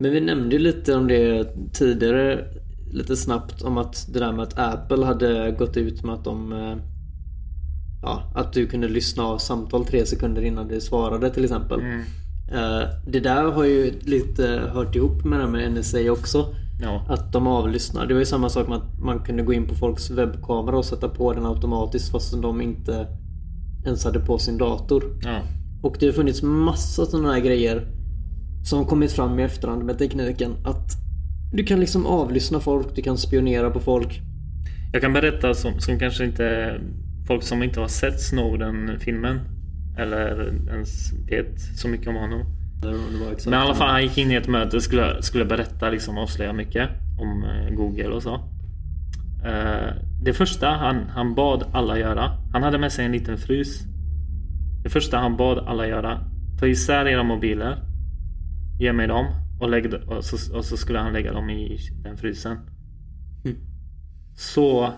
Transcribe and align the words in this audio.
Men 0.00 0.10
vi 0.12 0.20
nämnde 0.20 0.56
ju 0.56 0.62
lite 0.62 0.94
om 0.94 1.08
det 1.08 1.48
tidigare 1.72 2.44
lite 2.92 3.16
snabbt 3.16 3.62
om 3.62 3.78
att 3.78 4.06
det 4.12 4.18
där 4.18 4.32
med 4.32 4.42
att 4.42 4.58
Apple 4.58 5.04
hade 5.06 5.50
gått 5.58 5.76
ut 5.76 6.04
med 6.04 6.14
att 6.14 6.24
de 6.24 6.52
eh, 6.52 6.76
Ja, 8.02 8.32
att 8.34 8.52
du 8.52 8.66
kunde 8.66 8.88
lyssna 8.88 9.22
av 9.22 9.38
samtal 9.38 9.84
tre 9.84 10.06
sekunder 10.06 10.42
innan 10.42 10.68
du 10.68 10.80
svarade 10.80 11.30
till 11.30 11.44
exempel. 11.44 11.80
Mm. 11.80 12.00
Eh, 12.52 12.88
Det 13.06 13.20
där 13.20 13.44
har 13.44 13.64
ju 13.64 13.92
lite 14.00 14.70
hört 14.74 14.96
ihop 14.96 15.24
med 15.24 15.38
det 15.38 15.44
här 15.44 15.50
med 15.52 15.72
NSA 15.72 16.12
också. 16.12 16.54
Ja. 16.82 17.04
Att 17.08 17.32
de 17.32 17.46
avlyssnar. 17.46 18.06
Det 18.06 18.14
var 18.14 18.18
ju 18.20 18.26
samma 18.26 18.48
sak 18.48 18.68
med 18.68 18.76
att 18.76 18.98
man 19.00 19.18
kunde 19.18 19.42
gå 19.42 19.52
in 19.52 19.66
på 19.66 19.74
folks 19.74 20.10
webbkamera 20.10 20.78
och 20.78 20.84
sätta 20.84 21.08
på 21.08 21.32
den 21.32 21.46
automatiskt 21.46 22.10
fast 22.12 22.42
de 22.42 22.60
inte 22.60 23.06
ens 23.86 24.04
hade 24.04 24.20
på 24.20 24.38
sin 24.38 24.58
dator. 24.58 25.04
ja. 25.24 25.40
Och 25.82 25.96
det 26.00 26.06
har 26.06 26.12
funnits 26.12 26.42
massa 26.42 27.06
sådana 27.06 27.32
här 27.32 27.40
grejer 27.40 27.86
som 28.64 28.86
kommit 28.86 29.12
fram 29.12 29.38
i 29.38 29.42
efterhand 29.42 29.84
med 29.84 29.98
tekniken. 29.98 30.56
Att 30.64 30.96
du 31.52 31.64
kan 31.64 31.80
liksom 31.80 32.06
avlyssna 32.06 32.60
folk, 32.60 32.94
du 32.94 33.02
kan 33.02 33.18
spionera 33.18 33.70
på 33.70 33.80
folk. 33.80 34.20
Jag 34.92 35.02
kan 35.02 35.12
berätta 35.12 35.54
som, 35.54 35.80
som 35.80 35.98
kanske 35.98 36.24
inte 36.24 36.80
folk 37.26 37.42
som 37.42 37.62
inte 37.62 37.80
har 37.80 37.88
sett 37.88 38.20
Snowden-filmen 38.20 39.40
eller 39.98 40.52
ens 40.68 41.12
vet 41.12 41.60
så 41.76 41.88
mycket 41.88 42.08
om 42.08 42.14
honom. 42.14 42.44
Men 43.44 43.54
i 43.54 43.56
alla 43.56 43.74
fall 43.74 43.88
han 43.88 44.02
gick 44.02 44.18
in 44.18 44.30
i 44.30 44.34
ett 44.34 44.48
möte 44.48 44.80
skulle, 44.80 45.22
skulle 45.22 45.44
berätta, 45.44 45.90
liksom 45.90 46.18
avslöja 46.18 46.52
mycket 46.52 46.88
om 47.18 47.44
eh, 47.44 47.74
Google 47.74 48.08
och 48.08 48.22
så. 48.22 48.34
Eh, 49.44 49.94
det 50.22 50.32
första 50.32 50.68
han, 50.68 51.08
han 51.08 51.34
bad 51.34 51.64
alla 51.72 51.98
göra, 51.98 52.30
han 52.52 52.62
hade 52.62 52.78
med 52.78 52.92
sig 52.92 53.04
en 53.04 53.12
liten 53.12 53.38
frys. 53.38 53.80
Det 54.82 54.90
första 54.90 55.18
han 55.18 55.36
bad 55.36 55.58
alla 55.58 55.86
göra, 55.86 56.18
ta 56.60 56.66
isär 56.66 57.08
era 57.08 57.22
mobiler, 57.22 57.78
ge 58.80 58.92
mig 58.92 59.06
dem 59.06 59.26
och, 59.60 59.70
lägg, 59.70 59.94
och, 59.94 60.24
så, 60.24 60.56
och 60.56 60.64
så 60.64 60.76
skulle 60.76 60.98
han 60.98 61.12
lägga 61.12 61.32
dem 61.32 61.50
i 61.50 61.78
den 62.04 62.16
frysen. 62.16 62.56
Mm. 63.44 63.56
Så 64.36 64.92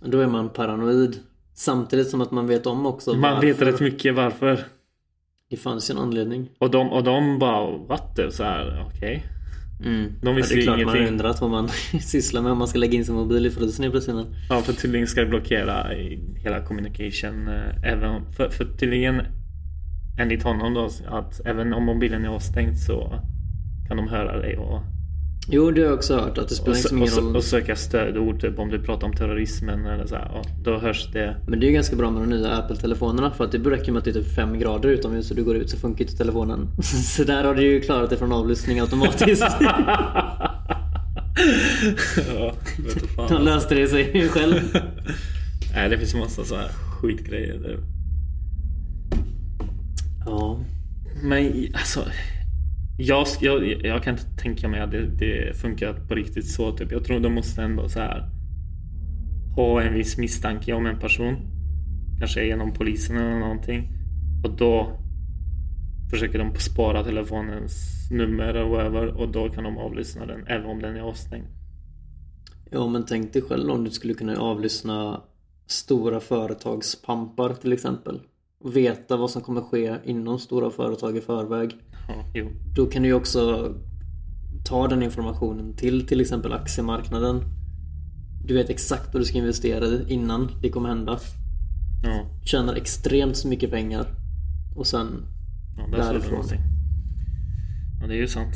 Då 0.00 0.20
är 0.20 0.26
man 0.26 0.48
paranoid. 0.48 1.16
Samtidigt 1.54 2.08
som 2.10 2.20
att 2.20 2.30
man 2.30 2.46
vet 2.46 2.66
om 2.66 2.86
också 2.86 3.14
man 3.14 3.40
vet 3.40 3.60
varför. 3.60 3.72
rätt 3.72 3.80
mycket 3.80 4.14
varför. 4.14 4.64
Det 5.50 5.56
fanns 5.56 5.90
ju 5.90 5.92
en 5.92 5.98
anledning. 5.98 6.50
Och 6.58 6.70
de, 6.70 6.90
och 6.92 7.04
de 7.04 7.38
bara, 7.38 7.76
what? 7.78 8.18
Så 8.30 8.42
här, 8.44 8.86
okej. 8.88 9.24
Mm. 9.84 10.12
De 10.22 10.36
visste 10.36 10.54
ja, 10.54 10.56
det 10.56 10.62
är 10.62 10.64
klart 10.64 10.76
man 10.76 10.80
ingenting. 10.96 11.02
har 11.04 11.12
undrat 11.12 11.40
vad 11.40 11.50
man 11.50 11.68
sysslar 12.00 12.42
med 12.42 12.52
om 12.52 12.58
man 12.58 12.68
ska 12.68 12.78
lägga 12.78 12.94
in 12.94 13.04
sin 13.04 13.14
mobil 13.14 13.46
i 13.46 13.50
frysen 13.50 13.82
helt 13.82 13.92
plötsligt. 13.92 14.26
Ja, 14.48 14.60
för 14.60 14.72
tydligen 14.72 15.06
ska 15.06 15.20
det 15.20 15.26
blockera 15.26 15.86
hela 16.36 16.66
communication. 16.66 17.48
eh, 17.48 17.92
Även, 17.92 18.32
för, 18.32 18.48
för 18.48 18.64
tydligen 18.64 19.22
enligt 20.18 20.42
honom 20.42 20.74
då 20.74 20.90
att 21.08 21.40
även 21.44 21.72
om 21.72 21.84
mobilen 21.84 22.24
är 22.24 22.28
avstängd 22.28 22.78
så 22.78 23.12
kan 23.88 23.96
de 23.96 24.08
höra 24.08 24.38
dig 24.38 24.56
och, 24.56 24.80
Jo, 25.48 25.70
det 25.70 25.80
har 25.80 25.86
jag 25.88 25.94
också 25.94 26.14
hört. 26.16 26.38
Att 26.38 26.48
det 26.48 26.54
spelar 26.54 26.70
och, 26.70 26.76
liksom 26.76 27.02
och, 27.02 27.06
ingen 27.08 27.18
sö- 27.18 27.20
roll. 27.26 27.36
och 27.36 27.44
söka 27.44 27.76
stödord. 27.76 28.40
Typ 28.40 28.58
om 28.58 28.68
du 28.70 28.78
pratar 28.82 29.06
om 29.06 29.12
terrorismen 29.14 29.86
eller 29.86 30.06
så 30.06 30.14
här, 30.14 30.30
ja, 30.34 30.42
Då 30.62 30.78
hörs 30.78 31.08
det. 31.12 31.36
Men 31.48 31.60
det 31.60 31.66
är 31.66 31.68
ju 31.68 31.74
ganska 31.74 31.96
bra 31.96 32.10
med 32.10 32.22
de 32.22 32.28
nya 32.30 32.48
Apple-telefonerna 32.56 33.30
för 33.30 33.44
att 33.44 33.52
det 33.52 33.58
räcker 33.58 33.92
med 33.92 33.98
att 33.98 34.04
det 34.04 34.10
är 34.10 34.14
typ 34.14 34.34
5 34.34 34.58
grader 34.58 34.88
utomhus 34.88 35.30
och 35.30 35.36
du 35.36 35.44
går 35.44 35.56
ut 35.56 35.70
så 35.70 35.76
funkar 35.76 36.04
inte 36.04 36.16
telefonen. 36.16 36.68
Så 36.82 37.24
där 37.24 37.44
har 37.44 37.54
du 37.54 37.62
ju 37.62 37.80
klarat 37.80 38.08
dig 38.10 38.18
från 38.18 38.32
avlyssning 38.32 38.80
automatiskt. 38.80 39.42
ja, 42.36 42.54
vet 42.78 42.94
du 42.94 43.00
De 43.16 43.28
fan. 43.28 43.44
löste 43.44 43.74
det 43.74 43.88
sig 43.88 44.28
själv. 44.28 44.54
Nej, 45.74 45.88
det 45.90 45.98
finns 45.98 46.14
massa 46.14 46.44
så 46.44 46.56
här 46.56 46.68
skitgrejer. 46.68 47.78
Ja. 50.26 50.60
Men 51.22 51.46
alltså. 51.74 52.04
Jag, 52.98 53.26
jag, 53.40 53.86
jag 53.86 54.02
kan 54.02 54.14
inte 54.14 54.42
tänka 54.42 54.68
mig 54.68 54.80
att 54.80 54.90
det, 54.90 55.06
det 55.06 55.56
funkar 55.56 55.92
på 55.92 56.14
riktigt 56.14 56.50
så. 56.50 56.72
Typ. 56.72 56.92
Jag 56.92 57.04
tror 57.04 57.20
de 57.20 57.34
måste 57.34 57.62
ändå 57.62 57.88
så 57.88 58.00
här 58.00 58.30
ha 59.56 59.82
en 59.82 59.94
viss 59.94 60.18
misstanke 60.18 60.72
om 60.72 60.86
en 60.86 60.98
person. 60.98 61.36
Kanske 62.18 62.46
genom 62.46 62.72
polisen 62.72 63.16
eller 63.16 63.38
någonting. 63.38 63.88
Och 64.44 64.56
då 64.56 65.00
försöker 66.10 66.38
de 66.38 66.54
spara 66.54 67.04
telefonens 67.04 68.08
nummer 68.10 68.56
och 68.56 68.70
whatever. 68.70 69.06
Och 69.06 69.28
då 69.28 69.48
kan 69.48 69.64
de 69.64 69.78
avlyssna 69.78 70.26
den 70.26 70.46
även 70.46 70.66
om 70.66 70.82
den 70.82 70.96
är 70.96 71.00
avstängd. 71.00 71.46
Ja 72.70 72.88
men 72.88 73.06
tänk 73.06 73.32
dig 73.32 73.42
själv 73.42 73.70
om 73.70 73.84
du 73.84 73.90
skulle 73.90 74.14
kunna 74.14 74.36
avlyssna 74.36 75.22
stora 75.66 76.20
företagspampar 76.20 77.54
till 77.54 77.72
exempel. 77.72 78.20
Veta 78.64 79.16
vad 79.16 79.30
som 79.30 79.42
kommer 79.42 79.60
ske 79.60 79.96
inom 80.04 80.38
stora 80.38 80.70
företag 80.70 81.16
i 81.16 81.20
förväg. 81.20 81.76
Ja, 82.08 82.24
jo. 82.34 82.50
Då 82.76 82.86
kan 82.86 83.02
du 83.02 83.08
ju 83.08 83.14
också 83.14 83.74
ta 84.64 84.88
den 84.88 85.02
informationen 85.02 85.76
till 85.76 86.06
till 86.06 86.20
exempel 86.20 86.52
aktiemarknaden. 86.52 87.42
Du 88.44 88.54
vet 88.54 88.70
exakt 88.70 89.14
vad 89.14 89.22
du 89.22 89.26
ska 89.26 89.38
investera 89.38 89.86
i 89.86 90.04
innan 90.08 90.50
det 90.62 90.68
kommer 90.68 90.88
hända. 90.88 91.18
Ja, 92.02 92.26
Tjänar 92.44 92.74
extremt 92.74 93.36
så 93.36 93.48
mycket 93.48 93.70
pengar. 93.70 94.06
Och 94.76 94.86
sen 94.86 95.06
ja 95.76 95.86
där 95.86 96.12
Därifrån. 96.12 96.44
Ja, 98.00 98.06
det 98.06 98.14
är 98.14 98.18
ju 98.18 98.28
sant. 98.28 98.54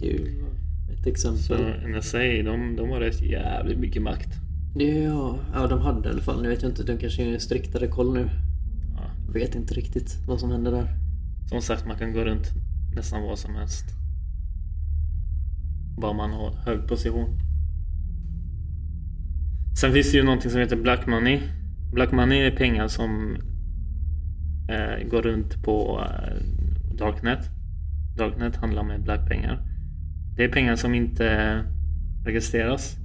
Det 0.00 0.06
är 0.06 0.12
ju 0.12 0.44
ett 0.92 1.02
Så 1.02 1.08
exempel. 1.08 1.90
NSA, 1.90 2.18
de, 2.18 2.76
de 2.76 2.90
har 2.90 3.00
rätt 3.00 3.22
jävligt 3.22 3.78
mycket 3.78 4.02
makt. 4.02 4.28
Ja, 4.74 5.38
ja, 5.54 5.66
de 5.66 5.80
hade 5.80 6.08
i 6.08 6.12
alla 6.12 6.22
fall. 6.22 6.42
Nu 6.42 6.48
vet 6.48 6.62
jag 6.62 6.70
inte, 6.70 6.82
de 6.82 6.98
kanske 6.98 7.22
är 7.22 7.38
striktare 7.38 7.86
koll 7.86 8.14
nu. 8.14 8.30
Jag 9.26 9.32
vet 9.32 9.54
inte 9.54 9.74
riktigt 9.74 10.18
vad 10.26 10.40
som 10.40 10.50
händer 10.50 10.72
där. 10.72 10.88
Som 11.48 11.62
sagt, 11.62 11.86
man 11.86 11.98
kan 11.98 12.12
gå 12.12 12.24
runt 12.24 12.52
nästan 12.96 13.22
vad 13.22 13.38
som 13.38 13.54
helst. 13.54 13.84
Bara 16.00 16.12
man 16.12 16.32
har 16.32 16.50
hög 16.50 16.88
position. 16.88 17.38
Sen 19.80 19.92
finns 19.92 20.12
det 20.12 20.18
ju 20.18 20.24
någonting 20.24 20.50
som 20.50 20.60
heter 20.60 20.76
Black 20.76 21.06
Money. 21.06 21.40
Black 21.92 22.12
Money 22.12 22.38
är 22.38 22.56
pengar 22.56 22.88
som 22.88 23.36
eh, 24.68 25.08
går 25.10 25.22
runt 25.22 25.62
på 25.62 26.04
eh, 26.04 26.42
Darknet. 26.98 27.50
Darknet 28.16 28.56
handlar 28.56 28.82
med 28.82 29.02
black 29.02 29.28
pengar. 29.28 29.62
Det 30.36 30.44
är 30.44 30.48
pengar 30.48 30.76
som 30.76 30.94
inte 30.94 31.58
registreras. 32.24 32.96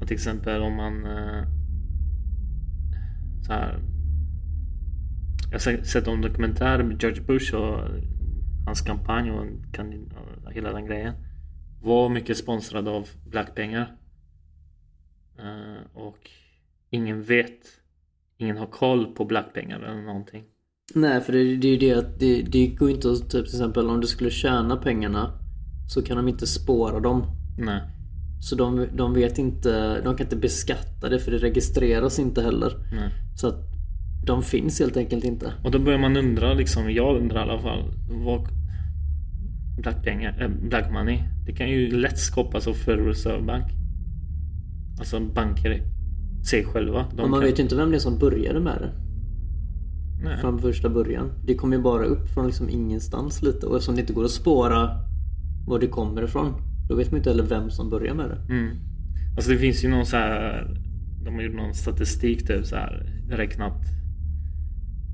Och 0.00 0.06
till 0.06 0.14
exempel 0.14 0.62
om 0.62 0.76
man 0.76 1.06
eh, 1.06 1.44
så 3.46 3.52
här, 3.52 3.78
jag 5.52 5.54
har 5.54 5.58
se- 5.58 5.84
sett 5.84 6.06
en 6.08 6.20
dokumentär 6.20 6.82
med 6.82 7.02
George 7.02 7.22
Bush 7.22 7.54
och 7.54 7.78
hans 8.66 8.80
kampanj 8.80 9.30
och 9.30 9.46
kan, 9.72 10.12
och 10.46 10.52
hela 10.52 10.72
den 10.72 10.86
grejen. 10.86 11.14
Var 11.82 12.08
mycket 12.08 12.36
sponsrad 12.36 12.88
av 12.88 13.08
blackpengar. 13.26 13.96
Eh, 15.38 15.86
och 15.94 16.30
ingen 16.90 17.22
vet, 17.22 17.58
ingen 18.38 18.56
har 18.56 18.66
koll 18.66 19.14
på 19.14 19.24
blackpengar 19.24 19.80
eller 19.80 20.02
någonting. 20.02 20.44
Nej, 20.94 21.20
för 21.20 21.32
det, 21.32 21.56
det 21.56 21.68
är 21.68 21.72
ju 21.72 21.78
det 21.78 21.92
att 21.92 22.18
det, 22.18 22.42
det 22.42 22.66
går 22.66 22.90
inte 22.90 23.10
att, 23.10 23.20
typ 23.30 23.30
till 23.30 23.54
exempel 23.54 23.90
om 23.90 24.00
du 24.00 24.06
skulle 24.06 24.30
tjäna 24.30 24.76
pengarna 24.76 25.38
så 25.88 26.02
kan 26.02 26.16
de 26.16 26.28
inte 26.28 26.46
spåra 26.46 27.00
dem. 27.00 27.26
Nej. 27.58 27.80
Så 28.40 28.56
de, 28.56 28.86
de 28.94 29.14
vet 29.14 29.38
inte, 29.38 30.00
de 30.02 30.16
kan 30.16 30.26
inte 30.26 30.36
beskatta 30.36 31.08
det 31.08 31.18
för 31.18 31.30
det 31.30 31.38
registreras 31.38 32.18
inte 32.18 32.42
heller. 32.42 32.72
Nej. 32.92 33.10
Så 33.36 33.48
att 33.48 33.71
de 34.26 34.42
finns 34.42 34.80
helt 34.80 34.96
enkelt 34.96 35.24
inte. 35.24 35.52
Och 35.64 35.70
då 35.70 35.78
börjar 35.78 35.98
man 35.98 36.16
undra, 36.16 36.54
liksom, 36.54 36.90
jag 36.90 37.16
undrar 37.16 37.46
i 37.46 37.50
alla 37.50 37.62
fall, 37.62 37.84
vad 38.08 38.48
blackpengar, 39.78 40.42
äh, 40.42 40.68
black 40.68 40.92
money, 40.92 41.18
det 41.46 41.52
kan 41.52 41.70
ju 41.70 41.90
lätt 41.90 42.18
skapas 42.18 42.66
av 42.66 42.74
Federal 42.74 43.06
Reserve 43.06 43.42
Bank. 43.42 43.64
Alltså 44.98 45.20
banker 45.20 45.82
sig 46.50 46.64
själva. 46.64 47.06
Men 47.16 47.30
man 47.30 47.40
kan, 47.40 47.48
vet 47.48 47.58
ju 47.58 47.62
inte 47.62 47.76
vem 47.76 47.90
det 47.90 47.96
är 47.96 48.00
som 48.00 48.18
började 48.18 48.60
med 48.60 48.78
det. 48.80 48.92
nej. 50.24 50.38
Från 50.40 50.58
första 50.58 50.88
början. 50.88 51.32
Det 51.44 51.54
kom 51.54 51.72
ju 51.72 51.78
bara 51.78 52.04
upp 52.04 52.28
från 52.28 52.46
liksom 52.46 52.68
ingenstans 52.68 53.42
lite. 53.42 53.66
Och 53.66 53.76
eftersom 53.76 53.94
det 53.94 54.00
inte 54.00 54.12
går 54.12 54.24
att 54.24 54.30
spåra 54.30 54.90
var 55.66 55.78
det 55.78 55.86
kommer 55.86 56.22
ifrån. 56.22 56.54
Då 56.88 56.96
vet 56.96 57.10
man 57.10 57.18
inte 57.18 57.30
heller 57.30 57.44
vem 57.44 57.70
som 57.70 57.90
börjar 57.90 58.14
med 58.14 58.30
det. 58.30 58.54
Mm. 58.54 58.76
Alltså 59.36 59.50
det 59.50 59.58
finns 59.58 59.84
ju 59.84 59.88
någon 59.88 60.06
så 60.06 60.16
här, 60.16 60.66
de 61.24 61.34
har 61.34 61.42
gjort 61.42 61.54
någon 61.54 61.74
statistik 61.74 62.46
typ 62.46 62.66
så 62.66 62.76
här, 62.76 63.06
räknat 63.30 63.82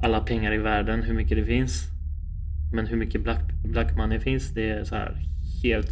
alla 0.02 0.20
pengar 0.20 0.54
i 0.54 0.58
världen, 0.58 1.02
hur 1.02 1.14
mycket 1.14 1.36
det 1.38 1.44
finns. 1.44 1.84
Men 2.74 2.86
hur 2.86 2.96
mycket 2.96 3.22
black, 3.22 3.40
black 3.64 3.96
money 3.96 4.20
finns, 4.20 4.54
det 4.54 4.70
är 4.70 4.84
så 4.84 4.94
här 4.94 5.16
helt 5.62 5.90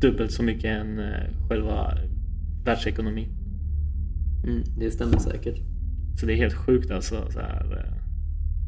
dubbelt 0.00 0.32
så 0.32 0.42
mycket 0.42 0.64
än 0.64 0.98
eh, 0.98 1.48
själva 1.48 1.98
världsekonomin. 2.64 3.28
Mm, 4.46 4.62
det 4.78 4.90
stämmer 4.90 5.18
säkert. 5.18 5.56
Så 6.20 6.26
det 6.26 6.32
är 6.32 6.36
helt 6.36 6.54
sjukt 6.54 6.90
alltså. 6.90 7.30
Så 7.30 7.40
här, 7.40 7.72
eh. 7.86 7.92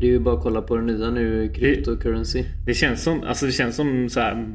Det 0.00 0.06
är 0.06 0.10
ju 0.10 0.18
bara 0.20 0.34
att 0.36 0.42
kolla 0.42 0.62
på 0.62 0.76
det 0.76 0.82
nya 0.82 1.10
nu, 1.10 1.48
cryptocurrency. 1.48 2.44
det 2.66 2.74
känns 2.74 3.02
som, 3.02 3.22
alltså 3.22 3.46
det 3.46 3.52
känns 3.52 3.76
som 3.76 4.08
så 4.08 4.20
här. 4.20 4.46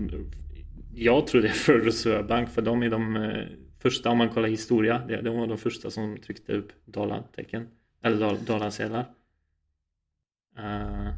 Jag 0.96 1.28
tror 1.28 1.42
det 1.42 1.48
är 1.48 1.52
Federal 1.52 1.86
Reserve 1.86 2.24
Bank 2.24 2.50
för 2.50 2.62
de 2.62 2.84
är 2.84 2.90
de 2.90 3.16
eh, 3.16 3.44
första, 3.82 4.10
om 4.10 4.18
man 4.18 4.30
kollar 4.30 4.48
historia, 4.50 5.02
det- 5.08 5.22
de 5.22 5.38
var 5.38 5.48
de 5.48 5.58
första 5.58 5.90
som 5.90 6.18
tryckte 6.26 6.54
upp 6.54 6.68
dollartecken. 6.86 7.68
Eller 8.04 8.18
doll- 8.18 8.46
dollarsedlar. 8.48 9.06
Eh, 10.60 11.14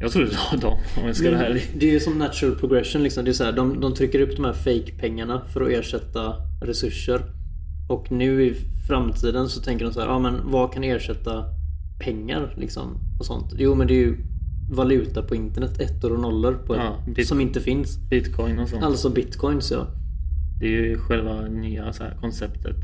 Jag 0.00 0.12
tror 0.12 0.22
det 0.24 0.30
var 0.52 0.60
dem 0.60 0.78
om 1.00 1.06
jag 1.06 1.16
ska 1.16 1.30
vara 1.30 1.46
ärlig. 1.46 1.62
Det 1.78 1.88
är 1.88 1.92
ju 1.92 2.00
som 2.00 2.18
natural 2.18 2.54
progression 2.56 3.02
liksom. 3.02 3.24
Det 3.24 3.30
är 3.30 3.32
så 3.32 3.44
här, 3.44 3.52
de, 3.52 3.80
de 3.80 3.94
trycker 3.94 4.20
upp 4.20 4.36
de 4.36 4.44
här 4.44 4.52
fake-pengarna 4.52 5.42
för 5.52 5.60
att 5.60 5.68
ersätta 5.70 6.34
resurser. 6.62 7.22
Och 7.88 8.12
nu 8.12 8.44
i 8.44 8.54
framtiden 8.88 9.48
så 9.48 9.60
tänker 9.60 9.84
de 9.84 9.92
så 9.94 10.00
här, 10.00 10.06
ja 10.08 10.18
men 10.18 10.50
vad 10.50 10.72
kan 10.72 10.84
ersätta 10.84 11.44
pengar 12.04 12.54
liksom? 12.58 12.98
Och 13.18 13.26
sånt. 13.26 13.52
Jo 13.58 13.74
men 13.74 13.86
det 13.86 13.94
är 13.94 14.06
ju 14.06 14.16
valuta 14.72 15.22
på 15.22 15.34
internet, 15.34 15.80
ettor 15.80 16.12
och 16.12 16.20
nollor 16.20 16.52
på 16.66 16.76
Ja, 16.76 17.04
ett, 17.16 17.26
som 17.26 17.40
inte 17.40 17.60
finns. 17.60 17.98
Bitcoin 18.10 18.58
och 18.58 18.68
sånt. 18.68 18.82
Alltså 18.84 19.10
bitcoins 19.10 19.70
ja. 19.70 19.86
Det 20.60 20.66
är 20.66 20.70
ju 20.70 20.98
själva 20.98 21.40
nya 21.40 21.92
så 21.92 22.02
här, 22.02 22.16
konceptet. 22.20 22.76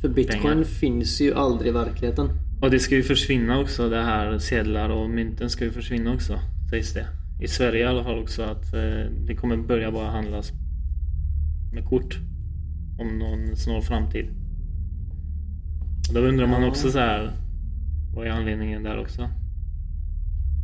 För 0.00 0.08
bitcoin 0.08 0.42
Pengar. 0.42 0.64
finns 0.64 1.20
ju 1.20 1.34
aldrig 1.34 1.68
i 1.68 1.72
verkligheten. 1.72 2.28
Och 2.60 2.70
det 2.70 2.78
ska 2.78 2.94
ju 2.96 3.02
försvinna 3.02 3.58
också 3.60 3.88
det 3.88 4.02
här 4.02 4.38
sedlar 4.38 4.88
och 4.90 5.10
mynten 5.10 5.50
ska 5.50 5.64
ju 5.64 5.70
försvinna 5.72 6.12
också. 6.14 6.38
Sägs 6.70 6.94
det. 6.94 7.06
I 7.40 7.48
Sverige 7.48 7.80
i 7.80 7.84
alla 7.86 8.04
fall 8.04 8.18
också 8.18 8.42
att 8.42 8.74
eh, 8.74 9.10
det 9.26 9.34
kommer 9.34 9.56
börja 9.56 9.90
bara 9.92 10.10
handlas 10.10 10.52
med 11.72 11.84
kort. 11.84 12.18
Om 12.98 13.18
någon 13.18 13.56
snar 13.56 13.80
framtid. 13.80 14.26
Och 16.08 16.14
då 16.14 16.20
undrar 16.20 16.46
man 16.46 16.62
Ja. 16.62 16.68
också 16.68 16.90
så 16.90 16.98
här. 16.98 17.30
Vad 18.14 18.26
är 18.26 18.30
anledningen 18.30 18.82
där 18.82 18.98
också? 18.98 19.28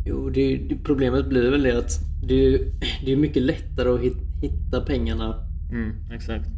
Jo, 0.06 0.30
det, 0.30 0.56
det, 0.56 0.76
problemet 0.84 1.28
blir 1.28 1.50
väl 1.50 1.62
det 1.62 1.78
att 1.78 1.90
det 2.22 2.58
det 3.04 3.12
är 3.12 3.16
mycket 3.16 3.42
lättare 3.42 3.88
att 3.88 4.00
hit, 4.00 4.16
hitta 4.42 4.80
pengarna 4.80 5.34
Mm, 5.72 5.92
exakt. 6.12 6.48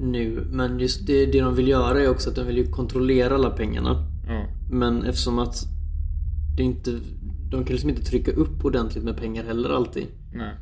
nu. 0.00 0.46
Men 0.50 0.78
just 0.80 1.06
det, 1.06 1.26
det 1.26 1.40
de 1.40 1.54
vill 1.56 1.68
göra 1.68 2.00
är 2.00 2.10
också 2.10 2.30
att 2.30 2.36
de 2.36 2.46
vill 2.46 2.56
ju 2.56 2.66
kontrollera 2.66 3.34
alla 3.34 3.50
pengarna. 3.50 4.10
Men 4.70 5.04
eftersom 5.04 5.38
att 5.38 5.56
det 6.56 6.62
inte, 6.62 7.00
de 7.50 7.64
kan 7.64 7.72
liksom 7.72 7.90
inte 7.90 8.02
trycka 8.02 8.32
upp 8.32 8.64
ordentligt 8.64 9.04
med 9.04 9.16
pengar 9.16 9.44
heller 9.44 9.70
alltid. 9.70 10.06
Nej. 10.34 10.54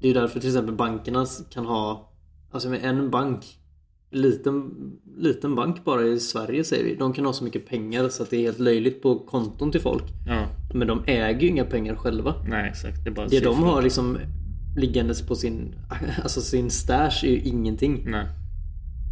Det 0.00 0.06
är 0.06 0.08
ju 0.08 0.14
därför 0.14 0.40
till 0.40 0.48
exempel 0.48 0.74
bankerna 0.74 1.26
kan 1.50 1.66
ha, 1.66 2.12
alltså 2.50 2.68
med 2.68 2.84
en 2.84 3.10
bank, 3.10 3.44
liten, 4.10 4.70
liten 5.16 5.54
bank 5.54 5.84
bara 5.84 6.02
i 6.02 6.20
Sverige 6.20 6.64
säger 6.64 6.84
vi, 6.84 6.94
de 6.94 7.12
kan 7.12 7.24
ha 7.24 7.32
så 7.32 7.44
mycket 7.44 7.68
pengar 7.68 8.08
så 8.08 8.22
att 8.22 8.30
det 8.30 8.36
är 8.36 8.40
helt 8.40 8.58
löjligt 8.58 9.02
på 9.02 9.18
konton 9.18 9.72
till 9.72 9.80
folk. 9.80 10.04
Ja. 10.26 10.46
Men 10.74 10.88
de 10.88 11.02
äger 11.06 11.40
ju 11.40 11.48
inga 11.48 11.64
pengar 11.64 11.94
själva. 11.94 12.34
Nej, 12.48 12.70
exakt. 12.70 13.04
Det 13.04 13.10
är 13.10 13.14
bara 13.14 13.26
Det 13.26 13.40
de 13.40 13.62
har 13.62 13.82
liksom 13.82 14.18
liggandes 14.76 15.26
på 15.26 15.34
sin, 15.34 15.74
alltså 16.22 16.40
sin 16.40 16.70
stash 16.70 17.24
är 17.24 17.30
ju 17.30 17.40
ingenting. 17.40 18.04
Nej. 18.06 18.26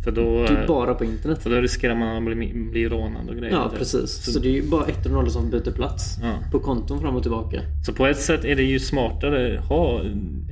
För 0.04 0.12
då... 0.12 0.42
Det 0.46 0.48
är 0.62 0.66
bara 0.66 0.94
på 0.94 1.04
internet. 1.04 1.42
För 1.42 1.50
då 1.50 1.56
riskerar 1.56 1.94
man 1.94 2.16
att 2.28 2.36
bli, 2.36 2.52
bli 2.70 2.88
rånad 2.88 3.28
och 3.28 3.36
grejer. 3.36 3.54
Ja 3.54 3.68
typ. 3.70 3.78
precis. 3.78 4.10
Så 4.32 4.38
det 4.38 4.48
är 4.48 4.52
ju 4.52 4.70
bara 4.70 4.86
ett 4.86 5.06
och 5.06 5.12
noll 5.12 5.30
som 5.30 5.50
byter 5.50 5.70
plats. 5.72 6.16
Ja. 6.22 6.34
På 6.52 6.58
konton 6.58 7.00
fram 7.00 7.16
och 7.16 7.22
tillbaka. 7.22 7.60
Så 7.86 7.92
på 7.92 8.06
ett 8.06 8.18
sätt 8.18 8.44
är 8.44 8.56
det 8.56 8.62
ju 8.62 8.78
smartare 8.78 9.58
att 9.58 9.64
ha 9.64 10.00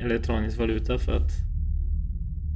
elektronisk 0.00 0.58
valuta 0.58 0.98
för 0.98 1.12
att 1.12 1.30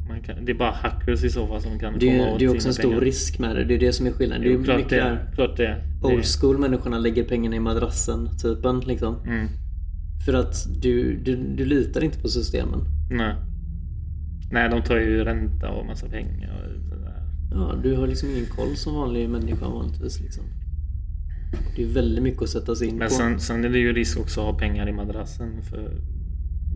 man 0.09 0.21
kan, 0.23 0.44
det 0.44 0.53
är 0.53 0.56
bara 0.56 0.71
hackers 0.71 1.25
i 1.25 1.31
så 1.31 1.47
fall 1.47 1.61
som 1.61 1.79
kan 1.79 1.99
Det 1.99 2.09
är, 2.09 2.19
komma 2.19 2.33
åt 2.33 2.39
det 2.39 2.44
är 2.44 2.55
också 2.55 2.69
en 2.69 2.75
stor 2.75 2.89
pengar. 2.89 3.00
risk 3.00 3.38
med 3.38 3.56
det. 3.56 3.65
Det 3.65 3.75
är 3.75 3.79
det 3.79 3.93
som 3.93 4.06
är 4.06 4.11
skillnaden. 4.11 4.43
Det 4.43 4.49
är 4.49 4.53
Jo, 4.53 4.65
klart 4.65 4.77
mycket 4.77 4.91
det. 4.91 5.19
Klart 5.35 5.56
det. 5.56 5.83
old 6.03 6.25
school 6.41 6.59
människorna 6.59 6.99
lägger 6.99 7.25
pengarna 7.25 7.56
i 7.56 7.61
madrassen 7.61 8.29
typen 8.43 8.81
liksom. 8.81 9.17
Mm. 9.27 9.47
För 10.27 10.35
att 10.35 10.83
du, 10.83 11.17
du, 11.17 11.37
du 11.37 11.65
litar 11.65 12.05
inte 12.05 12.21
på 12.21 12.29
systemen. 12.29 12.81
Nej. 13.11 13.35
Nej, 14.53 14.69
de 14.71 14.83
tar 14.83 14.97
ju 14.97 15.25
ränta 15.25 15.71
och 15.71 15.87
massa 15.87 16.06
pengar. 16.09 16.72
Ja, 17.54 17.75
du 17.82 17.96
har 17.96 18.06
liksom 18.06 18.31
ingen 18.31 18.46
koll 18.46 18.76
som 18.76 18.94
vanlig 18.94 19.28
människa 19.31 19.69
vanligtvis 19.69 20.20
liksom. 20.20 20.44
Det 21.76 21.82
är 21.82 21.87
väldigt 21.87 22.22
mycket 22.25 22.43
att 22.43 22.49
sätta 22.49 22.75
sig 22.76 22.88
in 22.88 22.96
Men 22.99 23.08
på. 23.08 23.14
sen, 23.14 23.40
sen 23.40 23.64
är 23.64 23.69
det 23.69 23.78
ju 23.78 23.93
risk 23.93 24.19
också 24.20 24.40
att 24.40 24.46
ha 24.52 24.58
pengar 24.58 24.88
i 24.88 24.93
madrassen 24.93 25.62
för 25.62 26.00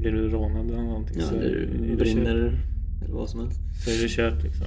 blir 0.00 0.12
du 0.12 0.28
rånad 0.28 0.66
eller 0.70 0.82
någonting 0.82 1.16
ja, 1.20 1.26
så, 1.26 1.34
det 1.34 1.44
är 1.46 1.68
det 1.90 1.96
brinner 1.96 2.50
kört, 2.50 3.04
eller 3.04 3.14
vad 3.14 3.30
som 3.30 3.40
helst. 3.40 3.60
så 3.84 3.90
är 3.90 4.02
det 4.02 4.08
kört 4.08 4.42
liksom. 4.44 4.66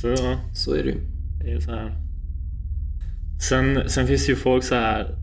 Så 0.00 0.08
ja, 0.08 0.40
Så 0.54 0.74
är 0.74 0.82
det 0.84 0.90
ju. 0.90 0.96
Det 1.44 1.52
är 1.52 1.60
så 1.60 1.70
här. 1.70 1.96
Sen, 3.48 3.90
sen 3.90 4.06
finns 4.06 4.26
det 4.26 4.32
ju 4.32 4.36
folk 4.36 4.64
så 4.64 4.74
här 4.74 5.16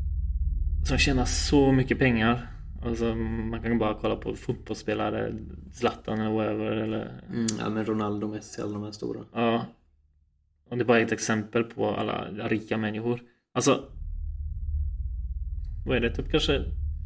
som 0.85 0.97
tjänar 0.97 1.25
så 1.25 1.71
mycket 1.71 1.99
pengar. 1.99 2.51
Alltså, 2.85 3.15
man 3.15 3.61
kan 3.61 3.77
bara 3.79 3.93
kolla 4.01 4.15
på 4.15 4.35
fotbollsspelare, 4.35 5.33
Zlatan 5.73 6.19
eller 6.19 6.31
whatever. 6.31 6.71
Eller, 6.71 7.21
Mm, 7.33 7.47
ja 7.59 7.69
men 7.69 7.85
Ronaldo, 7.85 8.27
Messi, 8.27 8.61
alla 8.61 8.73
de 8.73 8.83
här 8.83 8.91
stora. 8.91 9.19
ja. 9.33 9.65
Och 10.69 10.77
det 10.77 10.83
är 10.83 10.85
bara 10.85 10.99
ett 10.99 11.11
exempel 11.11 11.63
på 11.63 11.89
alla 11.89 12.47
rika 12.47 12.77
människor. 12.77 13.21
Alltså, 13.53 13.83
vad 15.85 15.97
är 15.97 16.01
det? 16.01 16.15
Typ 16.15 16.31
kanske 16.31 16.63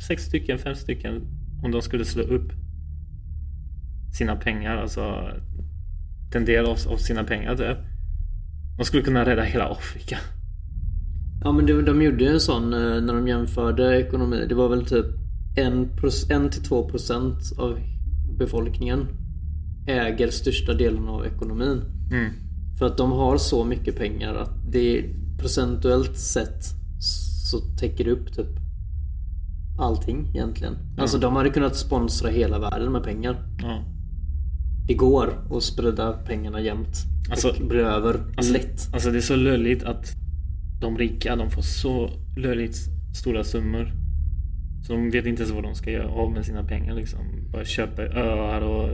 sex 0.07 0.23
stycken, 0.23 0.59
fem 0.59 0.75
stycken 0.75 1.21
om 1.63 1.71
de 1.71 1.81
skulle 1.81 2.05
slå 2.05 2.23
upp 2.23 2.51
sina 4.17 4.35
pengar, 4.35 4.77
alltså 4.77 5.29
en 6.35 6.45
del 6.45 6.65
av, 6.65 6.77
av 6.87 6.97
sina 6.97 7.23
pengar 7.23 7.55
typ. 7.55 7.77
De 8.77 8.85
skulle 8.85 9.03
kunna 9.03 9.25
rädda 9.25 9.43
hela 9.43 9.69
Afrika. 9.69 10.17
Ja 11.43 11.51
men 11.51 11.65
de, 11.65 11.81
de 11.81 12.01
gjorde 12.01 12.23
ju 12.23 12.29
en 12.29 12.39
sån 12.39 12.73
eh, 12.73 13.01
när 13.01 13.13
de 13.13 13.27
jämförde 13.27 14.01
ekonomi. 14.01 14.45
Det 14.49 14.55
var 14.55 14.69
väl 14.69 14.85
typ 14.85 15.05
1-2% 15.55 17.59
av 17.59 17.79
befolkningen 18.37 19.07
äger 19.87 20.29
största 20.29 20.73
delen 20.73 21.07
av 21.07 21.25
ekonomin. 21.25 21.81
Mm. 22.11 22.33
För 22.79 22.85
att 22.85 22.97
de 22.97 23.11
har 23.11 23.37
så 23.37 23.63
mycket 23.65 23.97
pengar 23.97 24.35
att 24.35 24.71
det 24.71 25.05
procentuellt 25.39 26.17
sett 26.17 26.63
så 27.49 27.59
täcker 27.59 28.03
det 28.05 28.11
upp 28.11 28.33
typ 28.33 28.47
allting 29.79 30.27
egentligen. 30.33 30.77
Alltså 30.97 31.17
de 31.17 31.35
hade 31.35 31.49
kunnat 31.49 31.75
sponsra 31.75 32.29
hela 32.29 32.59
världen 32.59 32.91
med 32.91 33.03
pengar. 33.03 33.37
Ja. 33.61 33.83
Det 34.87 34.93
går 34.93 35.33
att 35.57 35.63
sprida 35.63 36.13
pengarna 36.13 36.61
jämnt. 36.61 36.97
Alltså- 37.29 37.49
och 37.49 37.67
bli 37.67 37.79
över 37.79 38.19
Alltså, 38.37 38.53
lätt. 38.53 38.93
alltså 38.93 39.11
det 39.11 39.17
är 39.17 39.21
så 39.21 39.35
löjligt 39.35 39.83
att 39.83 40.11
de 40.81 40.97
rika 40.97 41.35
de 41.35 41.49
får 41.51 41.61
så 41.61 42.09
löjligt 42.37 42.77
stora 43.15 43.43
summor. 43.43 43.91
Så 44.87 44.93
de 44.93 45.09
vet 45.11 45.25
inte 45.25 45.41
ens 45.41 45.53
vad 45.55 45.63
de 45.63 45.75
ska 45.75 45.91
göra 45.91 46.07
av 46.09 46.31
med 46.31 46.45
sina 46.45 46.63
pengar 46.63 46.95
liksom. 46.95 47.19
Bara 47.51 47.65
köpa 47.65 48.01
öar 48.01 48.61
och... 48.61 48.89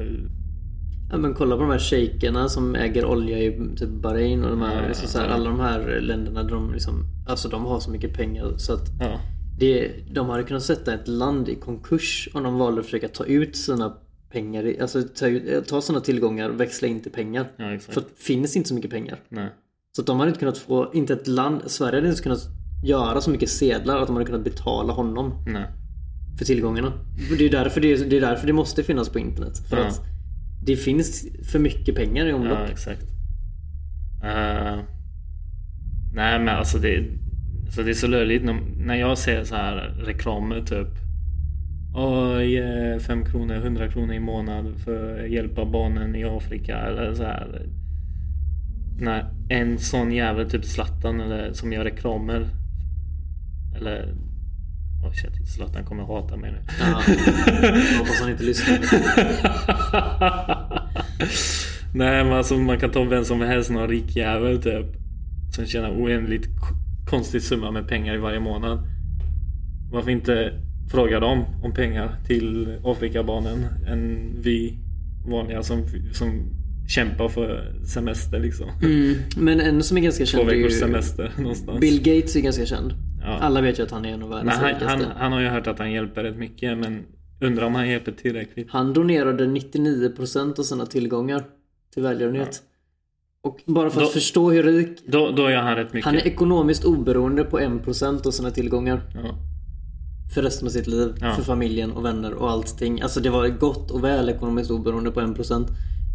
Ja, 1.12 1.18
men 1.18 1.34
kolla 1.34 1.56
på 1.56 1.62
de 1.62 1.72
här 1.72 1.80
shejkerna 1.80 2.50
som 2.50 2.76
äger 2.76 3.06
olja 3.06 3.40
i 3.40 3.76
typ 3.78 3.90
Bahrain 3.90 4.44
och 4.44 4.50
de 4.50 4.62
här, 4.62 4.88
liksom 4.88 5.08
så 5.08 5.20
här, 5.20 5.28
alla 5.28 5.50
de 5.50 5.60
här 5.60 6.00
länderna 6.02 6.44
de 6.44 6.74
liksom, 6.74 7.06
alltså 7.28 7.50
de 7.50 7.66
har 7.66 7.80
så 7.80 7.92
mycket 7.92 8.14
pengar 8.14 8.54
så 8.58 8.74
att 8.74 8.88
Ja. 9.00 9.20
det, 9.60 9.92
de 10.14 10.30
hade 10.30 10.44
kunnat 10.44 10.64
sätta 10.64 10.94
ett 10.94 11.08
land 11.08 11.50
i 11.50 11.56
konkurs 11.56 12.30
om 12.34 12.44
de 12.44 12.58
valde 12.60 12.80
att 12.80 12.86
försöka 12.86 13.08
ta 13.08 13.26
ut 13.26 13.56
sina 13.56 13.98
pengar, 14.32 14.76
alltså 14.82 15.02
ta, 15.04 15.26
ta 15.68 15.82
sina 15.82 16.00
tillgångar 16.00 16.50
och 16.50 16.60
växla 16.60 16.88
in 16.88 17.00
till 17.02 17.12
pengar. 17.12 17.48
Ja. 17.58 17.78
För 17.80 18.02
det 18.02 18.08
finns 18.16 18.56
inte 18.56 18.70
så 18.70 18.76
mycket 18.76 18.92
pengar. 18.92 19.20
Nej. 19.30 19.50
Så 19.96 20.02
att 20.02 20.08
de 20.08 20.20
hade 20.20 20.30
inte 20.30 20.40
kunnat 20.40 20.58
få, 20.58 20.90
inte 20.94 21.14
ett 21.14 21.28
land, 21.28 21.62
Sverige 21.66 21.96
hade 21.96 22.10
inte 22.10 22.22
kunnat 22.24 22.48
göra 22.86 23.22
så 23.22 23.30
mycket 23.32 23.50
sedlar 23.50 23.98
att 24.00 24.08
de 24.08 24.16
hade 24.16 24.26
kunnat 24.26 24.44
betala 24.44 24.94
honom 24.94 25.44
Nej. 25.48 25.66
för 26.38 26.46
tillgångarna. 26.46 26.94
Det 27.38 27.46
är 27.46 27.50
därför 27.50 27.82
det, 27.82 27.96
det, 28.10 28.18
är 28.18 28.22
därför 28.22 28.48
det 28.48 28.54
måste 28.54 28.84
finnas 28.84 29.10
på 29.10 29.20
internet. 29.20 29.58
För 29.70 29.78
Ja. 29.78 29.84
att 29.84 30.02
det 30.62 30.76
finns 30.76 31.28
för 31.52 31.60
mycket 31.60 31.96
pengar 31.96 32.26
i 32.26 32.34
omlopp. 32.34 32.60
Ja, 32.60 32.72
exakt. 32.72 33.04
Uh, 34.24 34.84
nej 36.14 36.40
men 36.40 36.50
alltså 36.50 36.78
det, 36.78 37.06
alltså 37.66 37.84
det 37.84 37.90
är 37.90 37.94
så 37.94 38.08
löjligt 38.08 38.44
när, 38.78 38.96
jag 38.96 39.18
ser 39.18 39.44
så 39.44 39.56
här 39.56 39.76
reklamer 40.06 40.62
typ. 40.62 40.88
Oj, 41.96 42.58
eh, 42.58 43.00
5 43.00 43.26
kronor, 43.26 43.56
100 43.56 43.88
kronor 43.88 44.14
i 44.14 44.20
månad 44.20 44.76
för 44.86 45.24
att 45.24 45.30
hjälpa 45.30 45.66
barnen 45.66 46.16
i 46.16 46.24
Afrika 46.24 46.78
eller 46.78 47.14
så 47.14 47.24
här. 47.24 47.66
När 49.00 49.34
en 49.50 49.80
sån 49.80 50.12
jävel 50.12 50.50
typ 50.50 50.66
Zlatan 50.66 51.22
eller 51.22 51.54
som 51.54 51.74
gör 51.74 51.84
reklamer. 51.84 52.50
Eller 53.76 54.16
Oh 55.04 55.14
shit, 55.14 55.48
Zlatan 55.56 55.86
kommer 55.86 56.04
hata 56.04 56.38
mig 56.38 56.52
nu. 56.52 56.58
Ja. 56.80 57.04
Jag 57.62 57.98
hoppas 57.98 58.20
han 58.22 58.30
inte 58.32 58.44
lyssnar. 58.44 58.80
Nej 61.94 62.24
men 62.24 62.34
alltså 62.34 62.58
man 62.58 62.80
kan 62.80 62.92
ta 62.92 63.04
vem 63.04 63.26
som 63.26 63.42
helst, 63.42 63.70
någon 63.70 63.88
rik 63.88 64.16
jävel 64.16 64.62
typ. 64.62 64.86
Som 65.56 65.66
tjänar 65.66 65.90
oändligt 65.90 66.48
konstig 67.10 67.42
summa 67.42 67.72
med 67.72 67.88
pengar 67.88 68.16
i 68.16 68.18
varje 68.18 68.40
månad. 68.40 68.88
Varför 69.92 70.12
inte 70.12 70.54
fråga 70.92 71.20
dem 71.20 71.46
om 71.64 71.74
pengar 71.74 72.16
till 72.28 72.78
Afrikabarnen 72.84 73.66
än 73.88 74.32
vi 74.42 74.78
vanliga 75.26 75.64
som, 75.64 75.84
som 76.14 76.44
kämpar 76.88 77.30
för 77.30 77.74
semester 77.86 78.40
liksom. 78.40 78.70
Mm. 78.82 79.16
Men 79.38 79.60
en 79.60 79.84
som 79.84 79.98
är 79.98 80.02
ganska 80.02 80.26
Två 80.26 80.38
känd 80.38 80.50
är 80.50 80.56
veckors 80.56 80.80
semester 80.80 81.32
någonstans. 81.38 81.80
Bill 81.80 81.98
Gates 81.98 82.36
är 82.36 82.42
ganska 82.42 82.66
känd. 82.66 82.94
Ja. 83.22 83.38
Alla 83.40 83.62
vet 83.62 83.80
ju 83.80 83.84
att 83.84 83.92
han 83.92 84.06
är 84.06 84.14
en 84.14 84.24
av 84.24 84.30
världens 84.30 84.56
han, 84.56 84.66
rikaste. 84.68 84.88
han, 84.88 85.06
han 85.18 85.32
har 85.32 85.40
ju 85.40 85.48
hört 85.48 85.68
att 85.68 85.80
han 85.80 85.92
hjälper 85.92 86.24
rätt 86.24 86.38
mycket 86.38 86.78
men 86.78 87.06
undrar 87.42 87.66
om 87.66 87.76
han 87.76 87.90
hjälper 87.90 88.12
tillräckligt. 88.12 88.68
Han 88.70 88.94
donerade 88.94 89.46
99% 89.46 90.60
av 90.60 90.64
sina 90.64 90.86
tillgångar 90.86 91.44
till 91.94 92.04
välgörenhet. 92.04 92.62
Och 93.42 93.60
bara 93.66 93.90
för 93.90 94.02
att 94.02 94.08
Då- 94.08 94.12
förstå 94.12 94.52
hur 94.52 94.64
rik... 94.64 95.00
Då, 95.08 95.32
då 95.32 95.50
gör 95.50 95.62
han 95.62 95.76
rätt 95.76 95.94
mycket. 95.94 96.06
Han 96.06 96.16
är 96.16 96.28
ekonomiskt 96.28 96.86
oberoende 96.86 97.44
på 97.44 97.60
1% 97.60 98.28
av 98.28 98.32
sina 98.32 98.52
tillgångar. 98.52 99.02
ja. 99.14 99.36
för 100.34 100.42
resten 100.42 100.68
av 100.68 100.72
sitt 100.72 100.88
liv. 100.88 101.14
Ja. 101.22 101.34
För 101.34 101.44
familjen 101.44 101.92
och 101.92 102.06
vänner 102.06 102.34
och 102.34 102.52
allting. 102.52 103.02
Alltså 103.02 103.20
det 103.20 103.30
var 103.30 103.48
gott 103.48 103.92
och 103.92 104.04
väl 104.04 104.30
ekonomiskt 104.30 104.72
oberoende 104.72 105.12
på 105.12 105.22
1%. 105.22 105.68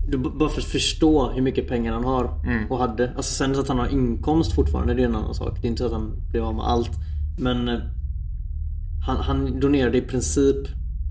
Du, 0.08 0.18
bara 0.18 0.48
för 0.48 0.60
att 0.60 0.66
förstå 0.66 1.30
hur 1.30 1.42
mycket 1.42 1.68
pengar 1.68 1.92
han 1.92 2.04
har 2.04 2.40
Mm. 2.44 2.70
och 2.70 2.78
hade. 2.78 3.08
Alltså 3.16 3.34
sen 3.34 3.52
att 3.60 3.68
han 3.68 3.78
har 3.78 3.88
inkomst 3.88 4.52
fortfarande, 4.52 4.94
det 4.94 5.02
är 5.02 5.06
en 5.06 5.16
annan 5.16 5.34
sak. 5.34 5.58
Det 5.60 5.66
är 5.66 5.70
inte 5.70 5.78
så 5.78 5.86
att 5.86 5.92
han 5.92 6.12
blev 6.30 6.44
av 6.44 6.54
med 6.54 6.64
allt. 6.64 6.90
Men 7.38 7.68
eh, 7.68 7.78
han, 9.06 9.16
han 9.16 9.60
donerade 9.60 9.98
i 9.98 10.00
princip 10.02 10.56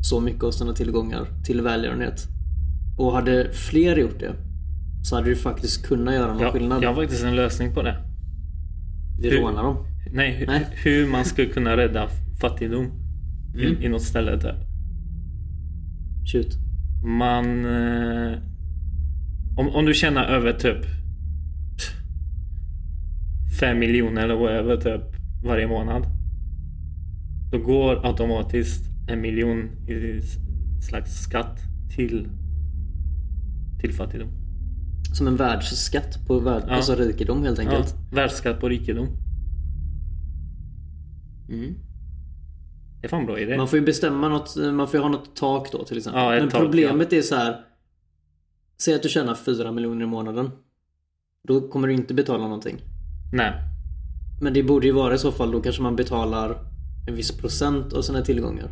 så 0.01 0.19
mycket 0.19 0.43
av 0.43 0.51
sina 0.51 0.73
tillgångar 0.73 1.27
till 1.45 1.61
välgörenhet. 1.61 2.27
Och 2.97 3.11
hade 3.13 3.51
fler 3.53 3.97
gjort 3.97 4.19
det 4.19 4.35
så 5.03 5.15
hade 5.15 5.29
du 5.29 5.35
faktiskt 5.35 5.85
kunnat 5.85 6.13
göra 6.13 6.33
någon 6.33 6.41
Jag, 6.41 6.53
skillnad. 6.53 6.83
jag 6.83 6.89
har 6.89 6.95
faktiskt 6.95 7.23
en 7.23 7.35
lösning 7.35 7.73
på 7.73 7.81
det. 7.81 7.95
Vi 9.21 9.29
hur- 9.29 9.41
rånar 9.41 9.63
dem. 9.63 9.77
Nej, 10.13 10.37
hu- 10.41 10.47
Nej. 10.47 10.67
hur 10.83 11.07
man 11.11 11.25
skulle 11.25 11.47
kunna 11.47 11.77
rädda 11.77 12.07
fattigdom 12.41 12.85
Mm. 13.55 13.65
i, 13.81 13.85
i 13.85 13.89
något 13.89 14.01
ställe 14.01 14.35
där. 14.35 14.55
Shoot. 16.33 16.47
Man... 17.05 17.65
Om, 19.57 19.69
om 19.69 19.85
du 19.85 19.93
tjänar 19.93 20.25
över 20.25 20.53
typ 20.53 20.85
5 23.59 23.79
miljoner 23.79 24.23
eller 24.23 24.35
whatever 24.35 24.77
typ 24.77 25.15
varje 25.45 25.67
månad. 25.67 26.05
Då 27.51 27.59
går 27.59 28.05
automatiskt 28.05 28.83
en 29.09 29.21
miljon 29.21 29.57
i 29.89 30.21
slags 30.89 31.11
skatt 31.23 31.59
till, 31.95 32.27
till 33.81 33.93
fattigdom. 33.93 34.29
Som 35.13 35.27
en 35.27 35.35
världsskatt 35.35 36.27
på 36.27 36.39
värld, 36.39 36.63
Ja. 36.67 36.73
alltså 36.73 36.95
rikedom 36.95 37.43
helt 37.43 37.59
Ja, 37.59 37.65
enkelt. 37.69 37.95
världsskatt 38.11 38.59
på 38.59 38.69
rikedom. 38.69 39.07
Mm. 41.49 41.73
Det 43.01 43.07
är 43.07 43.09
fan 43.09 43.25
bra 43.25 43.39
idé. 43.39 43.57
Man 43.57 43.67
får 43.67 43.79
ju 43.79 43.85
bestämma 43.85 44.29
något, 44.29 44.55
man 44.73 44.87
får 44.87 44.97
ju 44.97 45.01
ha 45.03 45.09
något 45.09 45.35
tak 45.35 45.71
då 45.71 45.83
till 45.83 45.97
exempel. 45.97 46.21
Ja, 46.23 46.29
Men 46.39 46.49
tak, 46.49 46.61
problemet 46.61 47.13
är 47.13 47.21
så 47.21 47.35
här. 47.35 47.55
Säg 48.85 48.95
att 48.95 49.03
du 49.03 49.09
tjänar 49.09 49.35
4 49.35 49.71
miljoner 49.71 50.03
i 50.03 50.07
månaden. 50.07 50.49
Då 51.47 51.61
kommer 51.61 51.87
du 51.87 51.93
inte 51.93 52.13
betala 52.13 52.43
någonting. 52.43 52.77
Nej. 53.33 53.51
Men 54.41 54.53
det 54.53 54.63
borde 54.63 54.85
ju 54.87 54.93
vara 54.93 55.13
i 55.15 55.17
så 55.17 55.31
fall, 55.31 55.51
då 55.51 55.61
kanske 55.61 55.81
man 55.81 55.95
betalar 55.95 56.57
en 57.07 57.15
viss 57.15 57.31
procent 57.37 57.93
av 57.93 58.01
sina 58.01 58.21
tillgångar. 58.21 58.69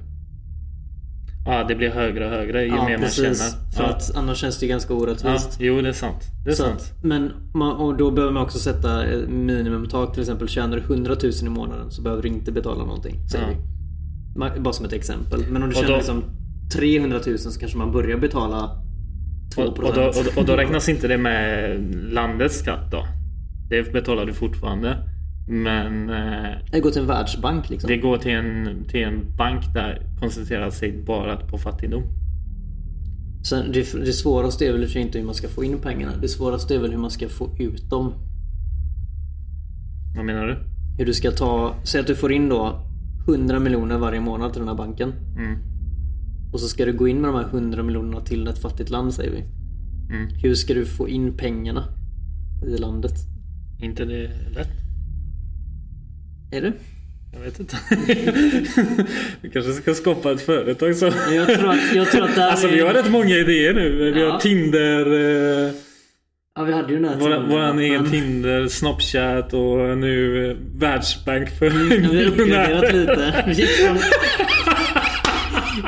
Ja, 1.45 1.63
det 1.67 1.75
blir 1.75 1.89
högre 1.89 2.25
och 2.25 2.31
högre 2.31 2.63
ju 2.63 2.71
mer 2.71 2.97
man 2.97 3.09
tjänar. 3.09 3.71
För 3.75 3.83
ja. 3.83 3.89
att 3.89 4.15
annars 4.15 4.37
känns 4.37 4.59
det 4.59 4.65
ju 4.65 4.69
ganska 4.69 4.93
ja, 4.93 4.99
orättvist. 4.99 5.57
jo 5.59 5.81
det 5.81 5.89
är 5.89 5.93
sant. 5.93 6.23
Det 6.45 6.51
är 6.51 6.55
Så 6.55 6.63
sant. 6.63 6.79
att, 6.81 7.03
men 7.03 7.31
man, 7.53 7.75
och 7.77 7.97
då 7.97 8.11
behöver 8.11 8.33
man 8.33 8.43
också 8.43 8.59
sätta 8.59 9.05
ett 9.05 9.29
minimumtak. 9.29 10.13
Till 10.13 10.21
exempel 10.21 10.47
tjänar 10.47 10.77
du 10.77 10.83
100 10.83 11.15
000 11.23 11.31
i 11.45 11.49
månaden 11.49 11.91
så 11.91 12.01
behöver 12.01 12.23
du 12.23 12.29
inte 12.29 12.51
betala 12.51 12.85
någonting. 12.85 13.29
Säger 13.31 13.57
Ja. 14.35 14.49
vi. 14.53 14.59
Bara 14.59 14.73
som 14.73 14.85
ett 14.85 14.93
exempel. 14.93 15.45
Men 15.49 15.63
om 15.63 15.69
du 15.69 15.75
tjänar 15.75 15.89
då- 15.89 15.95
liksom 15.95 16.23
300 16.73 17.19
000 17.27 17.37
så 17.39 17.59
kanske 17.59 17.77
man 17.77 17.91
börjar 17.91 18.17
betala 18.17 18.77
2%. 19.55 19.67
Och, 19.67 19.83
och, 19.83 19.95
då, 19.95 20.01
och, 20.01 20.37
och 20.37 20.45
då 20.45 20.55
räknas 20.55 20.89
inte 20.89 21.07
det 21.07 21.17
med 21.17 21.79
landets 22.13 22.59
skatt 22.59 22.91
då. 22.91 23.07
Det 23.69 23.93
betalar 23.93 24.25
du 24.25 24.33
fortfarande. 24.33 24.97
Men 25.47 26.09
eh, 26.09 26.57
Det 26.71 26.79
går 26.79 26.91
till 26.91 27.01
en 27.01 27.07
världsbank 27.07 27.69
liksom. 27.69 27.87
det 27.87 27.97
går 27.97 28.17
till 28.17 28.31
en, 28.31 28.83
till 28.89 29.03
en 29.03 29.35
bank 29.37 29.73
där 29.73 30.01
koncentrerar 30.19 30.69
sig 30.69 31.03
bara 31.05 31.37
på 31.37 31.57
fattigdom. 31.57 32.03
Sen, 33.43 33.71
det, 33.71 33.93
det 34.05 34.13
svåraste 34.13 34.67
är 34.67 34.71
väl 34.71 34.97
inte 34.97 35.17
hur 35.17 35.25
man 35.25 35.35
ska 35.35 35.47
få 35.47 35.63
in 35.63 35.79
pengarna. 35.79 36.11
Det 36.21 36.27
svåraste 36.27 36.75
är 36.75 36.79
väl 36.79 36.91
hur 36.91 36.97
man 36.97 37.11
ska 37.11 37.29
få 37.29 37.49
ut 37.59 37.89
dem. 37.89 38.13
Vad 40.15 40.25
menar 40.25 40.47
du? 40.47 40.57
Hur 40.97 41.05
du 41.05 41.13
ska 41.13 41.31
ta, 41.31 41.75
säg 41.83 42.01
att 42.01 42.07
du 42.07 42.15
får 42.15 42.31
in 42.31 42.49
då 42.49 42.87
100 43.27 43.59
miljoner 43.59 43.97
varje 43.97 44.19
månad 44.19 44.53
till 44.53 44.59
den 44.59 44.67
här 44.69 44.75
banken. 44.75 45.13
Mm. 45.37 45.70
Och 46.53 46.59
så 46.59 46.67
ska 46.67 46.85
du 46.85 46.93
gå 46.93 47.07
in 47.07 47.21
med 47.21 47.29
de 47.29 47.35
här 47.35 47.45
100 47.47 47.83
miljonerna 47.83 48.21
till 48.21 48.47
ett 48.47 48.59
fattigt 48.61 48.89
land 48.89 49.13
säger 49.13 49.31
vi. 49.31 49.43
Mm. 50.15 50.27
Hur 50.43 50.55
ska 50.55 50.73
du 50.73 50.85
få 50.85 51.09
in 51.09 51.37
pengarna 51.37 51.83
i 52.67 52.77
landet? 52.77 53.13
Inte 53.81 54.05
det 54.05 54.29
lätt? 54.55 54.69
Är 56.51 56.61
det? 56.61 56.73
Jag 57.33 57.39
vet 57.39 57.59
inte. 57.59 57.77
vi 59.41 59.49
kanske 59.53 59.73
ska 59.73 59.93
skapa 59.93 60.31
ett 60.31 60.41
företag 60.41 60.95
så. 60.95 61.05
Jag 61.31 61.47
tror 61.59 61.69
att, 61.69 61.95
jag 61.95 62.11
tror 62.11 62.23
att 62.23 62.35
det 62.35 62.45
Alltså 62.45 62.67
är... 62.67 62.71
vi 62.71 62.79
har 62.81 62.93
rätt 62.93 63.11
många 63.11 63.35
idéer 63.35 63.73
nu. 63.73 64.11
Vi 64.11 64.21
Ja. 64.21 64.31
har 64.31 64.39
Tinder. 64.39 65.05
Eh, 65.67 65.71
Ja 66.55 66.63
vi 66.63 66.73
hade 66.73 66.93
ju 66.93 66.99
den 66.99 67.09
här 67.09 67.19
tiden, 67.19 67.49
våran 67.49 67.75
men- 67.75 67.85
egen 67.85 68.09
Tinder, 68.09 68.67
Snapchat 68.67 69.53
och 69.53 69.97
nu 69.97 70.49
eh, 70.51 70.57
Världsbank 70.79 71.49
för 71.49 71.65
Ja, 71.65 71.71
Vi 72.11 72.17
har 72.23 72.31
uppgraderat 72.31 72.93
lite. 72.93 73.43
Vi 73.47 73.53
gick 73.53 73.69
från, 73.69 73.97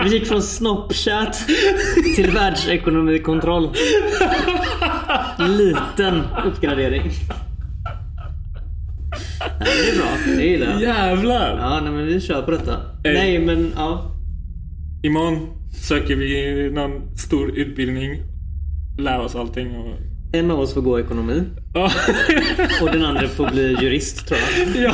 vi 0.03 0.09
gick 0.09 0.27
från 0.27 0.41
Snapchat 0.41 1.47
till 2.15 2.31
världsekonomikontroll. 2.31 3.69
Liten 5.39 6.21
uppgradering. 6.45 7.11
Ja, 9.39 9.49
det 9.59 9.89
är 9.89 9.97
bra. 9.97 10.35
Det 10.37 10.43
gillar 10.43 10.67
jag. 10.71 10.81
Jävlar! 10.81 11.57
Ja, 11.59 11.79
nej, 11.83 11.91
men 11.91 12.05
vi 12.05 12.21
kör 12.21 12.41
på 12.41 12.51
detta. 12.51 12.77
Ey. 13.03 13.13
Nej, 13.13 13.39
men 13.39 13.73
ja. 13.75 14.11
Imorgon 15.03 15.47
söker 15.81 16.15
vi 16.15 16.69
någon 16.73 17.17
stor 17.17 17.57
utbildning. 17.57 18.21
Lär 18.99 19.19
oss 19.19 19.35
allting 19.35 19.75
och... 19.75 19.95
En 20.35 20.51
av 20.51 20.59
oss 20.59 20.73
får 20.73 20.81
gå 20.81 20.99
ekonomi 20.99 21.43
Ja. 21.73 21.91
och 22.81 22.91
den 22.91 23.05
andra 23.05 23.27
får 23.27 23.49
bli 23.51 23.77
jurist 23.81 24.27
tror 24.27 24.39
jag. 24.75 24.83
ja. 24.83 24.93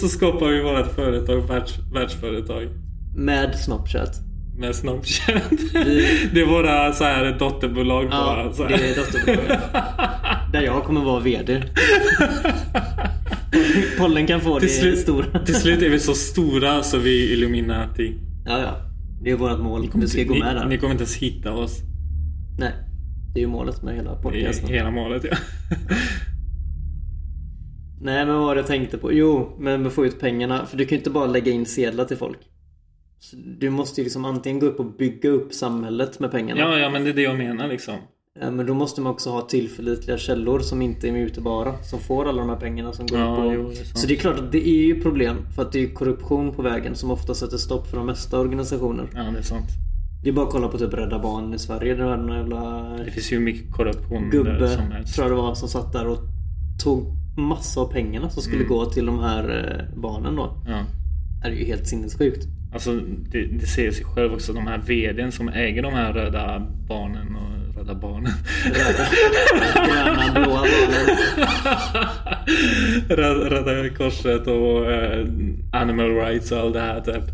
Så 0.00 0.08
skapar 0.08 0.46
vi 0.48 0.62
vårt 0.62 0.94
företag, 0.94 1.48
världs, 1.48 1.74
världsföretag. 1.94 2.68
Med 3.16 3.58
Snapchat. 3.58 4.20
Med 4.58 4.74
Snapchat. 4.74 5.42
Vi- 5.74 6.28
Det 6.34 6.40
är 6.40 6.46
våra 6.46 6.92
så 6.92 7.04
här 7.04 7.38
dotterbolag 7.38 8.10
bara. 8.10 8.44
Ja, 8.44 8.52
så 8.52 8.62
här. 8.62 8.70
det 8.78 8.90
är 8.90 8.96
dotterbolaget. 8.96 9.60
Där 10.52 10.60
jag 10.62 10.84
kommer 10.84 11.00
vara 11.00 11.20
VD. 11.20 11.62
Pollen 13.98 14.26
kan 14.26 14.40
få 14.40 14.60
Till 14.60 14.68
det 14.68 14.74
slut, 14.74 14.98
stora. 14.98 15.44
till 15.44 15.54
slut 15.54 15.82
är 15.82 15.88
vi 15.90 15.98
så 16.00 16.14
stora 16.14 16.82
så 16.82 16.98
vi 16.98 17.28
är 17.28 17.32
Illuminati. 17.32 18.14
Ja, 18.46 18.58
ja. 18.60 18.76
Det 19.22 19.30
är 19.30 19.36
vårt 19.36 19.60
mål. 19.60 19.90
Vi 19.94 20.06
ska 20.08 20.22
gå 20.22 20.34
ni, 20.34 20.40
med 20.40 20.56
där. 20.56 20.66
ni 20.66 20.78
kommer 20.78 20.92
inte 20.92 21.02
ens 21.02 21.16
hitta 21.16 21.52
oss. 21.52 21.78
Nej. 22.58 22.72
Det 23.34 23.40
är 23.40 23.42
ju 23.42 23.48
målet 23.48 23.82
med 23.82 23.94
hela 23.94 24.14
podcasten. 24.14 24.68
hela 24.68 24.90
målet 24.90 25.24
ja. 25.30 25.36
Nej, 28.00 28.26
men 28.26 28.34
vad 28.34 28.44
var 28.44 28.54
det 28.54 28.58
jag 28.60 28.66
tänkte 28.68 28.98
på? 28.98 29.12
Jo, 29.12 29.56
men 29.60 29.80
med 29.80 29.86
att 29.88 29.94
få 29.94 30.06
ut 30.06 30.20
pengarna. 30.20 30.66
För 30.66 30.76
du 30.76 30.84
kan 30.84 30.90
ju 30.90 30.96
inte 30.98 31.10
bara 31.10 31.26
lägga 31.26 31.52
in 31.52 31.66
sedlar 31.66 32.04
till 32.04 32.16
folk. 32.16 32.38
Så 33.18 33.36
du 33.58 33.70
måste 33.70 34.00
ju 34.00 34.04
liksom 34.04 34.24
antingen 34.24 34.58
gå 34.60 34.66
upp 34.66 34.80
och 34.80 34.86
bygga 34.86 35.30
upp 35.30 35.52
samhället 35.54 36.20
med 36.20 36.30
pengarna. 36.30 36.60
Ja, 36.60 36.78
ja 36.78 36.90
men 36.90 37.04
det 37.04 37.10
är 37.10 37.14
det 37.14 37.22
jag 37.22 37.38
menar 37.38 37.68
liksom. 37.68 37.94
Ja, 38.40 38.50
Men 38.50 38.66
då 38.66 38.74
måste 38.74 39.00
man 39.00 39.12
också 39.12 39.30
ha 39.30 39.40
tillförlitliga 39.40 40.18
källor 40.18 40.58
som 40.60 40.82
inte 40.82 41.08
är 41.08 41.12
mutbara. 41.12 41.82
Som 41.82 41.98
får 42.00 42.28
alla 42.28 42.38
de 42.40 42.48
här 42.48 42.56
pengarna 42.56 42.92
som 42.92 43.06
går 43.06 43.18
Ja, 43.18 43.36
upp 43.44 43.52
jo, 43.54 43.62
och... 43.64 43.70
det. 43.70 43.98
Så 43.98 44.06
det 44.06 44.14
är 44.14 44.18
klart 44.18 44.38
att 44.38 44.52
det 44.52 44.68
är 44.68 44.84
ju 44.84 45.02
problem. 45.02 45.36
För 45.54 45.62
att 45.62 45.72
det 45.72 45.82
är 45.84 45.88
korruption 45.94 46.52
på 46.52 46.62
vägen 46.62 46.94
som 46.94 47.10
ofta 47.10 47.34
sätter 47.34 47.56
stopp 47.56 47.86
för 47.86 47.96
de 47.96 48.06
mesta 48.06 48.40
organisationer. 48.40 49.08
Ja, 49.14 49.22
det 49.22 49.38
är 49.38 49.42
sant. 49.42 49.66
Det 50.22 50.28
är 50.30 50.32
bara 50.34 50.46
att 50.46 50.52
kolla 50.52 50.68
på 50.68 50.78
typ 50.78 50.94
Rädda 50.94 51.18
Barnen 51.18 51.54
i 51.54 51.58
Sverige. 51.58 52.04
Var 52.04 52.16
någon 52.16 52.36
jävla 52.36 52.82
Det 53.04 53.10
finns 53.10 53.32
ju 53.32 53.40
mycket 53.40 53.72
korruption 53.72 54.22
där 54.22 54.30
gubbe, 54.30 54.68
som 54.68 54.90
helst. 54.92 55.14
tror 55.14 55.28
jag 55.28 55.36
det 55.36 55.42
var, 55.42 55.54
som 55.54 55.68
satt 55.68 55.92
där 55.92 56.06
och 56.06 56.18
tog 56.84 57.06
massa 57.38 57.80
av 57.80 57.92
pengarna 57.92 58.30
som 58.30 58.42
skulle 58.42 58.56
Mm. 58.64 58.68
gå 58.68 58.84
till 58.84 59.06
de 59.06 59.18
här 59.18 59.44
eh, 59.94 60.00
barnen 60.00 60.36
då. 60.36 60.62
Ja. 60.66 60.78
Det 61.50 61.56
är 61.56 61.60
ju 61.60 61.66
helt 61.66 61.86
sinnessjukt. 61.86 62.46
Alltså 62.72 63.00
det, 63.30 63.46
det 63.46 63.66
ser 63.66 63.90
sig 63.90 64.04
själv 64.04 64.32
också. 64.32 64.52
De 64.52 64.66
här 64.66 64.78
VDn 64.78 65.32
som 65.32 65.48
äger 65.48 65.82
de 65.82 65.94
här 65.94 66.12
röda 66.12 66.66
barnen 66.88 67.36
och 67.36 67.76
röda 67.76 67.94
barnen. 67.94 68.32
Röda, 68.64 69.06
gröna, 69.86 70.32
blåa 70.32 70.60
barnen. 70.60 71.16
Röda, 73.08 73.50
röda 73.50 73.94
korset 73.94 74.46
och 74.46 74.92
eh, 74.92 75.26
animal 75.72 76.10
rights 76.10 76.52
och 76.52 76.58
allt 76.58 76.74
det 76.74 76.80
här 76.80 77.00
typ. 77.00 77.24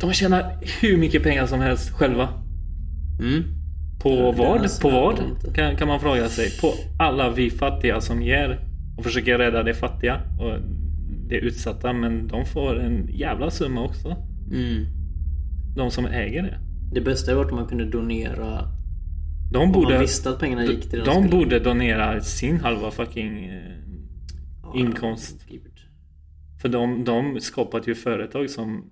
De 0.00 0.12
tjänar 0.12 0.58
hur 0.80 0.96
mycket 0.96 1.22
pengar 1.22 1.46
som 1.46 1.60
helst 1.60 1.90
själva. 1.90 2.28
Mm. 3.20 3.42
På 4.02 4.10
Ja, 4.10 4.32
vad? 4.32 4.80
På 4.80 4.90
vad? 4.90 5.54
Kan, 5.54 5.76
kan 5.76 5.88
man 5.88 6.00
fråga 6.00 6.28
sig. 6.28 6.50
På 6.60 6.74
alla 6.98 7.30
vi 7.30 7.50
fattiga 7.50 8.00
som 8.00 8.22
ger 8.22 8.60
och 8.98 9.04
försöker 9.04 9.38
rädda 9.38 9.62
de 9.62 9.74
fattiga 9.74 10.20
och 10.40 10.58
de 11.40 11.46
utsatta. 11.46 11.92
Men 11.92 12.28
de 12.28 12.44
får 12.46 12.80
en 12.80 13.08
jävla 13.12 13.50
summa 13.50 13.84
också. 13.84 14.16
Mm. 14.52 14.86
De 15.76 15.90
som 15.90 16.04
äger 16.06 16.42
det. 16.42 16.58
Det 16.94 17.00
bästa 17.00 17.30
hade 17.30 17.42
varit 17.42 17.50
om 17.52 17.56
man 17.58 17.66
kunde 17.68 17.84
donera 17.84 18.64
De 19.52 19.58
om 19.62 19.72
borde, 19.72 19.90
man 19.94 20.00
visste 20.00 20.30
att 20.30 20.38
pengarna 20.38 20.64
gick 20.64 20.90
till 20.90 20.98
det 20.98 21.04
de 21.04 21.14
skulle. 21.14 21.28
borde 21.28 21.58
donera 21.58 22.20
sin 22.20 22.60
halva 22.60 22.90
fucking 22.90 23.44
eh, 23.44 23.72
Ja, 24.62 24.72
inkomst. 24.76 25.46
gud. 25.50 25.62
För 26.62 26.68
de, 26.68 27.04
de 27.04 27.40
skapat 27.40 27.88
ju 27.88 27.94
företag 27.94 28.50
som 28.50 28.90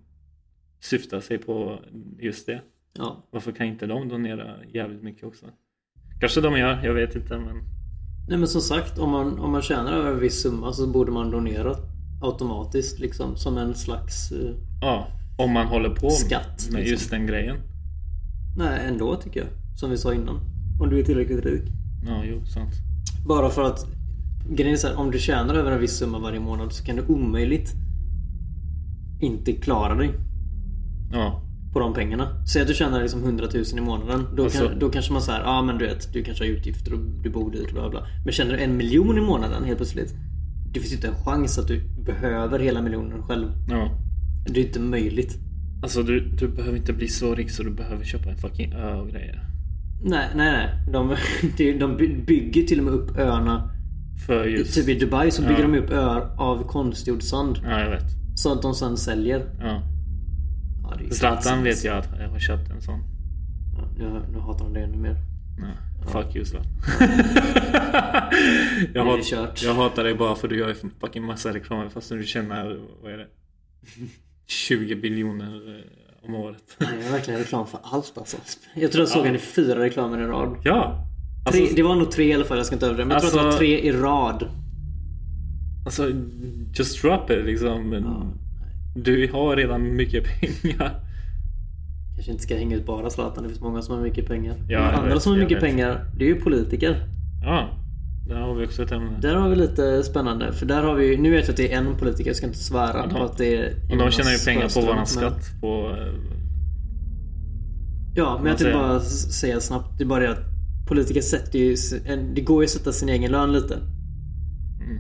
syftar 0.81 1.21
sig 1.21 1.39
på 1.39 1.79
just 2.19 2.47
det. 2.47 2.63
Ja. 2.99 3.29
Varför 3.31 3.53
kan 3.53 3.67
inte 3.67 3.87
de 3.87 4.09
donera 4.09 4.65
jävligt 4.75 5.03
mycket 5.03 5.25
också? 5.25 5.47
Kanske 6.21 6.41
de 6.41 6.59
gör, 6.59 6.81
jag 6.85 6.95
vet 6.95 7.17
inte 7.17 7.39
men 7.39 7.57
Nej 8.29 8.39
men 8.39 8.49
som 8.49 8.61
sagt, 8.61 8.99
om 8.99 9.11
man, 9.11 9.39
om 9.39 9.53
man 9.53 9.63
tjänar 9.63 9.93
över 9.93 10.11
en 10.11 10.21
viss 10.21 10.43
summa 10.43 10.73
så 10.73 10.87
borde 10.87 11.13
man 11.13 11.31
donera 11.31 11.75
automatiskt 12.21 12.99
liksom 12.99 13.37
som 13.37 13.59
en 13.59 13.75
slags... 13.75 14.33
eh, 14.33 14.51
Ja, 14.81 15.07
om 15.39 15.53
man 15.53 15.67
håller 15.67 15.89
på 15.91 16.11
Skatt, 16.11 16.69
med 16.71 16.81
liksom. 16.81 16.93
just 16.93 17.11
den 17.11 17.27
grejen. 17.27 17.57
Nej, 18.57 18.81
ändå 18.89 19.17
tycker 19.17 19.41
jag. 19.41 19.49
Som 19.77 19.91
vi 19.91 19.99
sa 19.99 20.15
innan. 20.15 20.41
Om 20.81 20.91
du 20.91 20.99
är 21.01 21.05
tillräckligt 21.05 21.45
rik. 21.45 21.63
Ja, 22.07 22.23
jo, 22.25 22.45
sant. 22.47 22.73
Bara 23.27 23.51
för 23.51 23.63
att 23.63 23.87
grejen 24.51 24.73
är 24.75 24.77
så 24.79 24.87
här, 24.89 24.97
om 24.99 25.11
du 25.11 25.19
tjänar 25.19 25.55
över 25.55 25.73
en 25.73 25.81
viss 25.81 25.97
summa 25.99 26.19
varje 26.19 26.41
månad 26.41 26.73
så 26.73 26.85
kan 26.85 26.97
du 26.97 27.03
omöjligt 27.07 27.73
inte 29.21 29.53
klara 29.53 29.95
dig 29.95 30.11
Ja, 31.13 31.43
på 31.73 31.81
de 31.81 31.95
pengarna. 31.95 32.45
Säg 32.53 32.63
att 32.63 32.69
du 32.69 32.75
tjänar 32.75 33.01
liksom 33.03 33.25
100 33.25 33.47
000 33.55 33.65
i 33.77 33.81
månaden. 33.81 34.27
Då, 34.37 34.45
Alltså- 34.45 34.69
kan, 34.69 34.79
då 34.79 34.91
kanske 34.91 35.13
man 35.13 35.23
säger, 35.23 35.41
ja 35.41 35.47
ah, 35.49 35.63
men 35.63 35.79
du 35.79 35.87
vet, 35.87 36.13
du 36.13 36.23
kanske 36.25 36.45
har 36.45 36.49
utgifter 36.51 36.93
och 36.95 37.01
du 37.23 37.31
bor 37.31 37.51
dyrt 37.51 37.67
och 37.69 37.73
bla 37.75 37.91
bla. 37.91 38.07
Men 38.25 38.33
tjänar 38.33 38.53
du 38.53 38.59
en 38.59 38.77
miljon 38.77 39.19
i 39.19 39.21
månaden 39.21 39.65
helt 39.65 39.77
plötsligt. 39.79 40.15
Det 40.73 40.81
finns 40.81 40.93
inte 40.93 41.09
en 41.09 41.15
chans 41.15 41.59
att 41.59 41.69
du 41.69 41.81
behöver 42.05 42.59
hela 42.59 42.83
miljonen 42.83 43.23
själv. 43.23 43.53
ja. 43.69 43.91
Det 44.47 44.61
är 44.61 44.67
inte 44.67 44.81
möjligt. 44.81 45.39
Alltså 45.83 46.03
du, 46.03 46.21
du 46.21 46.49
behöver 46.49 46.77
inte 46.77 46.93
bli 46.93 47.09
så 47.09 47.35
rik 47.35 47.51
så 47.51 47.63
du 47.63 47.71
behöver 47.71 48.05
köpa 48.05 48.31
en 48.31 48.37
fucking 48.37 48.73
ö 48.73 48.95
och 48.95 49.09
grejer. 49.09 49.45
Nej, 50.03 50.29
nej, 50.37 50.53
nej. 50.53 50.69
De, 50.93 51.17
de, 51.79 51.97
bygger 52.27 52.63
till 52.63 52.79
och 52.79 52.85
med 52.85 52.95
upp 52.95 53.17
öarna. 53.19 53.71
För 54.27 54.45
just... 54.45 54.75
Typ 54.75 54.89
i 54.89 54.95
Dubai 54.99 55.31
så 55.31 55.43
bygger 55.43 55.61
Ja. 55.61 55.67
de 55.69 55.79
upp 55.79 55.91
öar 55.91 56.35
av 56.39 56.67
konstgjord 56.67 57.23
sand. 57.23 57.59
Ja, 57.65 57.81
jag 57.81 57.91
vet. 57.91 58.05
Så 58.35 58.53
att 58.53 58.63
de 58.63 58.75
sen 58.75 58.97
säljer. 58.97 59.47
Ja. 59.61 59.83
Ja, 60.83 61.11
Zlatan 61.11 61.63
vet 61.65 61.85
jag 61.85 61.99
att 61.99 62.09
jag 62.19 62.29
har 62.29 62.39
köpt 62.39 62.71
en 62.71 62.81
sån. 62.81 63.01
Ja, 63.77 63.85
nu, 63.99 64.23
nu 64.33 64.39
hatar 64.39 64.65
han 64.65 64.73
det 64.75 64.81
ännu 64.81 64.97
mer. 64.97 65.17
Nej, 65.61 65.71
fuck 66.13 66.37
you 66.37 66.45
Zlatan. 66.45 66.71
jag, 68.95 69.05
hat, 69.05 69.63
jag 69.63 69.75
hatar 69.75 70.05
dig 70.05 70.15
bara 70.15 70.35
för 70.35 70.49
du 70.49 70.59
gör 70.59 70.69
ju 70.69 70.75
fucking 71.01 71.25
massa 71.25 71.55
reklam 71.55 71.91
fast 71.91 72.09
du 72.09 72.23
tjänar, 72.27 72.79
vad 73.03 73.13
är 73.13 73.17
det? 73.17 73.27
20 74.47 74.95
biljoner 74.97 75.77
eh, 75.79 75.85
om 76.29 76.35
året. 76.35 76.77
Han 76.79 77.01
gör 77.01 77.11
verkligen 77.11 77.41
reklam 77.41 77.67
för 77.67 77.81
allt 77.83 78.13
alltså. 78.19 78.37
Jag 78.75 78.93
tror 78.93 79.03
jag 79.03 79.09
såg 79.09 79.23
Ja. 79.23 79.27
han 79.27 79.35
i 79.35 79.39
fyra 79.39 79.81
reklamer 79.85 80.23
i 80.23 80.27
rad. 80.27 80.57
Ja! 80.65 81.07
Tre, 81.51 81.61
Alltså, 81.61 81.77
det 81.77 81.83
var 81.83 81.95
nog 81.97 82.11
tre 82.11 82.25
i 82.31 82.35
alla 82.35 82.45
fall, 82.45 82.57
jag 82.57 82.67
ska 82.67 82.75
inte 82.77 82.87
överdriva. 82.87 83.09
Men 83.09 83.15
jag 83.23 83.23
tror 83.23 83.29
att 83.31 83.35
det 83.35 83.39
var 83.39 83.47
Alltså- 83.47 83.59
tre 83.59 83.79
i 83.81 83.93
rad. 83.93 84.49
alltså 85.87 86.11
just 86.75 87.03
drop 87.03 87.31
it 87.31 87.45
liksom. 87.45 87.93
Ja, 87.93 88.33
Du 89.01 89.31
har 89.33 89.57
redan 89.57 89.97
mycket 89.97 90.25
pengar. 90.41 91.01
Kanske 92.21 92.33
inte 92.33 92.43
ska 92.45 92.57
hänga 92.57 92.77
ut 92.77 92.87
bara 92.87 93.11
Zlatan, 93.11 93.43
det 93.43 93.49
finns 93.49 93.61
många 93.61 93.83
som 93.83 93.95
har 93.95 94.03
mycket 94.03 94.27
pengar. 94.27 94.55
Ja, 94.69 94.81
Men 94.81 94.95
andra 94.95 95.15
vet, 95.15 95.23
som 95.23 95.33
har 95.33 95.39
mycket 95.39 95.57
vet. 95.57 95.63
pengar, 95.65 96.05
det 96.19 96.25
är 96.25 96.29
ju 96.29 96.41
politiker. 96.41 97.07
Ja, 97.45 97.69
där 98.29 98.41
har 98.41 98.55
vi 98.55 98.67
också 98.67 98.83
ett 98.83 98.93
ämne. 98.93 99.11
Där 99.21 99.35
har 99.35 99.49
vi 99.49 99.57
lite 99.57 100.03
spännande. 100.03 100.53
För 100.53 100.67
där 100.67 100.83
har 100.83 100.95
vi, 100.95 101.17
nu 101.17 101.31
vet 101.31 101.45
jag 101.45 101.51
att 101.51 101.57
det 101.57 101.73
är 101.73 101.79
en 101.79 101.97
politiker, 101.97 102.31
jag 102.31 102.37
ska 102.37 102.47
inte 102.47 102.59
svära 102.59 102.97
Ja, 102.97 103.07
de- 103.07 103.15
på 103.15 103.25
att 103.25 103.39
det 103.39 103.57
är 103.57 103.73
Och 103.91 103.97
de 103.99 104.11
tjänar 104.11 104.31
ju 104.31 104.39
pengar 104.39 104.69
på 104.75 104.81
våran 104.87 105.07
skatt 105.07 105.51
på... 105.61 105.97
eh, 105.99 106.13
Ja, 108.15 108.39
men 108.39 108.47
jag 108.47 108.59
tänkte 108.59 108.79
bara 108.79 109.01
säga 109.01 109.61
snabbt. 109.61 109.99
Det 109.99 110.05
är 110.05 110.07
bara 110.09 110.21
det 110.21 110.31
att 110.31 110.45
politiker 110.89 111.21
sätter 111.21 111.59
ju... 111.59 111.77
Det 112.35 112.41
går 112.41 112.63
ju 112.63 112.65
att 112.65 112.71
sätta 112.71 112.93
sin 112.93 113.09
egen 113.09 113.33
lön 113.33 113.53
lite. 113.53 113.75
Mm. 113.75 114.99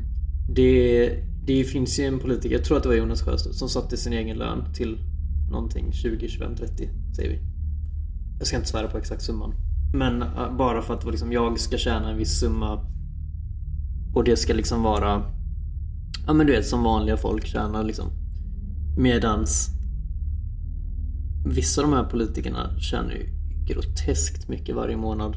Det, 0.54 1.10
det 1.46 1.64
finns 1.64 2.00
ju 2.00 2.04
en 2.04 2.18
politiker, 2.18 2.54
jag 2.56 2.64
tror 2.64 2.76
att 2.76 2.82
det 2.82 2.88
var 2.88 2.96
Jonas 2.96 3.22
Sjöstedt, 3.22 3.54
som 3.54 3.68
satte 3.68 3.96
sin 3.96 4.12
egen 4.12 4.36
lön 4.38 4.64
till 4.74 4.98
någonting 5.50 5.92
20, 5.92 6.28
25, 6.28 6.56
30 6.56 6.88
säger 7.16 7.30
vi. 7.30 7.38
Jag 8.38 8.46
ska 8.46 8.56
inte 8.56 8.68
svära 8.68 8.88
på 8.88 8.98
exakt 8.98 9.22
summan. 9.22 9.54
Men 9.94 10.22
äh, 10.22 10.56
bara 10.56 10.82
för 10.82 10.94
att 10.94 11.04
liksom, 11.06 11.32
jag 11.32 11.60
ska 11.60 11.76
tjäna 11.78 12.10
en 12.10 12.18
viss 12.18 12.40
summa 12.40 12.86
och 14.14 14.24
det 14.24 14.36
ska 14.36 14.52
liksom 14.54 14.82
vara 14.82 15.22
Ja 16.26 16.32
men 16.32 16.46
du 16.46 16.52
vet 16.52 16.66
som 16.66 16.82
vanliga 16.82 17.16
folk 17.16 17.46
tjänar 17.46 17.84
liksom. 17.84 18.06
Medans 18.98 19.68
Vissa 21.46 21.82
av 21.82 21.90
de 21.90 21.96
här 21.96 22.04
politikerna 22.04 22.78
tjänar 22.78 23.12
ju 23.12 23.26
groteskt 23.66 24.48
mycket 24.48 24.76
varje 24.76 24.96
månad. 24.96 25.36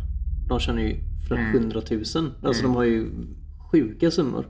De 0.49 0.59
tjänar 0.59 0.81
ju 0.81 0.97
flera 1.27 1.41
Mm. 1.41 1.53
hundratusen. 1.53 2.31
Alltså 2.43 2.63
de 2.63 2.75
har 2.75 2.83
ju 2.83 3.11
sjuka 3.71 4.11
summor. 4.11 4.47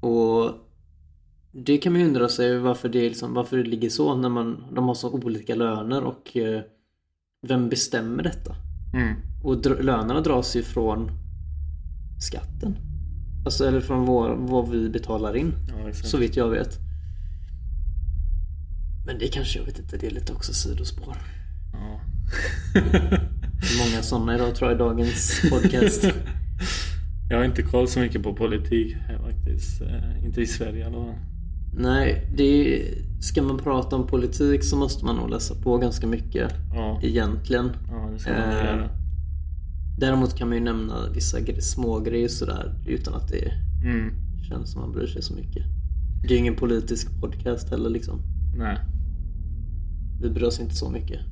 Och 0.00 0.50
det 1.52 1.78
kan 1.78 1.92
man 1.92 2.00
ju 2.00 2.06
undra 2.08 2.28
sig 2.28 2.58
varför 2.58 2.88
det, 2.88 3.08
liksom, 3.08 3.34
varför 3.34 3.56
det 3.56 3.62
ligger 3.64 3.88
så 3.90 4.14
när 4.16 4.28
man, 4.28 4.64
de 4.74 4.84
har 4.88 4.94
så 4.94 5.10
olika 5.10 5.54
löner 5.54 6.04
och 6.04 6.36
eh, 6.36 6.60
vem 7.46 7.68
bestämmer 7.68 8.22
detta? 8.22 8.56
Mm. 8.94 9.14
Och 9.42 9.54
dr- 9.54 9.82
lönerna 9.82 10.20
dras 10.20 10.56
ju 10.56 10.62
från 10.62 11.10
skatten. 12.20 12.76
Alltså 13.44 13.68
eller 13.68 13.80
från 13.80 14.06
vår, 14.06 14.36
vad 14.36 14.68
vi 14.70 14.88
betalar 14.88 15.36
in. 15.36 15.52
Ja. 15.68 15.92
Så 15.92 16.18
vitt 16.18 16.36
jag 16.36 16.50
vet. 16.50 16.78
Men 19.06 19.18
det 19.18 19.28
kanske, 19.28 19.58
jag 19.58 19.66
vet 19.66 19.78
inte, 19.78 19.96
det 19.96 20.06
är 20.06 20.10
lite 20.10 20.32
också 20.32 20.52
sidospår. 20.54 21.16
Ja. 21.72 22.00
Många 23.84 24.02
sådana 24.02 24.34
idag 24.34 24.54
tror 24.54 24.70
jag 24.70 24.76
i 24.76 24.78
dagens 24.78 25.42
podcast. 25.50 26.04
jag 27.30 27.36
har 27.36 27.44
inte 27.44 27.62
koll 27.62 27.88
så 27.88 28.00
mycket 28.00 28.22
på 28.22 28.34
politik 28.34 28.94
här 28.96 29.18
faktiskt. 29.18 29.80
Eh, 29.82 30.24
Inte 30.24 30.40
i 30.40 30.46
Sverige 30.46 30.86
eller 30.86 31.18
Nej, 31.72 32.30
det 32.36 32.42
är, 32.44 32.94
ska 33.20 33.42
man 33.42 33.58
prata 33.58 33.96
om 33.96 34.06
politik 34.06 34.64
så 34.64 34.76
måste 34.76 35.04
man 35.04 35.16
nog 35.16 35.30
läsa 35.30 35.54
på 35.54 35.78
ganska 35.78 36.06
mycket 36.06 36.52
Ja, 36.74 37.00
egentligen. 37.02 37.70
ja 37.88 38.10
det 38.12 38.18
ska 38.18 38.30
man 38.30 38.40
Eh, 38.40 38.54
göra. 38.64 38.88
Däremot 39.98 40.34
kan 40.36 40.48
man 40.48 40.58
ju 40.58 40.64
nämna 40.64 40.94
vissa 41.14 41.38
gre- 41.38 41.60
små 41.60 42.00
grejer 42.00 42.28
sådär 42.28 42.74
utan 42.86 43.14
att 43.14 43.28
det 43.28 43.52
Mm. 43.84 44.10
känns 44.48 44.72
som 44.72 44.80
man 44.80 44.92
bryr 44.92 45.06
sig 45.06 45.22
så 45.22 45.34
mycket. 45.34 45.62
Det 46.22 46.28
är 46.28 46.32
ju 46.32 46.36
ingen 46.38 46.56
politisk 46.56 47.20
podcast 47.20 47.70
heller 47.70 47.90
liksom. 47.90 48.18
Nej. 48.56 48.78
Vi 50.20 50.30
bryr 50.30 50.44
oss 50.44 50.60
inte 50.60 50.74
så 50.74 50.90
mycket. 50.90 51.20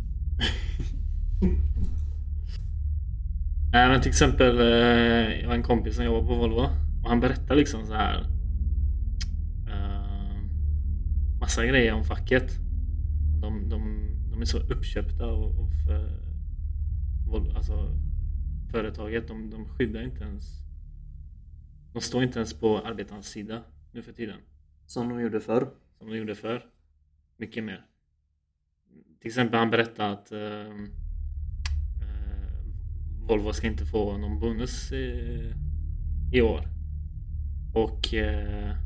Nej 3.72 3.88
men 3.88 4.00
till 4.00 4.09
exempel, 4.11 4.59
eh, 4.61 5.40
jag 5.40 5.48
har 5.48 5.55
en 5.55 5.62
kompis 5.62 5.96
som 5.96 6.05
jobbar 6.05 6.29
på 6.29 6.35
Volvo 6.35 6.66
och 7.03 7.09
han 7.09 7.20
berättar 7.20 7.55
liksom 7.57 7.87
så 7.87 7.94
här 7.94 8.26
massa 11.40 11.66
grejer 11.66 11.94
om 11.94 12.05
facket. 12.05 12.59
De, 13.40 13.68
de, 13.68 14.11
de 14.31 14.40
är 14.40 14.44
så 14.44 14.59
uppköpta 14.59 15.24
av, 15.24 15.70
eh, 15.90 16.31
Volvo, 17.26 17.57
alltså 17.57 17.98
företaget. 18.70 19.29
De, 19.29 19.50
de 19.50 19.68
skyddar 19.68 20.03
inte 20.03 20.24
ens 20.24 20.44
De 21.92 22.00
står 22.00 22.22
inte 22.22 22.38
ens 22.38 22.61
på 22.61 22.79
arbetarnas 22.79 23.26
sida 23.26 23.62
nu 23.92 24.03
för 24.03 24.12
tiden. 24.12 24.40
Som 24.87 25.09
de 25.09 25.20
gjorde 25.20 25.40
förr. 25.40 25.68
Som 25.98 26.09
de 26.09 26.16
gjorde 26.16 26.35
förr. 26.35 26.66
Mycket 27.37 27.64
mer. 27.64 27.87
Till 29.20 29.29
exempel 29.29 29.59
han 29.59 29.70
berättade 29.70 30.11
att 30.11 30.33
eh, 30.33 30.70
eh, 32.03 32.61
Volvo 33.29 33.53
ska 33.53 33.66
inte 33.66 33.87
få 33.87 34.16
någon 34.16 34.40
bonus 34.40 34.92
i, 34.92 35.55
i 36.33 36.40
år. 36.40 36.68
Och 37.74 38.14
eh, 38.14 38.76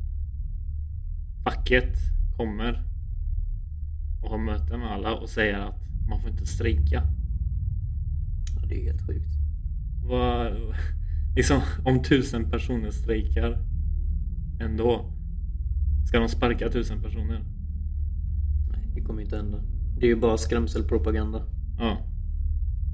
facket 1.43 1.95
kommer 2.37 2.83
och 4.23 4.29
har 4.29 4.37
möte 4.37 4.77
med 4.77 4.91
alla 4.91 5.15
och 5.15 5.29
säger 5.29 5.59
att 5.59 5.85
man 6.09 6.21
får 6.21 6.29
inte 6.29 6.45
strejka. 6.45 7.03
Ja, 8.55 8.67
det 8.67 8.79
är 8.79 8.83
helt 8.83 9.07
sjukt. 9.07 9.35
Vad, 10.03 10.53
liksom, 11.35 11.61
om 11.85 12.03
tusen 12.03 12.51
personer 12.51 12.91
strejkar 12.91 13.57
ändå, 14.59 15.13
ska 16.07 16.19
de 16.19 16.29
sparka 16.29 16.69
tusen 16.69 17.01
personer? 17.01 17.45
Nej, 18.71 18.91
det 18.95 19.01
kommer 19.01 19.21
inte 19.21 19.37
hända. 19.37 19.63
Det 19.99 20.05
är 20.05 20.09
ju 20.09 20.15
bara 20.15 20.37
skrämselpropaganda. 20.37 21.41
Ja. 21.79 21.97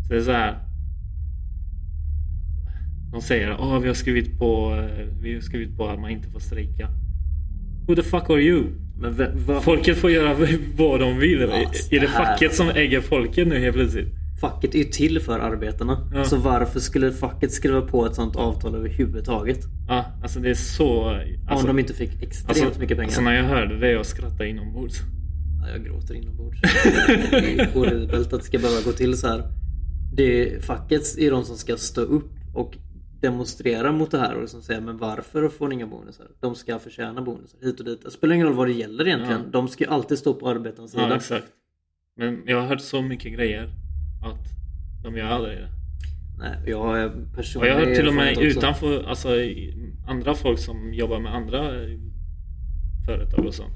Så 0.07 0.13
det 0.13 0.19
är 0.19 0.23
så 0.23 0.31
här. 0.31 0.67
De 3.11 3.21
säger 3.21 3.49
att 3.49 3.83
vi 3.83 3.87
har 3.87 3.93
skrivit 3.93 4.39
på 4.39 4.75
eh, 4.75 5.07
Vi 5.21 5.33
har 5.33 5.41
skrivit 5.41 5.77
på 5.77 5.87
att 5.87 5.99
man 5.99 6.09
inte 6.09 6.29
får 6.29 6.39
strejka. 6.39 6.89
Who 7.87 7.95
the 7.95 8.03
fuck 8.03 8.29
are 8.29 8.41
you? 8.41 8.67
Men 9.01 9.13
ve- 9.13 9.31
va- 9.35 9.61
Folket 9.61 9.97
får 9.97 10.11
göra 10.11 10.35
vad 10.77 10.99
de 10.99 11.17
vill. 11.17 11.39
Ja, 11.39 11.47
är 11.47 11.65
det 11.89 11.99
det 11.99 12.07
här- 12.07 12.25
facket 12.25 12.55
som 12.55 12.69
äger 12.69 13.01
folket 13.01 13.47
nu 13.47 13.59
helt 13.59 13.75
plötsligt? 13.75 14.07
facket 14.41 14.75
är 14.75 14.79
ju 14.79 14.83
till 14.85 15.19
för 15.19 15.39
arbetarna. 15.39 16.09
Ja. 16.13 16.23
Så 16.23 16.37
varför 16.37 16.79
skulle 16.79 17.11
facket 17.11 17.51
skriva 17.51 17.81
på 17.81 18.05
ett 18.05 18.15
sånt 18.15 18.35
avtal 18.35 18.75
överhuvudtaget? 18.75 19.59
Ja, 19.87 20.05
alltså 20.23 20.39
det 20.39 20.49
är 20.49 20.53
så... 20.53 21.03
Alltså, 21.47 21.67
om 21.67 21.75
de 21.75 21.79
inte 21.79 21.93
fick 21.93 22.23
extremt 22.23 22.49
alltså, 22.63 22.79
mycket 22.79 22.97
pengar. 22.97 23.07
alltså 23.07 23.21
när 23.21 23.35
jag 23.35 23.43
hörde 23.43 23.79
det 23.79 23.91
jag 23.91 24.05
skrattade 24.05 24.49
inombords. 24.49 24.95
Ja, 25.61 25.69
jag 25.69 25.85
gråter 25.85 26.13
inombords. 26.13 26.61
det 27.31 27.59
är 27.61 27.73
horribelt 27.73 28.33
att 28.33 28.39
det 28.39 28.45
ska 28.45 28.57
behöva 28.59 28.81
gå 28.85 28.91
till 28.91 29.17
så 29.17 29.27
här. 29.27 29.43
Det, 30.13 30.63
facket 30.65 31.01
är 31.17 31.31
de 31.31 31.43
som 31.43 31.55
ska 31.55 31.77
stå 31.77 32.01
upp 32.01 32.31
och 32.53 32.73
demonstrera 33.21 33.91
mot 33.91 34.11
det 34.11 34.19
här 34.19 34.35
och 34.35 34.41
liksom 34.41 34.61
säga 34.61 34.81
men 34.81 34.97
varför 34.97 35.49
får 35.49 35.67
ni 35.67 35.75
inga 35.75 35.87
bonusar? 35.87 36.27
De 36.39 36.55
ska 36.55 36.79
förtjäna 36.79 37.21
bonusar 37.21 37.59
hit 37.61 37.79
och 37.79 37.85
dit. 37.85 38.01
Det 38.03 38.11
spelar 38.11 38.35
ingen 38.35 38.47
roll 38.47 38.55
vad 38.55 38.67
det 38.67 38.73
gäller 38.73 39.07
egentligen. 39.07 39.41
Ja. 39.45 39.49
De 39.51 39.67
ska 39.67 39.87
alltid 39.87 40.17
stå 40.17 40.33
på 40.33 40.49
arbetarens 40.49 40.91
sida. 40.91 41.09
Ja, 41.09 41.15
exakt. 41.15 41.47
Men 42.17 42.43
jag 42.45 42.61
har 42.61 42.67
hört 42.67 42.81
så 42.81 43.01
mycket 43.01 43.33
grejer 43.33 43.63
att 44.23 44.47
de 45.03 45.17
gör 45.17 45.25
aldrig 45.25 45.57
det. 45.57 45.69
Nej, 46.37 46.57
jag 46.67 46.83
har 46.83 47.05
Och 47.05 47.35
personligen 47.35 47.73
jag 47.75 47.81
har 47.81 47.87
hört 47.87 47.95
till 47.97 48.07
och 48.07 48.13
med 48.13 48.31
också. 48.31 48.41
utanför, 48.43 49.03
alltså 49.03 49.29
andra 50.07 50.35
folk 50.35 50.59
som 50.59 50.93
jobbar 50.93 51.19
med 51.19 51.35
andra 51.35 51.71
företag 53.05 53.45
och 53.45 53.53
sånt. 53.53 53.73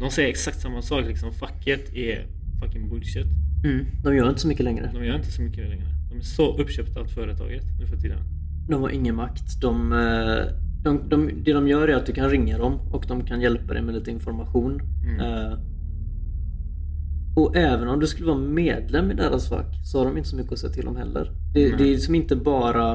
De 0.00 0.10
säger 0.10 0.28
exakt 0.28 0.60
samma 0.60 0.82
sak 0.82 1.04
liksom. 1.06 1.32
Facket 1.32 1.94
är 1.94 2.26
fucking 2.62 2.88
bullshit. 2.88 3.26
Mm, 3.64 3.86
de 4.04 4.16
gör 4.16 4.28
inte 4.28 4.40
så 4.40 4.48
mycket 4.48 4.64
längre. 4.64 4.90
De 4.94 5.04
gör 5.04 5.16
inte 5.16 5.32
så 5.32 5.42
mycket 5.42 5.68
längre. 5.68 5.86
De 6.10 6.18
är 6.18 6.22
så 6.22 6.56
uppköpta 6.56 7.00
av 7.00 7.04
företaget 7.06 7.62
nu 7.80 7.86
för 7.86 7.96
tiden. 7.96 8.18
De 8.68 8.82
har 8.82 8.90
ingen 8.90 9.14
makt. 9.16 9.60
De, 9.60 9.92
eh, 9.92 10.54
de, 10.82 11.08
de, 11.08 11.42
det 11.44 11.52
de 11.52 11.68
gör 11.68 11.88
är 11.88 11.96
att 11.96 12.06
du 12.06 12.12
kan 12.12 12.30
ringa 12.30 12.58
dem 12.58 12.78
och 12.92 13.04
de 13.08 13.24
kan 13.24 13.40
hjälpa 13.40 13.74
dig 13.74 13.82
med 13.82 13.94
lite 13.94 14.10
information. 14.10 14.80
Mm. 15.04 15.20
Eh, 15.20 15.58
och 17.36 17.56
även 17.56 17.88
om 17.88 18.00
du 18.00 18.06
skulle 18.06 18.26
vara 18.26 18.38
medlem 18.38 19.10
i 19.10 19.14
deras 19.14 19.48
fack 19.48 19.74
så 19.84 19.98
har 19.98 20.06
de 20.06 20.16
inte 20.16 20.28
så 20.28 20.36
mycket 20.36 20.52
att 20.52 20.58
säga 20.58 20.72
till 20.72 20.88
om 20.88 20.96
heller. 20.96 21.30
Det, 21.54 21.68
Nej. 21.68 21.74
det 21.78 21.84
är 21.84 21.92
liksom 21.92 22.14
inte 22.14 22.36
bara 22.36 22.92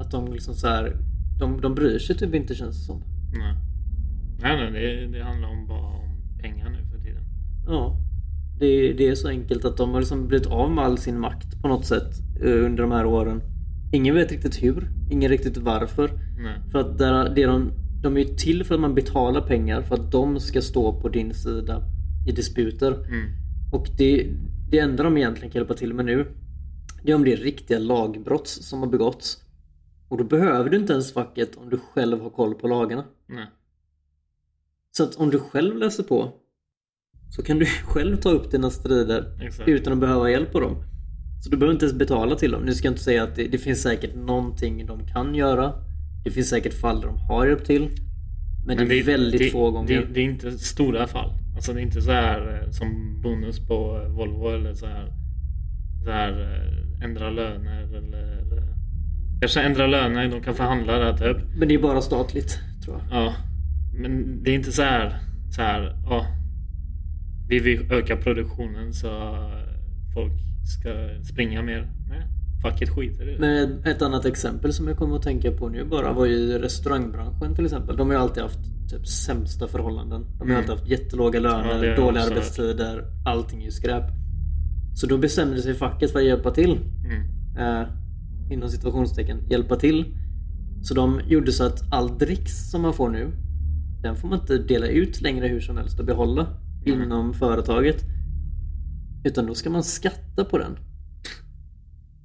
att 0.00 0.10
de 0.10 0.32
liksom 0.32 0.54
så 0.54 0.66
här, 0.66 0.96
de, 1.38 1.60
de 1.60 1.74
bryr 1.74 1.98
sig 1.98 2.16
typ 2.16 2.34
inte 2.34 2.54
känns 2.54 2.78
det 2.78 2.84
som. 2.84 3.02
Nej, 3.38 3.54
nej, 4.40 4.70
nej 4.72 4.82
det, 4.82 5.18
det 5.18 5.24
handlar 5.24 5.48
om 5.48 5.66
bara 5.66 5.86
om 5.86 6.38
pengar 6.42 6.70
nu 6.70 6.78
för 6.92 6.98
tiden. 6.98 7.22
Ja. 7.66 7.96
Det, 8.58 8.92
det 8.92 9.08
är 9.08 9.14
så 9.14 9.28
enkelt 9.28 9.64
att 9.64 9.76
de 9.76 9.90
har 9.90 10.00
liksom 10.00 10.28
blivit 10.28 10.46
av 10.46 10.70
med 10.70 10.84
all 10.84 10.98
sin 10.98 11.20
makt 11.20 11.62
på 11.62 11.68
något 11.68 11.86
sätt 11.86 12.12
eh, 12.42 12.64
under 12.64 12.82
de 12.82 12.92
här 12.92 13.06
åren. 13.06 13.42
Ingen 13.92 14.14
vet 14.14 14.32
riktigt 14.32 14.62
hur, 14.62 14.88
ingen 15.10 15.30
riktigt 15.30 15.56
varför. 15.56 16.10
Nej. 16.38 16.54
För 16.72 16.78
att 16.78 16.98
där, 16.98 17.34
det 17.34 17.46
de, 17.46 17.72
de 18.02 18.16
är 18.16 18.20
ju 18.20 18.34
till 18.34 18.64
för 18.64 18.74
att 18.74 18.80
man 18.80 18.94
betalar 18.94 19.40
pengar 19.40 19.82
för 19.82 19.94
att 19.94 20.12
de 20.12 20.40
ska 20.40 20.62
stå 20.62 21.00
på 21.00 21.08
din 21.08 21.34
sida 21.34 21.82
i 22.28 22.32
disputer. 22.32 22.92
Mm. 22.92 23.26
Och 23.72 23.88
det, 23.98 24.26
det 24.70 24.78
enda 24.78 25.02
de 25.02 25.16
egentligen 25.16 25.50
kan 25.50 25.60
hjälpa 25.60 25.74
till 25.74 25.94
med 25.94 26.04
nu 26.04 26.26
det 27.02 27.12
är 27.12 27.16
om 27.16 27.24
det 27.24 27.32
är 27.32 27.36
riktiga 27.36 27.78
lagbrott 27.78 28.48
som 28.48 28.80
har 28.80 28.86
begåtts. 28.86 29.44
Och 30.08 30.18
då 30.18 30.24
behöver 30.24 30.70
du 30.70 30.76
inte 30.76 30.92
ens 30.92 31.12
facket 31.12 31.56
om 31.56 31.70
du 31.70 31.78
själv 31.78 32.20
har 32.20 32.30
koll 32.30 32.54
på 32.54 32.68
lagarna. 32.68 33.04
Nej. 33.26 33.46
Så 34.90 35.04
att 35.04 35.16
om 35.16 35.30
du 35.30 35.38
själv 35.38 35.76
läser 35.76 36.02
på 36.02 36.32
så 37.30 37.42
kan 37.42 37.58
du 37.58 37.66
själv 37.84 38.16
ta 38.16 38.30
upp 38.30 38.50
dina 38.50 38.70
strider 38.70 39.24
Exakt. 39.42 39.68
utan 39.68 39.92
att 39.92 39.98
behöva 39.98 40.30
hjälp 40.30 40.52
på 40.52 40.60
dem. 40.60 40.84
Så 41.40 41.50
du 41.50 41.56
behöver 41.56 41.72
inte 41.72 41.84
ens 41.84 41.98
betala 41.98 42.36
till 42.36 42.50
dem. 42.50 42.62
Nu 42.62 42.74
ska 42.74 42.86
jag 42.86 42.92
inte 42.92 43.04
säga 43.04 43.22
att 43.22 43.36
det, 43.36 43.48
det 43.48 43.58
finns 43.58 43.82
säkert 43.82 44.14
någonting 44.14 44.86
de 44.86 45.06
kan 45.06 45.34
göra. 45.34 45.72
Det 46.24 46.30
finns 46.30 46.48
säkert 46.48 46.74
fall 46.74 47.00
där 47.00 47.08
de 47.08 47.18
har 47.18 47.46
hjälpt 47.46 47.66
till. 47.66 47.90
Men, 48.66 48.88
det 48.88 49.00
är 49.00 49.04
väldigt 49.04 49.40
det, 49.40 49.50
få 49.50 49.70
gånger. 49.70 49.88
Det, 49.88 50.14
det 50.14 50.20
är 50.20 50.24
inte 50.24 50.58
stora 50.58 51.06
fall. 51.06 51.30
Alltså 51.54 51.72
det 51.72 51.80
är 51.80 51.82
inte 51.82 52.02
så 52.02 52.12
här 52.12 52.62
eh, 52.62 52.70
som 52.70 53.20
bonus 53.22 53.66
på 53.66 54.02
eh, 54.04 54.12
Volvo 54.12 54.48
eller 54.48 54.74
så 54.74 54.86
här, 54.86 55.12
så 56.04 56.10
här 56.10 56.32
eh, 56.40 57.04
ändra 57.04 57.30
löner 57.30 57.82
eller 57.82 58.38
kanske 59.40 59.60
ändra 59.60 59.86
löner. 59.86 60.28
De 60.28 60.40
kan 60.40 60.54
förhandla 60.54 60.98
där 60.98 61.12
typ. 61.12 61.46
Men 61.58 61.68
det 61.68 61.74
är 61.74 61.78
bara 61.78 62.00
statligt 62.00 62.58
tror 62.84 62.96
jag. 62.96 63.20
Ja, 63.20 63.34
men 63.94 64.42
det 64.42 64.50
är 64.50 64.54
inte 64.54 64.72
så 64.72 64.82
här, 64.82 65.18
så 65.50 65.62
här 65.62 65.96
ja, 66.04 66.26
vi 67.48 67.58
vill 67.58 67.92
öka 67.92 68.16
produktionen 68.16 68.92
så 68.92 69.08
folk 70.14 70.32
ska 70.80 70.88
springa 71.32 71.62
mer. 71.62 71.90
Nej, 72.08 72.22
facket 72.62 72.88
skiter 72.88 73.28
i 73.28 73.32
det. 73.32 73.38
Men 73.40 73.84
ett 73.84 74.02
annat 74.02 74.24
exempel 74.24 74.72
som 74.72 74.88
jag 74.88 74.96
kommer 74.96 75.16
att 75.16 75.22
tänka 75.22 75.52
på 75.52 75.68
nu 75.68 75.84
bara 75.84 76.12
var 76.12 76.26
ju 76.26 76.58
restaurangbranschen 76.58 77.54
till 77.54 77.64
exempel. 77.64 77.96
De 77.96 78.06
har 78.08 78.14
ju 78.16 78.20
alltid 78.22 78.42
haft 78.42 78.58
typ 78.90 79.06
sämsta 79.06 79.68
förhållanden. 79.68 80.22
De 80.22 80.38
har 80.38 80.44
Mm. 80.44 80.56
alltid 80.56 80.70
haft 80.70 80.88
jättelåga 80.88 81.40
löner, 81.40 81.84
Ja, 81.84 81.96
dåliga 81.96 82.08
också 82.08 82.18
hört. 82.20 82.30
arbetstider. 82.30 83.04
Allting 83.26 83.60
är 83.60 83.64
ju 83.64 83.70
skräp. 83.70 84.04
Så 84.94 85.06
då 85.06 85.18
bestämde 85.18 85.62
sig 85.62 85.74
facket 85.74 86.12
för 86.12 86.18
att 86.18 86.24
hjälpa 86.24 86.50
till. 86.50 86.78
Mm. 87.04 87.22
Eh, 87.82 87.88
inom 88.52 88.68
situationstecken, 88.68 89.38
hjälpa 89.50 89.76
till. 89.76 90.04
Så 90.82 90.94
de 90.94 91.20
gjorde 91.26 91.52
så 91.52 91.64
att 91.64 91.92
all 91.92 92.18
dricks 92.18 92.70
som 92.70 92.82
man 92.82 92.92
får 92.94 93.08
nu, 93.08 93.30
den 94.02 94.16
får 94.16 94.28
man 94.28 94.40
inte 94.40 94.58
dela 94.58 94.86
ut 94.86 95.20
längre 95.20 95.46
hur 95.48 95.60
som 95.60 95.76
helst 95.76 96.00
och 96.00 96.06
behålla 96.06 96.46
Mm. 96.86 97.02
inom 97.02 97.34
företaget. 97.34 98.04
Utan 99.24 99.46
då 99.46 99.54
ska 99.54 99.70
man 99.70 99.84
skatta 99.84 100.44
på 100.44 100.58
den. 100.58 100.78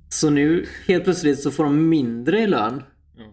Så 0.10 0.30
nu 0.30 0.66
helt 0.88 1.04
plötsligt 1.04 1.40
så 1.40 1.52
får 1.52 1.64
de 1.64 1.90
mindre 1.90 2.42
i 2.42 2.48
lön. 2.48 2.82
Ja. 3.18 3.24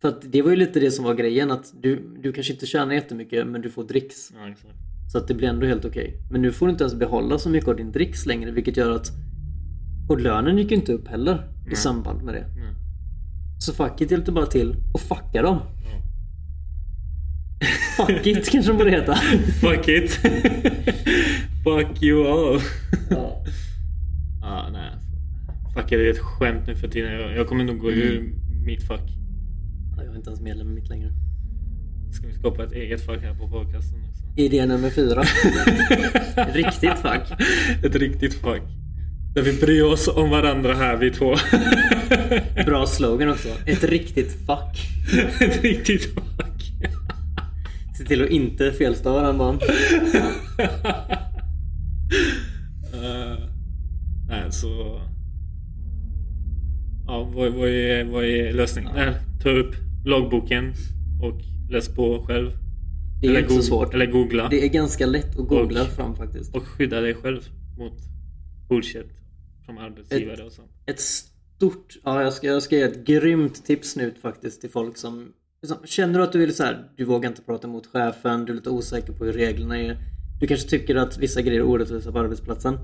För 0.00 0.08
att 0.08 0.32
det 0.32 0.42
var 0.42 0.50
ju 0.50 0.56
lite 0.56 0.80
det 0.80 0.90
som 0.90 1.04
var 1.04 1.14
grejen 1.14 1.50
att 1.50 1.72
du, 1.82 2.16
du 2.22 2.32
kanske 2.32 2.52
inte 2.52 2.66
tjänar 2.66 2.92
jättemycket 2.94 3.46
men 3.46 3.60
du 3.60 3.70
får 3.70 3.84
dricks. 3.84 4.30
exakt. 4.52 4.74
Så 5.12 5.18
att 5.18 5.28
det 5.28 5.34
blir 5.34 5.48
ändå 5.48 5.66
helt 5.66 5.84
okej. 5.84 6.16
Men 6.30 6.42
nu 6.42 6.52
får 6.52 6.66
du 6.66 6.72
inte 6.72 6.84
ens 6.84 6.94
behålla 6.94 7.38
så 7.38 7.50
mycket 7.50 7.68
av 7.68 7.76
din 7.76 7.92
dricks 7.92 8.26
längre 8.26 8.50
vilket 8.50 8.76
gör 8.76 8.90
att 8.90 9.10
och 10.08 10.20
lönen 10.20 10.58
gick 10.58 10.70
ju 10.70 10.76
inte 10.76 10.92
upp 10.92 11.08
heller 11.08 11.48
i 11.72 11.76
samband 11.76 12.22
med 12.22 12.34
det. 12.34 12.46
Så 13.60 13.72
facket 13.72 14.10
hjälpte 14.10 14.32
bara 14.32 14.46
till 14.46 14.76
och 14.94 15.00
fucka 15.00 15.42
dem. 15.42 15.58
Ja. 17.98 18.06
Fuck 18.06 18.26
it 18.26 18.50
kanske 18.50 18.72
de 18.72 18.78
borde 18.78 18.90
heta. 18.90 19.14
Fuck 19.60 19.88
it. 19.88 20.12
Fuck 21.64 22.02
you 22.02 22.26
all. 22.26 22.60
Ja. 23.10 23.44
Ja, 24.40 24.68
nej. 24.72 24.90
Fuck 25.74 25.92
är 25.92 26.10
ett 26.10 26.18
skämt 26.18 26.66
nu 26.66 26.76
för 26.76 26.88
tiden. 26.88 27.12
Jag, 27.12 27.36
jag 27.36 27.46
kommer 27.48 27.64
nog 27.64 27.78
gå 27.78 27.90
ur 27.90 28.32
mitt 28.66 28.86
fack. 28.86 29.10
Jag 29.96 30.06
är 30.06 30.16
inte 30.16 30.30
ens 30.30 30.40
medlem 30.40 30.70
i 30.70 30.74
mitt 30.74 30.88
längre. 30.88 31.12
Ska 32.12 32.26
vi 32.26 32.32
skapa 32.34 32.64
ett 32.64 32.72
eget 32.72 33.06
fack 33.06 33.22
här 33.22 33.34
på 33.34 33.48
podcasten 33.48 33.98
också? 34.10 34.40
Idé 34.40 34.66
nummer 34.66 34.90
fyra. 34.90 35.22
Riktigt 36.54 36.98
fack. 37.02 37.30
Ett 37.84 37.94
riktigt 37.96 38.34
fack. 38.34 38.62
Där 39.34 39.42
vi 39.42 39.52
bryr 39.52 39.82
oss 39.82 40.08
om 40.08 40.30
varandra 40.30 40.74
här 40.74 40.96
vi 40.96 41.10
två. 41.10 41.34
Bra 42.66 42.86
slogan 42.86 43.28
också. 43.28 43.48
Ett 43.66 43.84
riktigt 43.84 44.32
fuck. 44.46 44.88
ett 45.40 45.62
riktigt 45.62 46.14
fack. 46.14 46.49
Se 48.00 48.06
till 48.06 48.24
att 48.24 48.30
inte 48.30 48.72
felstava 48.72 49.22
den 49.22 49.38
bara. 49.38 49.58
Eh, 52.94 53.38
nej, 54.28 54.52
så... 54.52 55.00
Ja, 57.06 57.24
vad, 57.34 57.52
vad, 57.52 57.68
är, 57.68 58.04
vad 58.04 58.24
är 58.24 58.52
lösningen? 58.52 58.92
Nej, 58.94 59.14
ta 59.42 59.50
upp 59.50 59.74
logboken 60.04 60.72
och 61.22 61.40
läs 61.70 61.88
på 61.94 62.24
själv. 62.26 62.50
Det 63.20 63.26
är 63.26 63.30
eller 63.30 63.40
inte 63.42 63.54
så 63.54 63.62
svårt. 63.62 63.94
Eller 63.94 64.06
googla. 64.06 64.48
Det 64.48 64.64
är 64.64 64.68
ganska 64.68 65.06
lätt 65.06 65.38
att 65.38 65.48
googla 65.48 65.82
Och- 65.82 65.88
fram 65.88 66.14
faktiskt. 66.16 66.54
Och 66.56 66.62
skydda 66.66 67.00
dig 67.00 67.14
själv 67.14 67.40
mot 67.78 67.92
bullshit 68.68 69.06
från 69.66 69.78
arbetsgivare 69.78 70.42
och 70.42 70.52
sånt. 70.52 70.70
Ett 70.86 71.00
stort, 71.00 71.96
ja 72.04 72.22
jag 72.22 72.32
ska, 72.32 72.46
jag 72.46 72.62
ska 72.62 72.76
ge 72.76 72.82
ett 72.82 73.06
grymt 73.06 73.64
tips 73.66 73.96
nu 73.96 74.14
faktiskt 74.22 74.60
till 74.60 74.70
folk 74.70 74.96
som 74.96 75.32
liksom, 75.62 75.78
Känner 75.84 76.18
du 76.18 76.24
att 76.24 76.32
du 76.32 76.38
vill 76.38 76.54
så 76.56 76.64
här, 76.64 76.88
du 76.96 77.04
vågar 77.04 77.28
inte 77.30 77.42
prata 77.42 77.68
mot 77.68 77.86
chefen, 77.86 78.44
du 78.44 78.52
är 78.52 78.56
lite 78.56 78.70
osäker 78.70 79.12
på 79.12 79.24
hur 79.24 79.32
reglerna 79.32 79.78
är. 79.78 79.98
Du 80.40 80.46
kanske 80.46 80.68
tycker 80.68 80.96
att 80.96 81.18
vissa 81.18 81.42
grejer 81.42 81.60
är 81.60 81.64
orättvisa 81.66 82.12
på 82.12 82.18
arbetsplatsen. 82.18 82.78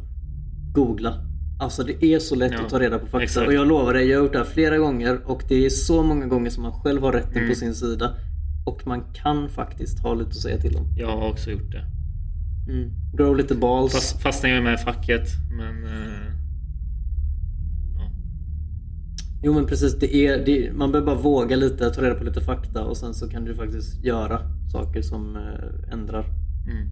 Googla. 0.74 1.14
Alltså 1.60 1.82
det 1.82 2.04
är 2.04 2.18
så 2.18 2.34
lätt 2.34 2.52
Ja, 2.52 2.60
att 2.64 2.68
ta 2.70 2.80
reda 2.80 2.98
på 2.98 3.06
fakta. 3.06 3.22
exakt. 3.22 3.46
Och 3.48 3.54
jag 3.54 3.66
lovar 3.68 3.94
dig, 3.94 4.06
jag 4.08 4.18
har 4.18 4.24
gjort 4.24 4.32
det 4.32 4.38
här 4.38 4.44
flera 4.46 4.78
gånger 4.78 5.20
och 5.30 5.42
det 5.48 5.66
är 5.66 5.70
så 5.70 6.02
många 6.02 6.26
gånger 6.26 6.50
som 6.50 6.62
man 6.62 6.72
själv 6.72 7.02
har 7.02 7.12
rätten 7.12 7.36
Mm. 7.36 7.48
på 7.48 7.54
sin 7.54 7.74
sida. 7.74 8.14
Och 8.66 8.86
man 8.86 9.12
kan 9.14 9.48
faktiskt 9.48 9.98
ha 9.98 10.14
lite 10.14 10.28
att 10.28 10.36
säga 10.36 10.58
till 10.60 10.76
om. 10.76 10.86
Jag 10.96 11.06
har 11.16 11.28
också 11.30 11.50
gjort 11.50 11.72
det. 11.72 11.84
Mm. 12.72 12.90
Grow 13.16 13.36
lite 13.36 13.54
balls. 13.54 13.92
Fast, 13.92 14.22
fastän 14.22 14.50
jag 14.50 14.64
med 14.64 14.74
i 14.74 14.76
facket. 14.76 15.28
Men... 15.58 15.84
eh, 15.84 16.32
ja. 17.96 18.10
Jo 19.42 19.54
men 19.54 19.66
precis, 19.66 19.98
det 19.98 20.14
är, 20.14 20.44
det, 20.46 20.72
man 20.72 20.92
behöver 20.92 21.06
bara 21.06 21.22
våga 21.22 21.56
lite, 21.56 21.90
ta 21.90 22.02
reda 22.02 22.14
på 22.14 22.24
lite 22.24 22.40
fakta 22.40 22.84
och 22.84 22.96
sen 22.96 23.14
så 23.14 23.28
kan 23.28 23.44
du 23.44 23.54
faktiskt 23.54 24.04
göra 24.04 24.40
saker 24.72 25.02
som 25.02 25.36
eh, 25.36 25.92
ändrar. 25.92 26.24
Mm. 26.66 26.88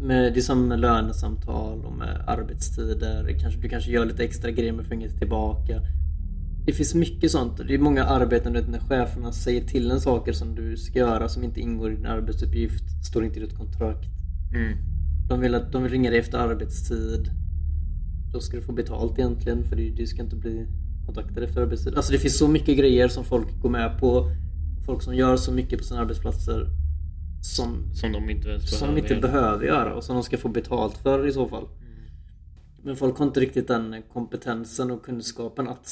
Med, 0.00 0.32
det 0.34 0.40
är 0.40 0.42
som 0.42 0.68
med 0.68 0.80
lönesamtal 0.80 1.84
och 1.84 1.92
med 1.92 2.24
arbetstider. 2.26 3.38
Kanske, 3.40 3.60
du 3.60 3.68
kanske 3.68 3.90
gör 3.90 4.04
lite 4.04 4.24
extra 4.24 4.50
grejer 4.50 4.72
med 4.72 4.80
att 4.80 4.86
få 4.86 4.94
inget 4.94 5.18
tillbaka. 5.18 5.80
Det 6.66 6.72
finns 6.72 6.94
mycket 6.94 7.30
sånt. 7.30 7.56
Det 7.68 7.74
är 7.74 7.78
många 7.78 8.04
arbeten 8.04 8.52
vet, 8.52 8.68
när 8.68 8.78
cheferna 8.78 9.32
säger 9.32 9.64
till 9.64 9.90
en 9.90 10.00
saker 10.00 10.32
som 10.32 10.54
du 10.54 10.76
ska 10.76 10.98
göra 10.98 11.28
som 11.28 11.44
inte 11.44 11.60
ingår 11.60 11.92
i 11.92 11.96
din 11.96 12.06
arbetsuppgift. 12.06 13.04
Står 13.10 13.24
inte 13.24 13.38
i 13.38 13.42
ditt 13.42 13.56
kontrakt. 13.56 14.08
Mm. 14.54 14.78
De 15.28 15.40
vill, 15.40 15.54
att, 15.54 15.72
de 15.72 15.82
vill 15.82 15.92
ringa 15.92 16.10
dig 16.10 16.18
efter 16.18 16.38
arbetstid. 16.38 17.30
Då 18.32 18.40
ska 18.40 18.56
du 18.56 18.62
få 18.62 18.72
betalt 18.72 19.18
egentligen 19.18 19.64
för 19.64 19.76
du, 19.76 19.90
du 19.90 20.06
ska 20.06 20.22
inte 20.22 20.36
bli 20.36 20.66
kontaktad 21.06 21.44
efter 21.44 21.60
arbetstid. 21.60 21.94
Alltså 21.96 22.12
det 22.12 22.18
finns 22.18 22.38
så 22.38 22.48
mycket 22.48 22.78
grejer 22.78 23.08
som 23.08 23.24
folk 23.24 23.48
går 23.62 23.70
med 23.70 23.98
på. 24.00 24.30
Folk 24.86 25.02
som 25.02 25.14
gör 25.14 25.36
så 25.36 25.52
mycket 25.52 25.78
på 25.78 25.84
sina 25.84 26.00
arbetsplatser 26.00 26.66
som, 27.42 27.94
Som 27.94 28.12
de 28.12 28.30
inte 28.30 28.48
ens 28.48 28.78
som 28.78 28.94
de 28.94 29.00
inte 29.00 29.16
behöver 29.16 29.66
göra 29.66 29.94
och 29.94 30.04
som 30.04 30.14
de 30.14 30.22
ska 30.22 30.36
få 30.36 30.48
betalt 30.48 30.98
för 30.98 31.26
i 31.26 31.32
så 31.32 31.48
fall. 31.48 31.68
Men 32.82 32.96
folk 32.96 33.18
har 33.18 33.26
inte 33.26 33.40
riktigt 33.40 33.68
den 33.68 34.02
kompetensen 34.12 34.90
och 34.90 35.04
kunskapen 35.04 35.68
att 35.68 35.90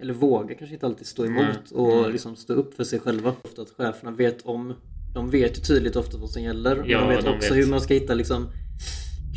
eller 0.00 0.14
våga 0.14 0.54
kanske 0.54 0.74
inte 0.74 0.86
alltid 0.86 1.06
stå 1.06 1.26
emot 1.26 1.44
Nej, 1.44 1.80
och 1.80 2.12
liksom 2.12 2.36
stå 2.36 2.52
upp 2.52 2.74
för 2.74 2.84
sig 2.84 2.98
själva. 2.98 3.34
Ofta 3.44 3.62
att 3.62 3.70
cheferna 3.70 4.10
vet 4.10 4.42
om 4.42 4.74
De 5.14 5.30
vet 5.30 5.58
ju 5.58 5.62
tydligt 5.62 5.96
ofta 5.96 6.18
vad 6.18 6.30
som 6.30 6.42
gäller. 6.42 6.84
Ja, 6.86 7.00
de 7.00 7.08
vet 7.08 7.24
de 7.24 7.36
också 7.36 7.54
vet. 7.54 7.64
hur 7.64 7.70
man 7.70 7.80
ska 7.80 7.94
hitta 7.94 8.14
liksom 8.14 8.46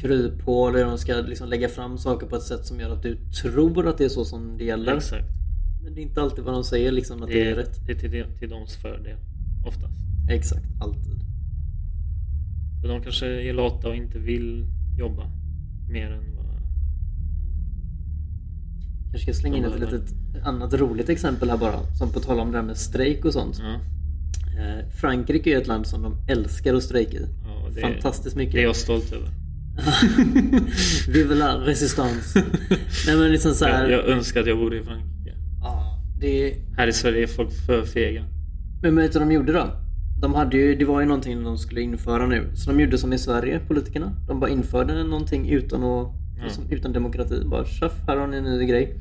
kryphål, 0.02 0.76
hur 0.76 0.86
de 0.86 0.98
ska 0.98 1.14
liksom 1.14 1.50
lägga 1.50 1.70
fram 1.70 1.98
saker 1.98 2.28
på 2.28 2.36
ett 2.36 2.44
sätt 2.44 2.66
som 2.66 2.80
gör 2.80 2.90
att 2.90 3.04
du 3.04 3.18
tror 3.42 3.88
att 3.88 3.98
det 3.98 4.06
är 4.06 4.10
så 4.10 4.26
som 4.26 4.58
det 4.58 4.64
gäller. 4.64 4.98
Exakt. 4.98 5.26
Men 5.84 5.94
det 5.96 6.02
är 6.02 6.04
inte 6.04 6.22
alltid 6.22 6.44
vad 6.44 6.54
de 6.54 6.64
säger 6.64 6.92
liksom 6.92 7.24
att 7.24 7.30
det, 7.30 7.50
är 7.50 7.56
rätt. 7.56 7.86
Det 7.86 7.92
är 7.92 7.96
till, 7.96 8.26
till 8.40 8.50
deras 8.50 8.76
fördel. 8.76 9.18
Oftast. 9.66 9.98
Exakt, 10.30 10.66
alltid. 10.82 11.22
För 12.82 12.88
de 12.88 13.02
kanske 13.02 13.28
är 13.28 13.54
lata 13.54 13.88
och 13.88 13.96
inte 13.96 14.20
vill 14.20 14.66
jobba 14.98 15.24
mer 15.90 16.12
än 16.12 16.36
vad... 16.36 16.46
Kanske 19.12 19.34
ska 19.34 19.42
slänga 19.42 19.58
in 19.58 19.66
ett 19.66 19.80
litet 19.80 20.14
annat 20.44 20.74
roligt 20.74 21.10
exempel 21.10 21.50
här 21.50 21.58
bara. 21.58 21.80
Som 21.98 22.12
på 22.12 22.20
tal 22.20 22.40
om 22.40 22.52
det 22.52 22.58
här 22.58 22.66
med 22.66 22.78
strejk 22.78 23.26
och 23.26 23.34
sånt. 23.34 23.62
Ja. 23.62 23.74
Eh, 24.62 24.90
Frankrike 24.90 25.50
är 25.50 25.62
ett 25.62 25.68
land 25.68 25.88
som 25.88 26.02
de 26.02 26.18
älskar 26.28 26.74
att 26.74 26.84
strejka 26.84 27.18
i. 27.18 27.26
Ja, 27.46 27.70
det, 27.76 27.82
Fantastiskt 27.82 28.36
mycket. 28.36 28.54
Det 28.54 28.60
är 28.60 28.64
jag 28.64 28.76
stolt 28.76 29.12
över. 29.12 29.41
Vive 31.08 31.36
la 31.36 31.58
resistance. 31.66 32.44
Nej 33.08 33.18
men 33.18 33.32
liksom 33.32 33.52
så 33.54 33.66
här, 33.66 33.90
Jag, 33.90 34.00
jag 34.00 34.10
önskar 34.10 34.42
att 34.42 34.48
jag 34.48 34.58
bodde 34.58 34.78
i 34.78 34.84
Frankrike. 34.84 35.36
ja, 35.62 36.00
det, 36.20 36.56
Här 36.78 36.88
i 36.88 36.94
Sverige 36.94 37.24
är 37.24 37.28
folk 37.28 37.52
för 37.66 37.84
fega. 37.84 38.24
Men 38.82 38.96
vet 38.96 39.14
du 39.14 39.20
vad 39.20 39.28
de 39.28 39.34
gjorde 39.34 39.52
då? 39.54 39.68
De 40.22 40.34
hade 40.34 40.58
ju, 40.58 40.76
det 40.76 40.86
var 40.86 41.00
ju 41.02 41.06
någonting 41.08 41.44
de 41.44 41.58
skulle 41.58 41.82
införa 41.82 42.28
nu. 42.28 42.50
Så 42.56 42.72
de 42.72 42.80
gjorde 42.80 42.98
som 42.98 43.14
i 43.14 43.18
Sverige, 43.18 43.60
politikerna. 43.68 44.14
De 44.28 44.40
bara 44.40 44.50
införde 44.50 45.04
någonting 45.04 45.50
utan, 45.50 45.84
att, 45.84 46.08
Ja. 46.38 46.44
liksom, 46.44 46.64
utan 46.70 46.94
demokrati. 46.94 47.42
Bara 47.46 47.66
tjaff, 47.66 47.94
här 48.08 48.18
har 48.18 48.28
ni 48.28 48.38
en 48.38 48.44
ny 48.44 48.66
grej. 48.66 48.98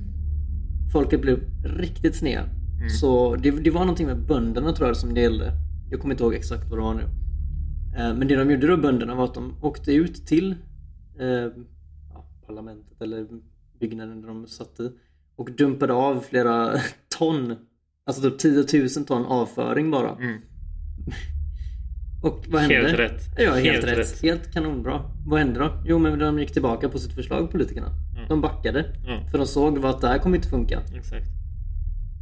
Folket 0.93 1.21
blev 1.23 1.39
riktigt 1.65 2.17
sneda. 2.17 2.43
Så 3.01 3.37
det, 3.37 3.51
det 3.51 3.71
var 3.71 3.81
någonting 3.81 4.07
med 4.07 4.19
bönderna 4.27 4.73
tror 4.73 4.89
jag 4.89 4.97
som 4.97 5.15
det 5.15 5.21
gällde. 5.21 5.53
Jag 5.91 6.01
kommer 6.01 6.15
inte 6.15 6.25
ihåg 6.25 6.35
exakt 6.35 6.71
vad 6.71 6.79
det 6.79 6.83
var 6.83 6.95
nu. 6.95 7.03
Eh, 7.97 8.15
Men 8.15 8.29
det 8.29 8.37
de 8.37 8.51
gjorde 8.51 8.67
då, 8.67 8.77
bönderna, 8.77 9.15
var 9.15 9.25
att 9.25 9.35
de 9.35 9.55
åkte 9.63 9.93
ut 9.93 10.27
till 10.27 10.55
eh, 11.21 11.27
ja, 12.13 12.25
parlamentet 12.47 13.01
eller 13.03 13.27
byggnaden 13.81 14.21
där 14.21 14.29
de 14.29 14.47
satt 14.47 14.81
i 14.81 14.91
och 15.37 15.51
dumpade 15.53 15.93
av 15.93 16.21
flera 16.21 16.73
ton, 17.19 17.57
alltså 18.05 18.31
typ 18.31 18.39
10 18.69 18.81
000 18.97 19.07
ton 19.07 19.25
avföring 19.27 19.91
bara. 19.91 20.17
Mm. 20.17 20.41
Och 22.23 22.45
vad 22.49 22.61
hände? 22.63 22.75
Helt 22.77 22.99
rätt. 22.99 23.23
Ja, 23.39 23.53
helt, 23.53 23.67
Helt 23.67 23.85
rätt. 23.85 23.99
rätt. 23.99 24.23
Helt 24.23 24.53
kanonbra. 24.53 25.03
Vad 25.27 25.39
hände 25.39 25.61
då? 25.61 25.83
Jo, 25.85 25.99
men 25.99 26.19
de 26.19 26.39
gick 26.39 26.53
tillbaka 26.53 26.89
på 26.89 26.99
sitt 26.99 27.13
förslag, 27.13 27.51
politikerna. 27.51 27.87
Ja. 28.17 28.21
De 28.29 28.41
backade. 28.41 28.85
Ja, 29.07 29.21
För 29.31 29.39
de 29.39 29.47
såg 29.47 29.85
att 29.87 30.01
det 30.01 30.09
här 30.09 30.19
kommer 30.19 30.37
inte 30.37 30.49
funka. 30.49 30.81
exakt. 30.95 31.27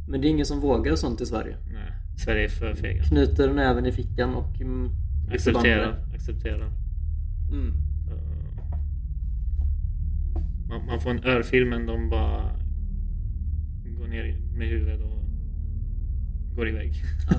Men 0.09 0.21
det 0.21 0.27
är 0.27 0.29
ingen 0.29 0.45
som 0.45 0.59
vågar 0.59 0.95
sånt 0.95 1.21
i 1.21 1.25
Sverige. 1.25 1.57
Nej, 1.73 1.91
Sverige 2.25 2.45
är 2.45 2.49
för 2.49 2.73
fega. 2.75 3.03
Knyter 3.03 3.53
näven 3.53 3.85
i 3.85 3.91
fickan 3.91 4.35
och 4.35 4.61
mm, 4.61 4.89
Acceptera, 5.31 5.95
acceptera. 6.13 6.65
Mm. 7.51 7.73
Man, 10.69 10.85
man 10.85 11.01
får 11.01 11.09
en 11.09 11.23
örfil 11.23 11.65
men 11.65 11.85
de 11.85 12.09
bara 12.09 12.59
går 13.99 14.07
ner 14.07 14.37
med 14.57 14.67
huvudet 14.67 15.01
och 15.01 15.25
går 16.55 16.69
iväg. 16.69 16.93
Ja. 17.29 17.35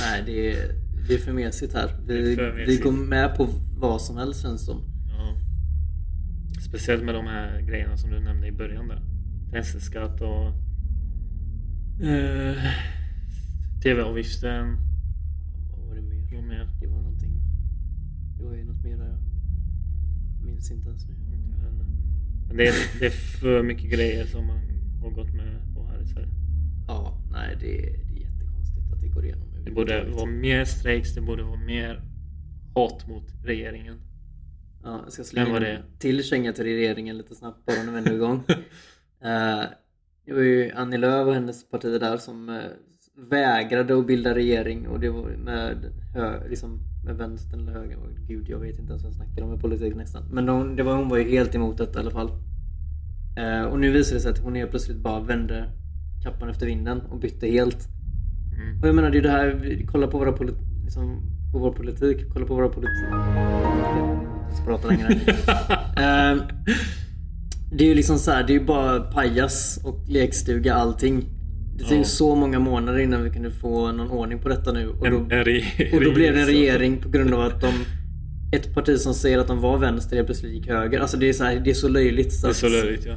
Nej, 0.00 0.22
det 0.26 0.52
är, 0.52 0.74
det 1.08 1.14
är 1.14 1.18
för 1.18 1.32
mesigt 1.32 1.74
här. 1.74 1.90
Det 2.06 2.12
är 2.14 2.52
Vi, 2.52 2.64
vi 2.64 2.76
går 2.76 2.92
med 2.92 3.36
på 3.36 3.48
vad 3.76 4.02
som 4.02 4.16
helst 4.16 4.42
känns 4.42 4.66
som. 4.66 4.82
Ja. 5.08 5.36
Speciellt 6.68 7.04
med 7.04 7.14
de 7.14 7.26
här 7.26 7.60
grejerna 7.60 7.96
som 7.96 8.10
du 8.10 8.20
nämnde 8.20 8.46
i 8.46 8.52
början 8.52 8.88
där. 8.88 9.02
Bränsleskatt 9.50 10.20
och 10.20 10.46
eh, 12.06 12.56
TV-avgiften. 13.82 14.89
Vad 16.30 16.42
var 16.42 16.48
det 16.48 16.58
mer? 16.58 16.68
Det 16.80 16.86
var 16.86 17.02
någonting. 17.02 17.34
Det 18.38 18.44
var 18.44 18.54
ju 18.54 18.64
något 18.64 18.84
mer 18.84 18.96
där. 18.96 19.18
Jag 20.38 20.46
minns 20.46 20.70
inte 20.70 20.88
ens 20.88 21.08
nu. 21.08 21.14
Men 22.50 22.56
det 22.56 22.68
är, 22.68 22.74
det 23.00 23.06
är 23.06 23.10
för 23.10 23.62
mycket 23.62 23.90
grejer 23.90 24.26
som 24.26 24.46
man 24.46 24.58
har 25.02 25.10
gått 25.10 25.34
med 25.34 25.74
på 25.74 25.86
här 25.86 26.02
i 26.02 26.06
Sverige. 26.06 26.28
Ja, 26.86 27.18
nej 27.32 27.56
det 27.60 27.78
är, 27.78 27.92
det 27.92 28.16
är 28.16 28.20
jättekonstigt 28.20 28.92
att 28.92 29.00
det 29.00 29.08
går 29.08 29.24
igenom. 29.24 29.64
Det 29.64 29.70
borde 29.70 30.10
vara 30.10 30.26
mer 30.26 30.64
strejks, 30.64 31.14
det 31.14 31.20
borde 31.20 31.42
vara 31.42 31.60
mer 31.60 32.02
hat 32.74 33.08
mot 33.08 33.24
regeringen. 33.44 34.00
Ja, 34.82 35.00
jag 35.04 35.12
ska 35.12 35.24
slänga 35.24 35.52
var 35.52 35.60
det? 35.60 35.82
till 35.98 36.24
känga 36.24 36.52
till 36.52 36.64
regeringen 36.64 37.18
lite 37.18 37.34
snabbt 37.34 37.66
bara 37.66 37.82
när 37.82 38.00
vi 38.00 38.10
är 38.10 38.14
igång. 38.14 38.42
Eh, 39.22 39.64
det 40.24 40.32
var 40.32 40.40
ju 40.40 40.72
Annie 40.72 40.98
Lööf 40.98 41.26
och 41.26 41.34
hennes 41.34 41.70
parti 41.70 42.00
där 42.00 42.16
som 42.16 42.48
eh, 42.48 42.62
vägrade 43.28 43.98
att 43.98 44.06
bilda 44.06 44.34
regering 44.34 44.88
och 44.88 45.00
det 45.00 45.08
var 45.08 45.28
med, 45.44 45.76
hö, 46.14 46.48
liksom, 46.48 46.80
med 47.04 47.16
vänstern 47.16 47.60
eller 47.60 47.72
höger. 47.72 47.96
Och 47.96 48.08
Gud, 48.28 48.48
jag 48.48 48.58
vet 48.58 48.78
inte 48.78 48.92
ens 48.92 49.02
vad 49.02 49.12
jag 49.12 49.16
snackar 49.16 49.42
om 49.42 49.50
med 49.50 49.60
politik 49.60 49.96
nästan. 49.96 50.22
Men 50.32 50.46
de, 50.46 50.76
det 50.76 50.82
var, 50.82 50.96
hon 50.96 51.08
var 51.08 51.18
ju 51.18 51.30
helt 51.30 51.54
emot 51.54 51.78
detta 51.78 51.98
i 51.98 52.02
alla 52.02 52.10
fall. 52.10 52.30
Eh, 53.38 53.62
och 53.62 53.78
nu 53.78 53.90
visar 53.90 54.14
det 54.14 54.20
sig 54.20 54.30
att 54.30 54.38
hon 54.38 54.54
helt 54.54 54.70
plötsligt 54.70 54.98
bara 54.98 55.20
vände 55.20 55.68
kappan 56.24 56.48
efter 56.48 56.66
vinden 56.66 57.00
och 57.00 57.18
bytte 57.18 57.46
helt. 57.46 57.88
Mm. 58.54 58.80
Och 58.82 58.88
jag 58.88 58.94
menar 58.94 59.10
det 59.10 59.18
är 59.18 59.22
det 59.22 59.30
här, 59.30 59.82
kolla 59.86 60.06
på 60.06 60.18
våra 60.18 60.32
polit, 60.32 60.56
liksom, 60.84 61.22
på 61.52 61.58
vår 61.58 61.72
politik, 61.72 62.26
kolla 62.32 62.46
på 62.46 62.54
våra 62.54 62.68
politik. 62.68 62.98
Jag 64.56 64.66
prata 64.66 64.88
längre. 64.88 65.08
Ehm, 65.96 66.40
det 67.72 67.84
är 67.84 67.88
ju 67.88 67.94
liksom 67.94 68.18
så 68.18 68.30
här, 68.30 68.44
det 68.46 68.52
är 68.52 68.58
ju 68.58 68.64
bara 68.64 69.00
pajas 69.00 69.80
och 69.84 70.08
lekstuga 70.08 70.74
allting. 70.74 71.39
Det 71.82 71.88
tog 71.88 71.98
Ja. 71.98 72.04
så 72.04 72.34
många 72.34 72.58
månader 72.58 72.98
innan 72.98 73.24
vi 73.24 73.30
kunde 73.30 73.50
få 73.50 73.92
någon 73.92 74.10
ordning 74.10 74.38
på 74.38 74.48
detta 74.48 74.72
nu. 74.72 74.88
Och 74.88 75.06
En, 75.06 75.12
då, 75.12 75.18
en 75.34 75.94
och 75.98 76.04
då 76.04 76.12
blev 76.12 76.34
det 76.34 76.40
en 76.40 76.46
regering 76.46 76.98
på 77.02 77.08
grund 77.08 77.34
av 77.34 77.40
att 77.40 77.60
de 77.60 77.72
ett 78.56 78.74
parti 78.74 78.98
som 78.98 79.14
säger 79.14 79.38
att 79.38 79.46
de 79.46 79.60
var 79.60 79.78
vänster 79.78 80.16
helt 80.16 80.26
plötsligt 80.28 80.52
gick 80.52 80.68
höger. 80.68 81.00
Alltså 81.00 81.16
det 81.16 81.28
är 81.28 81.32
så, 81.32 81.44
här, 81.44 81.60
det 81.60 81.70
är 81.70 81.74
så 81.74 81.88
löjligt 81.88 82.32
så, 82.32 82.46
Det 82.46 82.50
är 82.50 82.54
så 82.54 82.68
löjligt 82.68 83.06
ja. 83.06 83.14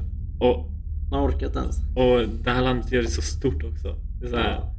Och, 0.47 0.69
man 1.11 1.29
orkar 1.29 1.47
inte 1.47 1.59
ens. 1.59 1.77
och 1.95 2.43
det 2.43 2.49
här 2.49 2.61
landet 2.61 2.91
gör 2.91 3.01
det 3.01 3.09
så 3.09 3.21
stort 3.21 3.63
också. 3.63 3.95
Det 4.19 4.25
är 4.25 4.29
så 4.29 4.35
här, 4.37 4.51
Ja. 4.51 4.69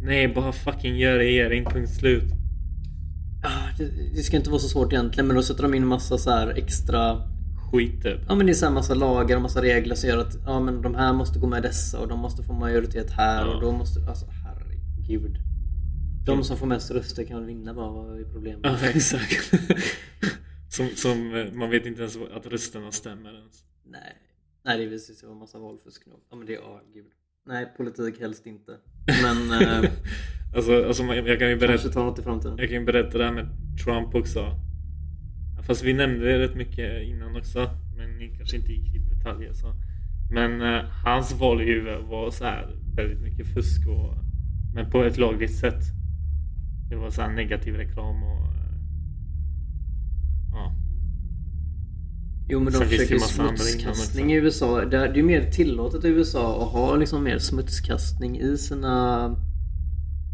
Nej, 0.00 0.28
bara 0.28 0.52
fucking 0.52 0.96
gör 0.96 1.16
regering, 1.16 1.64
punkt 1.64 1.90
slut. 1.90 2.32
Ah, 3.42 3.48
Det, 3.78 3.84
det 4.16 4.22
ska 4.22 4.36
inte 4.36 4.50
vara 4.50 4.60
så 4.60 4.68
svårt 4.68 4.92
egentligen 4.92 5.26
men 5.26 5.36
då 5.36 5.42
sätter 5.42 5.62
de 5.62 5.74
in 5.74 5.86
massa 5.86 6.18
så 6.18 6.30
här 6.30 6.48
extra 6.56 7.16
Skit 7.72 8.02
typ. 8.02 8.20
Ja 8.28 8.34
men 8.34 8.46
det 8.46 8.52
är 8.52 8.54
så 8.54 8.66
här 8.66 8.72
massa 8.72 8.94
lagar 8.94 9.36
och 9.36 9.42
massa 9.42 9.62
regler 9.62 9.94
som 9.94 10.08
gör 10.08 10.18
att 10.18 10.36
ja 10.46 10.60
men 10.60 10.82
de 10.82 10.94
här 10.94 11.12
måste 11.12 11.38
gå 11.38 11.46
med 11.46 11.62
dessa 11.62 12.00
och 12.00 12.08
de 12.08 12.18
måste 12.18 12.42
få 12.42 12.52
majoritet 12.52 13.10
här 13.10 13.46
Ja. 13.46 13.54
och 13.54 13.60
då 13.60 13.72
måste... 13.72 14.00
Alltså 14.08 14.26
herregud. 14.26 15.36
De 16.26 16.44
som 16.44 16.56
får 16.56 16.66
mest 16.66 16.90
röster 16.90 17.24
kan 17.24 17.46
vinna 17.46 17.74
bara, 17.74 17.90
vad 17.90 18.20
är 18.20 18.24
problemet? 18.24 18.60
Ja, 18.64 18.88
exakt. 18.88 19.50
som, 20.70 20.88
som, 20.88 21.34
eh, 21.34 21.52
man 21.52 21.70
vet 21.70 21.86
inte 21.86 22.00
ens 22.00 22.16
att 22.34 22.46
rösterna 22.46 22.92
stämmer 22.92 23.34
ens. 23.34 23.64
Nej. 23.84 24.16
Nej 24.64 24.78
det 24.78 24.86
visar 24.86 25.14
sig 25.14 25.28
vara 25.28 25.38
massa 25.38 25.58
valfusk 25.58 26.06
nog. 26.06 26.20
Ja 26.30 26.36
men 26.36 26.46
det 26.46 26.54
är, 26.54 26.58
ja 26.60 26.82
gud. 26.94 27.06
Nej 27.46 27.72
politik 27.76 28.20
helst 28.20 28.46
inte. 28.46 28.72
Men 29.22 29.62
eh, 29.62 29.90
Alltså, 30.56 30.84
alltså 30.86 31.02
jag 31.02 31.38
kan 31.38 31.48
ju 31.48 31.56
berätta 31.56 31.72
kanske 31.72 31.88
ta 31.88 32.04
något 32.04 32.18
i 32.18 32.22
framtiden. 32.22 32.58
Jag 32.58 32.68
kan 32.68 32.78
ju 32.78 32.84
berätta 32.84 33.18
det 33.18 33.24
här 33.24 33.32
med 33.32 33.48
Trump 33.84 34.14
också. 34.14 34.40
Fast 35.66 35.84
vi 35.84 35.92
nämnde 35.92 36.24
det 36.26 36.38
rätt 36.38 36.56
mycket 36.56 37.02
innan 37.02 37.36
också. 37.36 37.70
Men 37.96 38.18
ni 38.18 38.28
kanske 38.36 38.56
inte 38.56 38.72
gick 38.72 38.94
i 38.94 38.98
detaljer 38.98 39.52
så. 39.52 39.74
Men 40.30 40.62
eh, 40.62 40.84
hans 41.04 41.40
val 41.40 41.62
i 41.62 41.64
huvudet 41.64 42.04
var 42.08 42.30
så 42.30 42.44
här 42.44 42.76
väldigt 42.96 43.20
mycket 43.20 43.46
fusk 43.54 43.86
och 43.88 44.14
men 44.74 44.90
på 44.90 45.04
ett 45.04 45.16
lagligt 45.16 45.56
sätt. 45.56 45.82
Det 46.88 46.96
var 46.96 47.10
så 47.10 47.22
här 47.22 47.32
negativ 47.32 47.74
reklam 47.74 48.22
och 48.22 48.46
eh, 48.46 48.78
ja. 50.52 50.72
Jo 52.48 52.60
men 52.60 52.72
de 52.72 52.78
Sen 52.78 52.88
försöker 52.88 53.14
ju 53.14 53.20
smutskastning 53.20 54.32
i 54.32 54.36
USA. 54.36 54.84
Det 54.84 54.96
är 54.96 55.18
är 55.18 55.22
mer 55.22 55.50
tillåtet 55.50 56.04
i 56.04 56.08
USA 56.08 56.62
att 56.62 56.72
ha 56.72 56.96
liksom 56.96 57.24
mer 57.24 57.38
smutskastning 57.38 58.40
i 58.40 58.56
sina... 58.56 59.24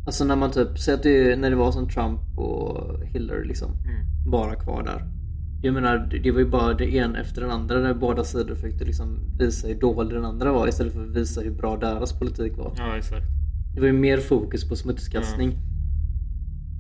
Alltså 0.07 0.25
när 0.25 0.37
man 0.37 0.51
typ, 0.51 0.79
säg 0.79 0.95
att 0.95 1.03
det, 1.03 1.37
när 1.37 1.51
det 1.51 1.57
var 1.57 1.73
som 1.73 1.89
Trump 1.89 2.39
och 2.39 3.05
Hillary 3.05 3.49
liksom. 3.49 3.71
Mm. 3.71 4.31
bara 4.31 4.55
kvar 4.55 4.83
där. 4.83 5.22
Jag 5.65 5.75
menar, 5.75 5.99
det- 6.23 6.31
var 6.31 6.39
ju 6.41 6.49
bara 6.51 6.75
det 6.75 6.95
ena 6.95 7.21
efter 7.21 7.41
den 7.41 7.51
andra 7.51 7.79
där 7.79 7.95
båda 7.95 8.25
sidor 8.25 8.55
försökte 8.55 8.85
liksom 8.85 9.19
visa 9.39 9.69
hur 9.69 9.81
dålig 9.81 10.13
den 10.15 10.25
andra 10.25 10.53
var 10.53 10.69
istället 10.69 10.93
för 10.93 11.05
att 11.05 11.17
visa 11.17 11.41
hur 11.41 11.51
bra 11.51 11.77
deras 11.77 12.19
politik 12.19 12.57
var. 12.57 12.75
Ja 12.79 12.97
exakt. 12.97 13.27
Det 13.75 13.81
var 13.81 13.87
ju 13.87 13.93
mer 13.93 14.19
fokus 14.19 14.69
på 14.69 14.77
smutskastning. 14.77 15.59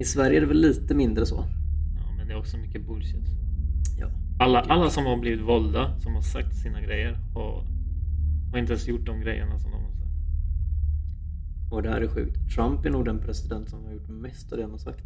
I 0.00 0.04
Sverige 0.04 0.36
är 0.36 0.40
det 0.40 0.46
väl 0.46 0.60
lite 0.60 0.94
mindre 0.94 1.26
så. 1.26 1.44
Ja, 1.96 2.14
men 2.16 2.26
det 2.26 2.32
är 2.32 2.38
också 2.38 2.56
mycket 2.56 2.86
bullshit. 2.86 3.26
Ja. 3.98 4.06
Alla, 4.38 4.60
alla 4.60 4.90
som 4.90 5.06
har 5.06 5.16
blivit 5.20 5.46
valda, 5.46 5.98
som 5.98 6.14
har 6.14 6.22
sagt 6.22 6.54
sina 6.56 6.80
grejer 6.80 7.12
har, 7.34 7.64
har 8.52 8.58
inte 8.58 8.72
ens 8.72 8.88
gjort 8.88 9.06
de 9.06 9.20
grejerna 9.20 9.58
som 9.58 9.70
de 9.70 9.76
har 9.82 9.90
sagt. 9.90 10.02
Och 11.72 11.82
det 11.82 11.88
här 11.90 12.00
är 12.00 12.08
sjukt. 12.08 12.54
Trump 12.54 12.86
är 12.86 12.90
nog 12.90 13.04
den 13.04 13.18
president 13.18 13.68
som 13.70 13.84
har 13.84 13.92
gjort 13.92 14.08
mest 14.08 14.52
av 14.52 14.58
det 14.58 14.64
han 14.64 14.70
har 14.70 14.78
sagt. 14.78 15.04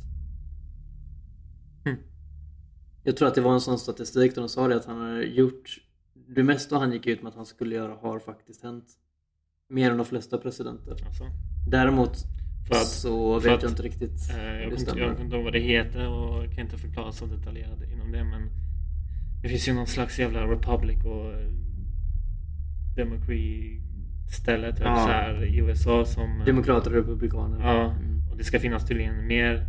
Mm. 1.86 1.98
Jag 3.06 3.16
tror 3.16 3.28
att 3.28 3.34
det 3.34 3.40
var 3.40 3.54
en 3.54 3.60
sån 3.60 3.78
statistik 3.78 4.34
där 4.34 4.42
de 4.42 4.48
sa 4.48 4.68
det 4.68 4.76
att 4.76 4.84
han 4.84 4.96
har 5.00 5.20
gjort 5.22 5.78
det 6.28 6.42
mesta 6.42 6.78
han 6.78 6.92
gick 6.92 7.06
ut 7.06 7.22
med 7.22 7.30
att 7.30 7.36
han 7.36 7.46
skulle 7.46 7.74
göra 7.74 7.94
har 7.94 8.18
faktiskt 8.18 8.62
hänt. 8.62 8.84
Mer 9.68 9.90
än 9.90 9.96
de 9.96 10.06
flesta 10.06 10.38
presidenter. 10.38 10.90
Alltså. 10.90 11.24
Däremot 11.70 12.12
För 12.68 12.74
att- 12.74 12.86
så 12.86 13.40
för 13.40 13.48
vet 13.48 13.56
att, 13.56 13.62
jag 13.62 13.70
inte 13.72 13.82
riktigt 13.82 14.30
Eh, 14.30 14.44
jag 14.44 14.64
hur 14.64 14.70
det 14.70 14.78
stämmer. 14.78 15.00
jag 15.02 15.10
kommer 15.12 15.24
inte 15.24 15.36
ihåg 15.36 15.44
vad 15.44 15.52
det 15.52 15.58
heter 15.58 16.08
och 16.08 16.52
kan 16.54 16.64
inte 16.64 16.76
förklara 16.78 17.12
så 17.12 17.26
detaljerat 17.26 17.82
inom 17.92 18.12
det 18.12 18.24
men 18.24 18.48
det 19.42 19.48
finns 19.48 19.68
ju 19.68 19.72
någon 19.74 19.86
slags 19.86 20.18
jävla 20.18 20.46
republic 20.50 21.04
och 21.04 21.32
eh, 21.32 21.50
democracy 22.96 23.80
ställe 24.42 24.72
typ 24.72 24.80
Ja. 24.84 24.96
så 24.96 25.08
här, 25.10 25.44
i 25.44 25.56
USA 25.58 26.04
som... 26.04 26.42
Demokrater 26.46 26.90
och 26.90 26.96
republikaner. 26.96 27.60
Ja, 27.60 27.90
Mm. 27.90 28.30
och 28.30 28.36
det 28.36 28.44
ska 28.44 28.58
finnas 28.60 28.86
tydligen 28.88 29.26
mer 29.26 29.66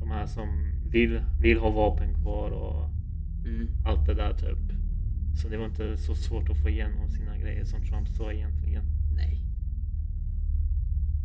de 0.00 0.10
här 0.10 0.26
som 0.26 0.48
vill, 0.90 1.20
vill 1.40 1.58
ha 1.58 1.70
vapen 1.70 2.14
kvar 2.14 2.50
och 2.50 2.88
Mm. 3.44 3.68
allt 3.84 4.06
det 4.06 4.14
där 4.14 4.32
typ. 4.34 4.58
Så 5.42 5.48
det 5.48 5.56
var 5.56 5.64
inte 5.66 5.96
så 5.96 6.14
svårt 6.14 6.50
att 6.50 6.62
få 6.62 6.68
igenom 6.68 7.10
sina 7.10 7.38
grejer 7.38 7.64
som 7.64 7.82
Trump 7.82 8.08
sa 8.08 8.32
egentligen. 8.32 8.84
Nej. 9.16 9.42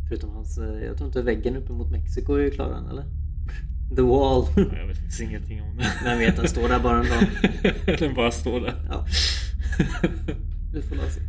Förutom 0.08 0.30
hans, 0.30 0.58
eh, 0.58 0.84
jag 0.86 0.98
tror 0.98 1.08
inte 1.08 1.22
väggen 1.22 1.56
uppe 1.56 1.74
mot 1.74 1.92
Mexiko 1.92 2.34
är 2.34 2.50
klar 2.50 2.72
än 2.74 2.86
eller? 2.88 3.04
The 3.96 4.02
wall. 4.02 4.46
Ja, 4.56 4.78
Jag 4.78 4.88
vet 4.88 4.98
faktiskt 4.98 5.22
ingenting 5.22 5.62
om 5.62 5.78
det. 5.78 5.86
Vem 6.04 6.20
vet, 6.20 6.36
den 6.36 6.48
står 6.48 6.70
där 6.70 6.80
bara 6.80 7.00
en 7.00 7.06
dag. 7.10 7.28
Den 8.00 8.14
bara 8.16 8.32
står 8.32 8.60
där. 8.62 8.86
Ja, 8.90 9.06
vi 10.74 10.82
får 10.82 10.96
la 10.96 11.04
se. 11.10 11.22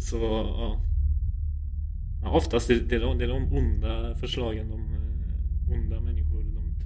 Så 0.00 0.16
ja. 0.16 0.80
ja 2.22 2.30
oftast 2.30 2.70
är 2.70 2.74
det, 2.74 2.98
de, 2.98 3.18
det 3.18 3.24
är 3.24 3.28
de 3.28 3.52
onda 3.52 4.14
förslagen, 4.14 4.68
de 4.68 4.80
eh, 4.80 5.72
onda 5.78 6.00
människor, 6.00 6.35
de 6.35 6.35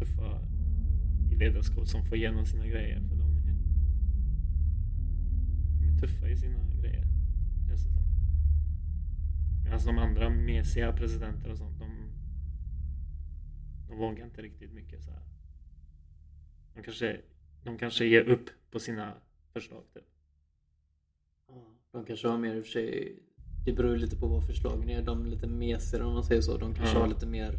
tuffa 0.00 0.40
i 1.32 1.34
ledarskap 1.36 1.88
som 1.88 2.04
får 2.04 2.16
igenom 2.18 2.46
sina 2.46 2.66
grejer. 2.66 3.00
För 3.08 3.16
de 3.16 3.22
är, 3.48 3.54
de 5.80 5.88
är 5.88 5.98
tuffa 6.00 6.28
i 6.28 6.36
sina 6.36 6.58
grejer. 6.82 7.04
Känns 7.68 7.84
det 7.84 7.90
som. 7.92 8.04
Medan 9.64 9.80
de 9.86 9.98
andra 9.98 10.30
mesiga 10.30 10.92
presidenter 10.92 11.50
och 11.50 11.58
sånt, 11.58 11.78
de, 11.78 11.88
de 13.88 13.98
vågar 13.98 14.24
inte 14.24 14.42
riktigt 14.42 14.72
mycket 14.72 15.02
så 15.02 15.10
här. 15.10 15.22
De 16.74 16.82
kanske, 16.82 17.20
de 17.64 17.78
kanske 17.78 18.04
ger 18.04 18.20
upp 18.28 18.50
på 18.70 18.78
sina 18.78 19.14
förslag. 19.52 19.82
Typ. 19.94 20.04
De 21.92 22.04
kanske 22.04 22.28
har 22.28 22.38
mer 22.38 22.54
i 22.54 22.60
och 22.60 22.64
för 22.64 22.70
sig, 22.72 23.18
det 23.64 23.72
beror 23.72 23.96
lite 23.96 24.16
på 24.16 24.26
vad 24.26 24.46
förslagen 24.46 24.88
är. 24.88 25.02
De 25.02 25.24
är 25.24 25.30
lite 25.30 25.46
mesigare 25.46 26.04
om 26.04 26.14
man 26.14 26.24
säger 26.24 26.40
så. 26.42 26.58
De 26.58 26.74
kanske 26.74 26.94
Ja. 26.94 27.00
har 27.00 27.08
lite 27.08 27.26
mer 27.26 27.58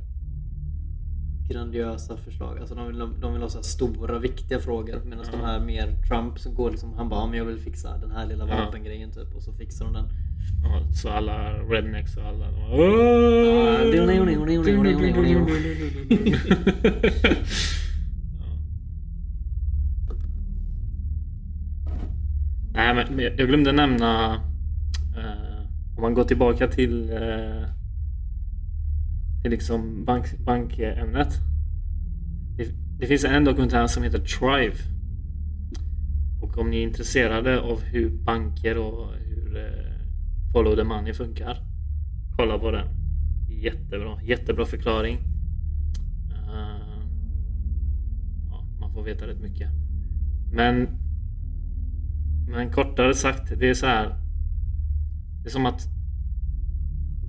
grandiösa 1.53 2.17
förslag. 2.17 2.59
Alltså 2.59 2.75
de 2.75 2.87
vill, 2.87 2.99
de 3.21 3.33
vill 3.33 3.41
ha 3.41 3.49
så 3.49 3.63
stora 3.63 4.19
viktiga 4.19 4.59
frågor. 4.59 5.01
Medan 5.05 5.25
Ja. 5.31 5.37
de 5.39 5.45
här 5.45 5.59
mer 5.59 5.95
Trump 6.07 6.39
som 6.39 6.55
går 6.55 6.71
liksom, 6.71 6.93
han 6.97 7.09
bara 7.09 7.19
"Ja, 7.19 7.27
men 7.27 7.37
jag 7.37 7.45
vill 7.45 7.59
fixa 7.59 7.97
den 7.97 8.11
här 8.11 8.25
lilla 8.27 8.45
vapengrejen 8.45 9.11
typ. 9.11 9.35
Och 9.35 9.43
så 9.43 9.53
fixar 9.53 9.85
de 9.85 9.93
den. 9.93 10.05
Ja, 10.63 10.81
så 10.93 11.09
alla 11.09 11.53
rednecks 11.53 12.17
och 12.17 12.23
alla 12.23 12.45
de 12.51 12.61
Nej 22.73 22.95
men 22.95 23.15
men 23.15 23.25
jag 23.37 23.47
glömde 23.47 23.71
nämna 23.71 24.33
eh, 25.17 25.61
Om 25.97 26.01
man 26.01 26.13
går 26.13 26.23
tillbaka 26.23 26.67
till 26.67 27.09
eh, 27.13 27.63
till 29.41 29.51
liksom 29.51 30.05
bank, 30.05 30.37
bankämnet. 30.39 31.39
Det, 32.57 32.67
det 32.99 33.07
finns 33.07 33.23
en 33.23 33.45
dokumentär 33.45 33.87
som 33.87 34.03
heter 34.03 34.19
TRIVE. 34.19 34.75
Och 36.41 36.57
om 36.57 36.69
ni 36.69 36.77
är 36.77 36.83
intresserade 36.83 37.59
av 37.59 37.81
hur 37.81 38.09
banker 38.09 38.77
och 38.77 39.13
hur 39.13 39.57
eh, 39.57 39.91
Follow 40.53 40.75
the 40.75 40.83
money 40.83 41.13
funkar 41.13 41.57
Kolla 42.37 42.59
på 42.59 42.71
den. 42.71 42.87
Jättebra, 43.49 44.21
jättebra 44.23 44.65
förklaring. 44.65 45.17
Uh, 46.29 47.03
ja, 48.49 48.65
Man 48.79 48.93
får 48.93 49.03
veta 49.03 49.27
rätt 49.27 49.41
mycket. 49.41 49.69
Men 50.53 50.87
Men 52.47 52.71
kortare 52.71 53.15
sagt, 53.15 53.59
det 53.59 53.69
är 53.69 53.73
så 53.73 53.85
här. 53.85 54.15
Det 55.43 55.49
är 55.49 55.51
som 55.51 55.65
att 55.65 55.87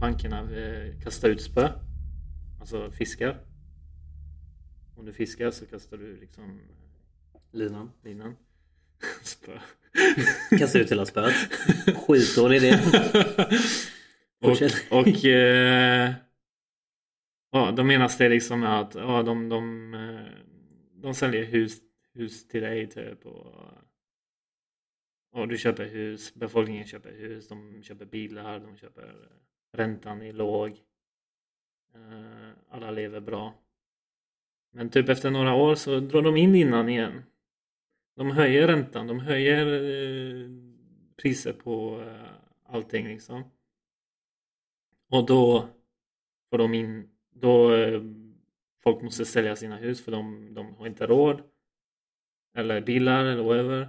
Bankerna 0.00 0.38
eh, 0.38 1.00
kastar 1.02 1.28
ut 1.28 1.42
spö. 1.42 1.68
Alltså 2.62 2.90
fiskar 2.90 3.38
Om 4.96 5.04
du 5.04 5.12
fiskar 5.12 5.50
så 5.50 5.66
kastar 5.66 5.96
du 5.96 6.16
liksom 6.16 6.60
Linan. 7.52 7.90
linan 8.02 8.36
Spö 9.22 9.58
Kasta 10.58 10.78
ut 10.78 10.90
hela 10.90 11.06
spöet. 11.06 11.34
Skitdålig 11.96 12.56
idé. 12.56 12.72
och, 14.40 14.98
och 15.00 15.24
eh, 15.24 16.12
ja, 17.50 17.72
de 17.72 17.86
menas 17.86 18.18
det 18.18 18.28
liksom 18.28 18.64
att 18.64 18.94
ja, 18.94 19.22
de, 19.22 19.48
de, 19.48 19.94
eh, 19.94 20.32
de 21.02 21.14
säljer 21.14 21.44
hus, 21.44 21.78
hus 22.14 22.48
till 22.48 22.62
dig 22.62 22.90
typ 22.90 23.26
och, 23.26 23.54
och 25.32 25.48
du 25.48 25.58
köper 25.58 25.84
hus, 25.84 26.34
befolkningen 26.34 26.86
köper 26.86 27.12
hus, 27.12 27.48
de 27.48 27.82
köper 27.82 28.04
bilar, 28.04 28.60
de 28.60 28.76
köper 28.76 29.28
räntan 29.72 30.22
är 30.22 30.32
låg. 30.32 30.78
Eh, 31.94 32.50
alla 32.68 32.90
lever 32.90 33.20
bra. 33.20 33.54
Men 34.70 34.90
typ 34.90 35.08
efter 35.08 35.30
några 35.30 35.54
år 35.54 35.74
så 35.74 36.00
drar 36.00 36.22
de 36.22 36.36
in 36.36 36.54
innan 36.54 36.88
igen. 36.88 37.22
De 38.16 38.30
höjer 38.30 38.66
räntan, 38.66 39.06
de 39.06 39.20
höjer 39.20 39.66
eh, 39.66 40.50
priser 41.16 41.52
på 41.52 42.00
eh, 42.00 42.30
allting 42.64 43.06
liksom. 43.06 43.44
Och 45.10 45.26
då 45.26 45.68
får 46.50 46.58
de 46.58 46.74
in, 46.74 47.10
då 47.30 47.70
folk 48.82 49.02
måste 49.02 49.24
sälja 49.24 49.56
sina 49.56 49.76
hus 49.76 50.04
för 50.04 50.12
de, 50.12 50.54
de 50.54 50.74
har 50.74 50.86
inte 50.86 51.06
råd. 51.06 51.42
Eller 52.54 52.80
bilar 52.80 53.24
eller 53.24 53.42
whatever. 53.42 53.88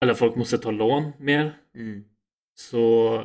Eller 0.00 0.14
folk 0.14 0.36
måste 0.36 0.58
ta 0.58 0.70
lån 0.70 1.12
mer. 1.18 1.52
Mm. 1.74 2.04
Så 2.54 3.24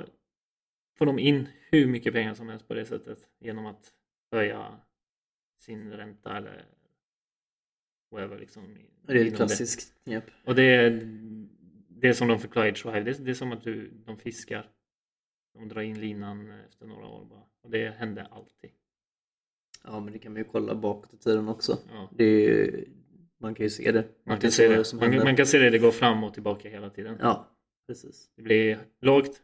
får 0.98 1.06
de 1.06 1.20
in 1.20 1.48
hur 1.72 1.88
mycket 1.88 2.14
pengar 2.14 2.34
som 2.34 2.50
helst 2.50 2.68
på 2.68 2.74
det 2.74 2.86
sättet 2.86 3.28
genom 3.40 3.66
att 3.66 3.94
höja 4.32 4.80
sin 5.60 5.92
ränta 5.92 6.38
eller 6.38 6.66
whatever 8.12 8.40
liksom. 8.40 8.78
Det 9.02 9.14
är 9.14 9.32
klassiskt 9.32 10.04
knep. 10.04 10.24
och 10.46 10.56
det 10.56 10.64
är 10.64 11.02
det 11.88 12.14
som 12.14 12.28
de 12.28 12.40
förklarar 12.40 12.68
i 12.68 12.74
Tribe. 12.74 13.00
Det, 13.00 13.26
det 13.26 13.32
är 13.32 13.36
som 13.36 13.52
att 13.52 13.64
du, 13.64 13.92
de 14.06 14.18
fiskar. 14.18 14.70
De 15.54 15.68
drar 15.68 15.82
in 15.82 16.00
linan 16.00 16.52
efter 16.52 16.86
några 16.86 17.08
år 17.08 17.26
bara. 17.26 17.44
Och 17.64 17.72
det 17.72 17.90
händer 17.90 18.28
alltid. 18.32 18.70
Ja 19.84 20.00
men 20.00 20.14
det 20.14 20.20
kan 20.20 20.34
man 20.34 20.42
ju 20.42 20.48
kolla 20.48 20.76
bakåt 20.76 21.14
i 21.14 21.18
tiden 21.18 21.48
också. 21.48 21.78
Ja. 21.90 22.10
Det 22.12 22.24
ju, 22.24 22.86
man 23.40 23.56
kan 23.56 23.64
ju 23.64 23.70
se 23.70 23.92
det. 23.92 24.08
Man 24.24 24.36
Det 24.36 24.42
kan, 24.42 24.52
så 24.52 24.56
se 24.56 24.68
det. 24.68 25.12
Man, 25.12 25.24
man 25.24 25.36
kan 25.36 25.46
se 25.46 25.60
det, 25.60 25.70
det 25.70 25.80
går 25.80 25.92
fram 25.92 26.24
och 26.24 26.34
tillbaka 26.34 26.70
hela 26.70 26.90
tiden. 26.90 27.18
Ja, 27.20 27.58
precis. 27.88 28.30
Det 28.36 28.42
blir 28.42 28.80
lågt, 29.02 29.42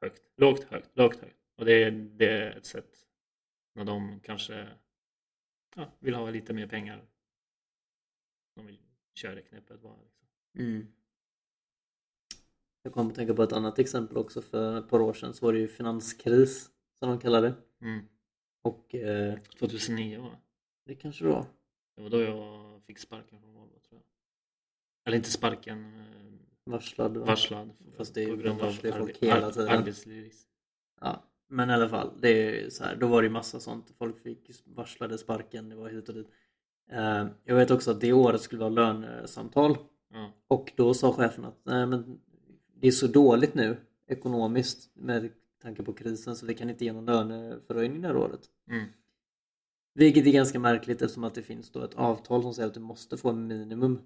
högt, 0.00 0.22
lågt, 0.36 0.64
högt, 0.64 0.90
lågt, 0.94 1.16
högt. 1.16 1.37
Och 1.58 1.64
det 1.64 1.82
är, 1.82 1.90
det 1.90 2.30
är 2.30 2.56
ett 2.56 2.66
sätt 2.66 3.06
när 3.74 3.84
de 3.84 4.20
kanske 4.20 4.68
ja, 5.76 5.92
vill 5.98 6.14
ha 6.14 6.30
lite 6.30 6.52
mer 6.54 6.66
pengar. 6.66 7.04
De 8.54 8.66
vill 8.66 8.78
köra 9.14 9.34
det 9.34 9.42
knepet 9.42 9.80
bara. 9.82 9.96
Liksom. 10.02 10.26
Mm. 10.58 10.86
Jag 12.82 12.92
kommer 12.92 13.10
att 13.10 13.16
tänka 13.16 13.34
på 13.34 13.42
ett 13.42 13.52
annat 13.52 13.78
exempel 13.78 14.16
också. 14.16 14.42
För 14.42 14.78
ett 14.78 14.88
par 14.88 15.00
år 15.00 15.12
sedan 15.12 15.34
så 15.34 15.46
var 15.46 15.52
det 15.52 15.58
ju 15.58 15.68
finanskris 15.68 16.70
som 16.98 17.08
de 17.08 17.18
kallade 17.20 17.48
det. 17.48 17.86
Mm. 17.86 18.04
Och 18.62 18.94
eh, 18.94 19.38
2009 19.58 20.20
va? 20.20 20.38
det 20.84 20.94
kanske 20.94 21.24
det 21.24 21.30
var. 21.30 21.46
Det 21.96 22.02
var 22.02 22.10
då 22.10 22.20
jag 22.20 22.82
fick 22.82 22.98
sparken 22.98 23.40
från 23.40 23.54
Volvo 23.54 23.78
tror 23.88 24.00
jag. 24.00 24.06
Eller 25.06 25.16
inte 25.16 25.30
sparken, 25.30 25.94
eh, 26.00 26.72
Varslad. 26.72 27.16
va? 27.16 27.24
varslad. 27.26 27.70
Fast 27.96 28.14
det 28.14 28.22
är- 28.22 28.26
grund 28.26 28.42
de 28.42 28.58
varslar 28.58 28.90
ju 28.90 28.98
folk 28.98 29.16
hela 29.18 29.50
tiden. 29.50 29.68
arbetslivs. 29.68 30.46
Ja, 31.00 31.24
men 31.48 31.70
i 31.70 31.72
alla 31.72 31.88
fall. 31.88 32.10
Det 32.20 32.28
är 32.64 32.70
så 32.70 32.84
här, 32.84 32.96
då 32.96 33.06
var 33.06 33.22
det 33.22 33.26
ju 33.26 33.32
massa 33.32 33.60
sånt. 33.60 33.92
Folk 33.98 34.22
fick 34.22 34.50
varslade 34.64 35.18
sparken. 35.18 35.68
Det 35.68 35.76
var 35.76 35.88
hit 35.88 36.08
och 36.08 36.14
dit. 36.14 36.28
Eh, 36.90 37.26
jag 37.44 37.56
vet 37.56 37.70
också 37.70 37.90
att 37.90 38.00
det 38.00 38.12
året 38.12 38.40
skulle 38.40 38.60
vara 38.60 38.70
lönesamtal. 38.70 39.76
Ja. 40.12 40.32
Och 40.48 40.72
då 40.76 40.94
sa 40.94 41.12
chefen 41.12 41.44
att 41.44 41.60
Nej, 41.62 41.86
men 41.86 42.20
det 42.74 42.86
är 42.86 42.92
så 42.92 43.06
dåligt 43.06 43.54
nu 43.54 43.76
ekonomiskt 44.06 44.90
med 44.94 45.30
tanke 45.62 45.82
på 45.82 45.92
krisen 45.92 46.36
så 46.36 46.46
vi 46.46 46.54
kan 46.54 46.70
inte 46.70 46.84
ge 46.84 46.92
någon 46.92 47.06
löneförhöjning 47.06 48.00
det 48.02 48.08
här 48.08 48.16
året. 48.16 48.40
Mm. 48.70 48.84
Vilket 49.94 50.26
är 50.26 50.30
ganska 50.32 50.58
märkligt 50.58 51.02
eftersom 51.02 51.24
att 51.24 51.34
det 51.34 51.42
finns 51.42 51.70
då 51.72 51.82
ett 51.84 51.94
avtal 51.94 52.42
som 52.42 52.54
säger 52.54 52.68
att 52.68 52.74
du 52.74 52.80
måste 52.80 53.16
få 53.16 53.32
minimum 53.32 53.98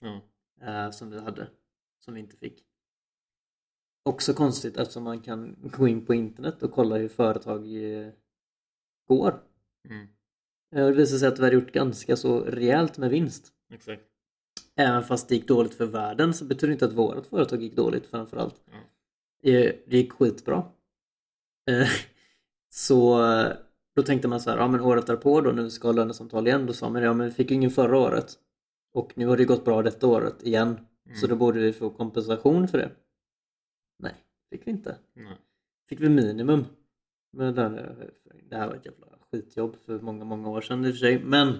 Ja. 0.00 0.20
eh, 0.66 0.90
som 0.90 1.10
vi 1.10 1.20
hade, 1.20 1.46
som 1.98 2.14
vi 2.14 2.20
inte 2.20 2.36
fick. 2.36 2.64
Också 4.04 4.34
konstigt 4.34 4.76
eftersom 4.76 5.04
man 5.04 5.20
kan 5.20 5.56
gå 5.62 5.88
in 5.88 6.06
på 6.06 6.14
internet 6.14 6.62
och 6.62 6.72
kolla 6.72 6.96
hur 6.96 7.08
företag 7.08 7.60
eh, 7.60 8.08
går. 9.08 9.42
Mm. 9.88 10.06
Eh, 10.74 10.86
det 10.86 10.92
visar 10.92 11.18
sig 11.18 11.28
att 11.28 11.38
vi 11.38 11.44
har 11.44 11.52
gjort 11.52 11.72
ganska 11.72 12.16
så 12.16 12.40
rejält 12.40 12.98
med 12.98 13.10
vinst. 13.10 13.52
Exakt. 13.74 14.02
Även 14.76 15.04
fast 15.04 15.28
det 15.28 15.34
gick 15.34 15.48
dåligt 15.48 15.74
för 15.74 15.86
världen 15.86 16.34
så 16.34 16.44
betyder 16.44 16.66
det 16.66 16.72
inte 16.72 16.84
att 16.84 16.92
vårt 16.92 17.26
företag 17.26 17.62
gick 17.62 17.76
dåligt 17.76 18.06
framförallt. 18.06 18.62
Ja. 18.70 18.78
Det, 19.42 19.96
gick 19.96 20.12
skitbra. 20.12 20.64
Så 22.70 23.18
då 23.96 24.02
tänkte 24.02 24.28
man 24.28 24.40
så 24.40 24.50
här, 24.50 24.58
ja 24.58 24.68
men 24.68 24.80
året 24.80 25.06
därpå 25.06 25.40
då 25.40 25.50
när 25.50 25.62
vi 25.62 25.70
ska 25.70 25.88
ha 25.88 25.92
lönesamtal 25.92 26.46
igen, 26.46 26.66
då 26.66 26.72
sa 26.72 26.90
man 26.90 27.02
ja 27.02 27.12
men 27.12 27.26
vi 27.26 27.32
fick 27.32 27.50
ju 27.50 27.56
ingen 27.56 27.70
förra 27.70 27.98
året. 27.98 28.38
Och 28.94 29.12
nu 29.14 29.26
har 29.26 29.36
det 29.36 29.44
gått 29.44 29.64
bra 29.64 29.82
detta 29.82 30.06
året 30.06 30.42
igen. 30.42 30.68
Mm. 30.68 31.18
Så 31.18 31.26
då 31.26 31.36
borde 31.36 31.60
vi 31.60 31.72
få 31.72 31.90
kompensation 31.90 32.68
för 32.68 32.78
det. 32.78 32.90
Nej, 33.98 34.14
fick 34.50 34.66
vi 34.66 34.70
inte. 34.70 34.96
Nej. 35.14 35.36
Fick 35.88 36.00
vi 36.00 36.08
minimum. 36.08 36.64
Men 37.32 37.54
det, 37.54 37.96
det 38.50 38.56
här 38.56 38.68
var 38.68 38.74
ett 38.74 38.86
jävla 38.86 39.06
skitjobb 39.32 39.76
för 39.86 40.00
många, 40.00 40.24
många 40.24 40.50
år 40.50 40.60
sedan 40.60 40.84
i 40.84 40.88
och 40.88 40.92
för 40.92 40.98
sig. 40.98 41.24
Men 41.24 41.58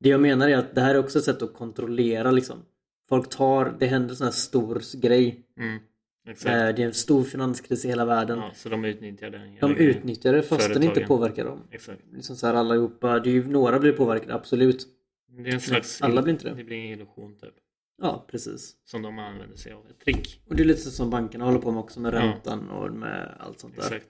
det 0.00 0.08
jag 0.08 0.20
menar 0.20 0.48
är 0.48 0.56
att 0.56 0.74
det 0.74 0.80
här 0.80 0.94
är 0.94 0.98
också 0.98 1.18
ett 1.18 1.24
sätt 1.24 1.42
att 1.42 1.54
kontrollera 1.54 2.30
liksom. 2.30 2.58
Folk 3.08 3.28
tar, 3.28 3.76
det 3.78 3.86
händer 3.86 4.14
sån 4.14 4.24
här 4.24 4.32
stor 4.32 5.00
grej. 5.00 5.46
Mm. 5.56 5.78
Eh. 6.28 6.34
Det 6.44 6.48
är 6.48 6.80
en 6.80 6.94
stor 6.94 7.24
finanskris 7.24 7.84
i 7.84 7.88
hela 7.88 8.04
världen. 8.04 8.38
Ja, 8.38 8.50
så 8.54 8.68
de 8.68 8.84
utnyttjar 8.84 9.30
den. 9.30 9.56
De 9.60 9.76
utnyttjar 9.76 10.32
det 10.32 10.42
fast 10.42 10.68
den 10.68 10.82
inte 10.82 10.86
Företagen. 10.94 11.08
påverkar 11.08 11.44
dem. 11.44 11.60
Exakt. 11.70 12.02
Liksom 12.12 12.36
så 12.36 12.46
här 12.46 12.54
allihopa, 12.54 13.20
det 13.20 13.30
är 13.30 13.34
ju, 13.34 13.48
några 13.48 13.78
blir 13.78 13.92
påverkade, 13.92 14.34
absolut. 14.34 14.88
Det 15.28 15.50
är 15.50 15.54
en 15.54 15.60
slags... 15.60 16.02
alla 16.02 16.22
blir 16.22 16.32
inte 16.32 16.48
det. 16.48 16.54
Det 16.54 16.64
blir 16.64 16.76
en 16.76 16.92
illusion 16.92 17.36
typ. 17.36 17.54
Ja, 17.96 18.24
precis. 18.28 18.76
Som 18.84 19.02
de 19.02 19.18
använder 19.18 19.56
sig 19.56 19.72
av. 19.72 19.86
Ett 19.90 19.98
trick. 20.00 20.42
Och 20.46 20.56
det 20.56 20.62
är 20.62 20.64
lite 20.64 20.80
som 20.90 21.10
bankerna 21.10 21.44
håller 21.44 21.58
på 21.58 21.70
med 21.70 21.80
också 21.80 22.00
med 22.00 22.14
Ja. 22.14 22.18
räntan 22.22 22.70
och 22.70 22.92
med 22.92 23.36
allt 23.40 23.60
sånt 23.60 23.76
där. 23.76 23.82
Exakt. 23.82 24.08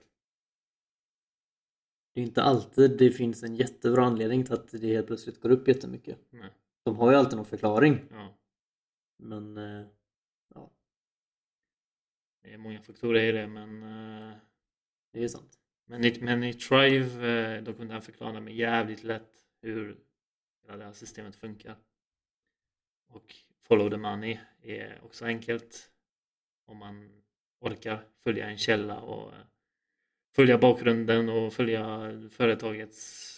Det 2.13 2.21
är 2.21 2.25
inte 2.25 2.43
alltid 2.43 2.97
det 2.97 3.11
finns 3.11 3.43
en 3.43 3.55
jättebra 3.55 4.05
anledning 4.05 4.43
till 4.45 4.53
att 4.53 4.67
det 4.71 4.87
helt 4.87 5.07
plötsligt 5.07 5.41
går 5.41 5.49
upp 5.49 5.67
jättemycket. 5.67 6.19
Nej. 6.29 6.49
De 6.83 6.95
har 6.95 7.11
ju 7.11 7.17
alltid 7.17 7.35
någon 7.37 7.45
förklaring. 7.45 7.99
Ja. 8.11 8.37
Men 9.17 9.57
eh, 9.57 9.87
ja, 10.53 10.71
Det 12.43 12.53
är 12.53 12.57
många 12.57 12.81
faktorer 12.81 13.23
i 13.23 13.31
det 13.31 13.47
men... 13.47 13.83
eh, 13.83 14.33
det 15.11 15.23
är 15.23 15.27
sant. 15.27 15.59
Men 15.85 16.05
i, 16.05 16.19
men 16.21 16.43
i 16.43 16.53
Trive 16.53 17.55
eh, 17.57 17.63
då 17.63 17.73
kunde 17.73 17.93
han 17.93 18.01
förklara 18.01 18.39
mig 18.41 18.55
jävligt 18.59 19.03
lätt 19.03 19.31
hur 19.61 19.97
hela 20.61 20.77
det 20.77 20.83
här 20.83 20.93
systemet 20.93 21.35
funkar. 21.35 21.75
Och 23.07 23.35
Follow 23.67 23.89
the 23.89 23.97
Money 23.97 24.39
är 24.61 24.99
också 25.03 25.25
enkelt 25.25 25.91
om 26.65 26.77
man 26.77 27.23
orkar 27.59 28.07
följa 28.23 28.49
en 28.49 28.57
källa 28.57 29.01
och 29.01 29.33
eh, 29.33 29.39
följa 30.35 30.57
bakgrunden 30.57 31.29
och 31.29 31.53
följa 31.53 32.11
företagets 32.31 33.31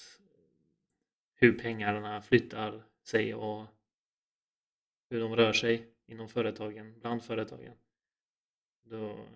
hur 1.35 1.59
pengarna 1.59 2.21
flyttar 2.21 2.83
sig 3.03 3.35
och 3.35 3.65
hur 5.09 5.19
de 5.19 5.35
rör 5.35 5.53
sig 5.53 5.93
inom 6.05 6.29
företagen, 6.29 6.99
bland 6.99 7.23
företagen. 7.23 7.73
Då 8.83 9.27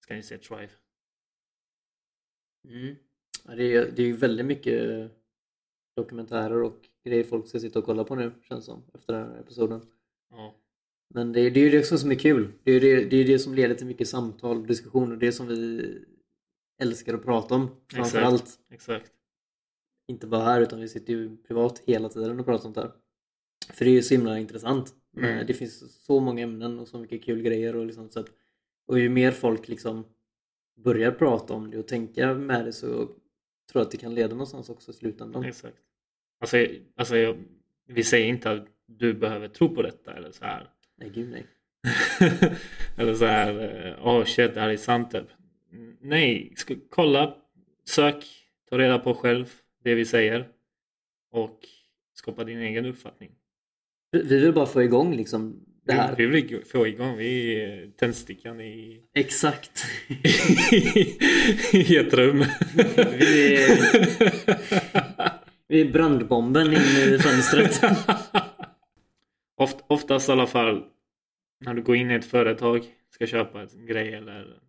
ska 0.00 0.14
ni 0.14 0.22
se 0.22 0.38
Trive. 0.38 0.72
Mm. 2.64 2.96
Ja, 3.44 3.54
det, 3.54 3.74
är, 3.74 3.90
det 3.90 4.02
är 4.02 4.06
ju 4.06 4.16
väldigt 4.16 4.46
mycket 4.46 5.10
dokumentärer 5.96 6.62
och 6.62 6.88
grejer 7.04 7.24
folk 7.24 7.48
ska 7.48 7.60
sitta 7.60 7.78
och 7.78 7.84
kolla 7.84 8.04
på 8.04 8.14
nu 8.14 8.32
känns 8.42 8.64
som 8.64 8.82
efter 8.94 9.12
den 9.12 9.30
här 9.30 9.40
episoden. 9.40 9.95
Ja, 10.30 10.54
Men 11.14 11.32
det, 11.32 11.40
är- 11.40 11.50
det 11.50 11.60
är 11.60 11.64
ju 11.64 11.70
det 11.70 11.84
som 11.84 12.10
är 12.10 12.14
kul. 12.14 12.52
Det 12.64 12.70
är 12.70 12.74
ju 12.74 12.80
det, 12.80 13.04
det, 13.04 13.16
är 13.16 13.24
det 13.26 13.38
som 13.38 13.54
leder 13.54 13.74
till 13.74 13.86
mycket 13.86 14.08
samtal 14.08 14.56
och 14.60 14.66
diskussioner. 14.66 15.16
Det 15.16 15.32
som 15.32 15.46
vi 15.46 15.82
älskar 16.82 17.14
att 17.14 17.24
prata 17.24 17.54
om 17.54 17.70
framförallt. 17.92 18.58
exakt. 18.70 19.12
Inte 20.08 20.26
bara 20.26 20.42
här 20.44 20.60
utan 20.60 20.80
vi 20.80 20.88
sitter 20.88 21.12
ju 21.12 21.36
privat 21.36 21.78
hela 21.86 22.08
tiden 22.08 22.40
och 22.40 22.46
pratar 22.46 22.66
om 22.66 22.72
det 22.72 22.80
här. 22.80 22.92
För 23.72 23.84
det 23.84 23.90
är 23.90 23.94
ju 23.94 24.02
så 24.02 24.14
himla 24.14 24.38
intressant. 24.38 24.94
Mm. 25.16 25.46
Det 25.46 25.54
finns 25.54 26.04
så 26.04 26.20
många 26.20 26.42
ämnen 26.42 26.78
och 26.78 26.88
så 26.88 26.98
mycket 26.98 27.24
kul 27.24 27.42
grejer 27.42 27.76
och 27.76 27.86
liksom 27.86 28.10
så 28.10 28.20
att, 28.20 28.28
Och 28.86 28.98
ju 29.00 29.08
mer 29.08 29.30
folk 29.32 29.68
liksom 29.68 30.04
börjar 30.80 31.12
prata 31.12 31.54
om 31.54 31.70
det 31.70 31.78
och 31.78 31.88
tänka 31.88 32.34
med 32.34 32.64
det 32.64 32.72
så 32.72 32.88
tror 32.88 33.14
jag 33.72 33.82
att 33.82 33.90
det 33.90 33.96
kan 33.96 34.14
leda 34.14 34.28
någonstans 34.28 34.68
också 34.68 34.90
i 34.90 34.94
slutändan. 34.94 35.44
Exakt. 35.44 35.76
Alltså, 36.40 36.56
alltså 36.96 37.16
jag, 37.16 37.36
vi 37.86 38.04
säger 38.04 38.26
inte 38.26 38.50
att 38.50 38.66
du 38.86 39.14
behöver 39.14 39.48
tro 39.48 39.74
på 39.74 39.82
detta 39.82 40.16
eller 40.16 40.30
så 40.30 40.44
här. 40.44 40.70
Nej 40.98 41.10
gud 41.14 41.30
nej. 41.30 41.46
eller 42.96 43.14
så 43.14 43.26
här, 43.26 43.86
eh, 43.86 44.06
åh 44.06 44.24
shit, 44.24 44.54
det 44.54 44.60
här 44.60 44.68
är 44.68 44.76
sant 44.76 45.10
typ. 45.10 45.26
Nej, 46.00 46.54
kolla, 46.90 47.36
sök, 47.88 48.24
ta 48.70 48.78
reda 48.78 48.98
på 48.98 49.14
själv 49.14 49.46
det 49.84 49.94
vi 49.94 50.04
säger 50.04 50.48
och 51.32 51.60
skapa 52.14 52.44
din 52.44 52.58
egen 52.58 52.86
uppfattning. 52.86 53.30
Vi 54.10 54.22
vi 54.22 54.40
vill 54.40 54.52
bara 54.52 54.66
få 54.66 54.82
igång 54.82 55.16
liksom 55.16 55.66
det 55.86 55.92
här. 55.92 56.14
vi 56.16 56.26
vill 56.26 56.64
få 56.64 56.86
igång, 56.86 57.16
vi 57.16 57.60
är 57.62 57.90
tändstickan 57.96 58.60
i, 58.60 59.02
Exakt. 59.14 59.84
i 61.72 61.96
ett 61.96 62.14
rum. 62.14 62.44
Vi 63.18 63.56
är 63.56 65.05
brandbomben 65.68 66.66
in 66.66 67.14
i 67.14 67.18
fönstret. 67.22 67.82
Oft, 69.56 69.76
oftast 69.86 70.28
i 70.28 70.32
alla 70.32 70.46
fall 70.46 70.84
när 71.60 71.74
du 71.74 71.82
går 71.82 71.96
in 71.96 72.10
i 72.10 72.14
ett 72.14 72.24
företag, 72.24 72.84
ska 73.10 73.26
köpa 73.26 73.62
en 73.62 73.86
grej 73.86 74.14
eller 74.14 74.60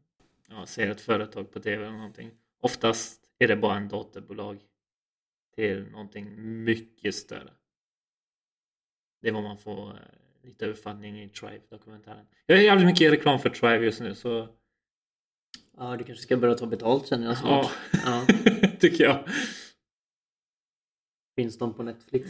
ja, 0.49 0.65
ser 0.65 0.91
ett 0.91 1.01
företag 1.01 1.51
på 1.51 1.59
tv 1.59 1.85
eller 1.85 1.97
någonting. 1.97 2.31
Oftast 2.61 3.21
är 3.39 3.47
det 3.47 3.55
bara 3.55 3.77
en 3.77 3.87
dotterbolag 3.87 4.59
till 5.55 5.85
någonting 5.91 6.63
mycket 6.63 7.15
större. 7.15 7.53
Det 9.21 9.27
är 9.27 9.33
vad 9.33 9.43
man 9.43 9.57
får 9.57 9.89
eh, 9.89 10.47
lite 10.47 10.65
uppfattning 10.65 11.23
i 11.23 11.29
Tribe-dokumentären. 11.29 12.25
Jag 12.45 12.57
gör 12.57 12.65
jävligt 12.65 12.87
mycket 12.87 13.11
reklam 13.11 13.39
för 13.39 13.49
Tribe 13.49 13.85
just 13.85 14.01
nu 14.01 14.15
så 14.15 14.49
Ja, 15.77 15.95
du 15.97 16.03
kanske 16.03 16.23
ska 16.23 16.37
börja 16.37 16.55
ta 16.55 16.65
betalt 16.65 17.07
känner 17.07 17.25
jag 17.25 17.37
ja. 17.43 17.71
Ja. 18.05 18.25
tycker 18.79 19.03
jag. 19.03 19.23
Finns 21.37 21.57
de 21.57 21.73
på 21.73 21.83
Netflix? 21.83 22.29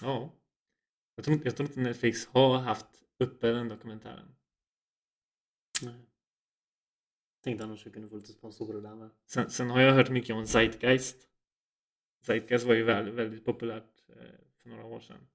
Ja. 0.00 0.32
Jag 1.14 1.24
tror, 1.24 1.34
inte- 1.34 1.48
jag 1.48 1.56
tror 1.56 1.68
inte 1.68 1.80
Netflix 1.80 2.26
har 2.26 2.58
haft 2.58 2.86
uppe 3.18 3.52
den 3.52 3.68
dokumentären. 3.68 4.34
Nej. 5.82 6.06
Tänkte 7.42 7.64
annars 7.64 7.80
att 7.80 7.86
vi 7.86 7.90
kunde 7.90 8.08
få 8.08 8.16
lite 8.16 8.32
sponsorer 8.32 8.80
där 8.80 8.94
med. 8.94 9.10
Sen, 9.26 9.50
sen 9.50 9.70
har 9.70 9.80
jag 9.80 9.92
hört 9.94 10.10
mycket 10.10 10.34
om 10.36 10.46
Zeitgeist. 10.46 11.28
Zeitgeist 12.22 12.66
var 12.66 12.74
ju 12.74 12.82
väldigt, 12.84 13.14
väldigt 13.14 13.44
populärt 13.44 14.08
eh, 14.08 14.38
för 14.56 14.68
några 14.68 14.84
år 14.84 15.00
sedan. 15.00 15.26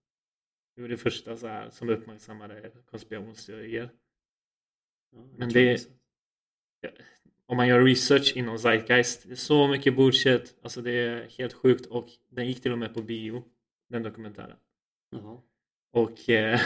Det 0.76 0.82
var 0.82 0.90
det 0.90 0.98
första 0.98 1.38
så 1.38 1.48
här, 1.48 1.70
som 1.70 1.90
uppmärksammade 1.90 2.72
konspirationsteorier. 2.86 3.90
Ja, 5.10 5.28
Men 5.38 5.50
det-. 5.50 5.92
Om 7.52 7.58
man 7.58 7.68
gör 7.68 7.84
research 7.84 8.38
inom 8.38 8.60
Zeitgeist, 8.60 9.24
det 9.24 9.32
är 9.32 9.36
så 9.36 9.68
mycket 9.68 9.96
bullshit. 9.96 10.60
Alltså 10.62 10.82
det 10.82 10.92
är 10.92 11.30
helt 11.30 11.54
sjukt 11.54 11.86
och 11.86 12.10
den 12.30 12.48
gick 12.48 12.62
till 12.62 12.72
och 12.72 12.78
med 12.78 12.94
på 12.94 13.02
bio, 13.02 13.44
den 13.88 14.04
dokumentären. 14.04 14.58
Jaha. 15.10 15.42
Och 15.92 16.30
eh, 16.30 16.60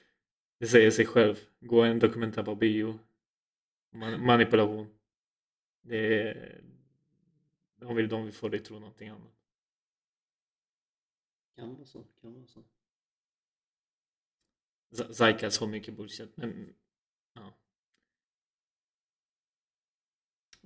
det 0.58 0.66
säger 0.66 0.90
sig 0.90 1.06
själv, 1.06 1.36
gå 1.60 1.82
en 1.82 1.98
dokumentär 1.98 2.42
på 2.42 2.54
bio. 2.54 2.98
Man, 3.92 4.26
manipulation. 4.26 4.86
Det 5.82 6.22
är, 6.22 6.60
de, 7.76 7.96
vill, 7.96 8.08
de 8.08 8.24
vill 8.24 8.34
få 8.34 8.48
dig 8.48 8.60
tro 8.60 8.78
någonting 8.78 9.08
annat. 9.08 9.34
Kan 11.56 11.74
vara 11.74 11.84
så. 11.84 12.04
Kan 12.20 12.34
vara 12.34 12.46
så. 12.46 12.62
Zeitgeist 15.14 15.60
har 15.60 15.66
mycket 15.66 15.94
bullshit. 15.94 16.36
Men, 16.36 16.74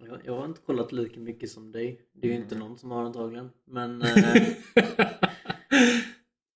Jag, 0.07 0.21
jag 0.25 0.37
har 0.37 0.45
inte 0.45 0.61
kollat 0.61 0.93
lika 0.93 1.21
mycket 1.21 1.51
som 1.51 1.73
dig. 1.73 2.09
Det 2.13 2.29
är 2.29 2.33
ju 2.33 2.37
inte 2.43 2.55
Mm. 2.55 2.69
någon 2.69 2.79
som 2.79 2.91
har 2.91 3.05
antagligen. 3.05 3.51
Men 3.65 4.03
eh, 4.03 4.49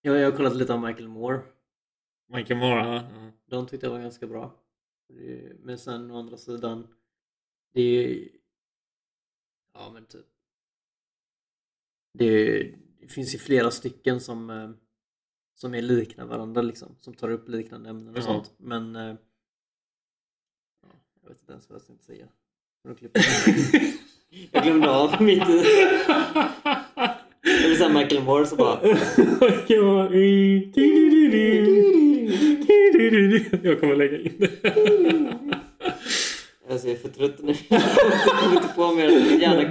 jag, 0.01 0.19
jag 0.19 0.31
har 0.31 0.37
kollat 0.37 0.57
lite 0.57 0.75
av 0.75 0.81
Michael 0.83 1.09
Moore. 1.09 1.43
Michael 2.29 2.59
Moore, 2.61 2.85
ja. 2.87 3.31
De 3.47 3.67
tyckte 3.67 3.87
jag 3.87 3.93
var 3.93 4.01
ganska 4.01 4.27
bra. 4.27 4.61
Men 5.59 5.79
sen 5.79 6.11
å 6.11 6.19
andra 6.19 6.37
sidan. 6.37 6.95
Det 7.73 7.81
är 7.83 8.29
Ja 9.73 9.91
men 9.93 10.07
typ. 10.07 10.27
Det, 12.19 12.63
det 13.01 13.09
finns 13.09 13.35
ju 13.35 13.39
flera 13.39 13.71
stycken 13.71 14.21
som 14.21 14.51
eh, 14.51 14.71
som 15.55 15.75
är 15.75 15.83
likna 15.83 16.27
varandra 16.27 16.63
liksom. 16.63 16.97
Som 17.01 17.15
tar 17.15 17.31
upp 17.31 17.49
liknande 17.49 17.91
ämnen 17.91 18.09
och 18.09 18.19
Ja. 18.19 18.23
sånt. 18.23 18.55
Men 18.59 18.97
eh, 18.97 19.17
ja, 20.83 20.89
jag 21.23 21.29
vet 21.29 21.41
inte 21.41 21.53
ens 21.53 21.69
vad 21.69 21.75
jag 21.77 21.83
ska 21.83 21.95
säga. 21.99 22.29
Jag 24.51 24.63
glömde 24.63 24.91
av 24.91 25.23
mitt 25.23 25.49
i. 25.49 25.65
Vill 27.43 27.77
säga 27.77 27.89
Michael 27.89 28.23
Moore 28.23 28.47
så 28.47 28.57
bara. 28.57 28.79
Jag 33.63 33.81
kommer 33.81 33.97
lägga 33.97 34.19
in 34.19 34.37
det. 34.39 34.51
Alltså 36.71 36.89
jag 36.89 36.97
är 36.97 37.01
för 37.01 37.09
trött 37.09 37.39
nu. 37.39 37.55
Jag 37.69 37.83
kommer 38.25 38.57
inte 38.57 38.69
på 38.69 38.93
mer. 38.93 39.09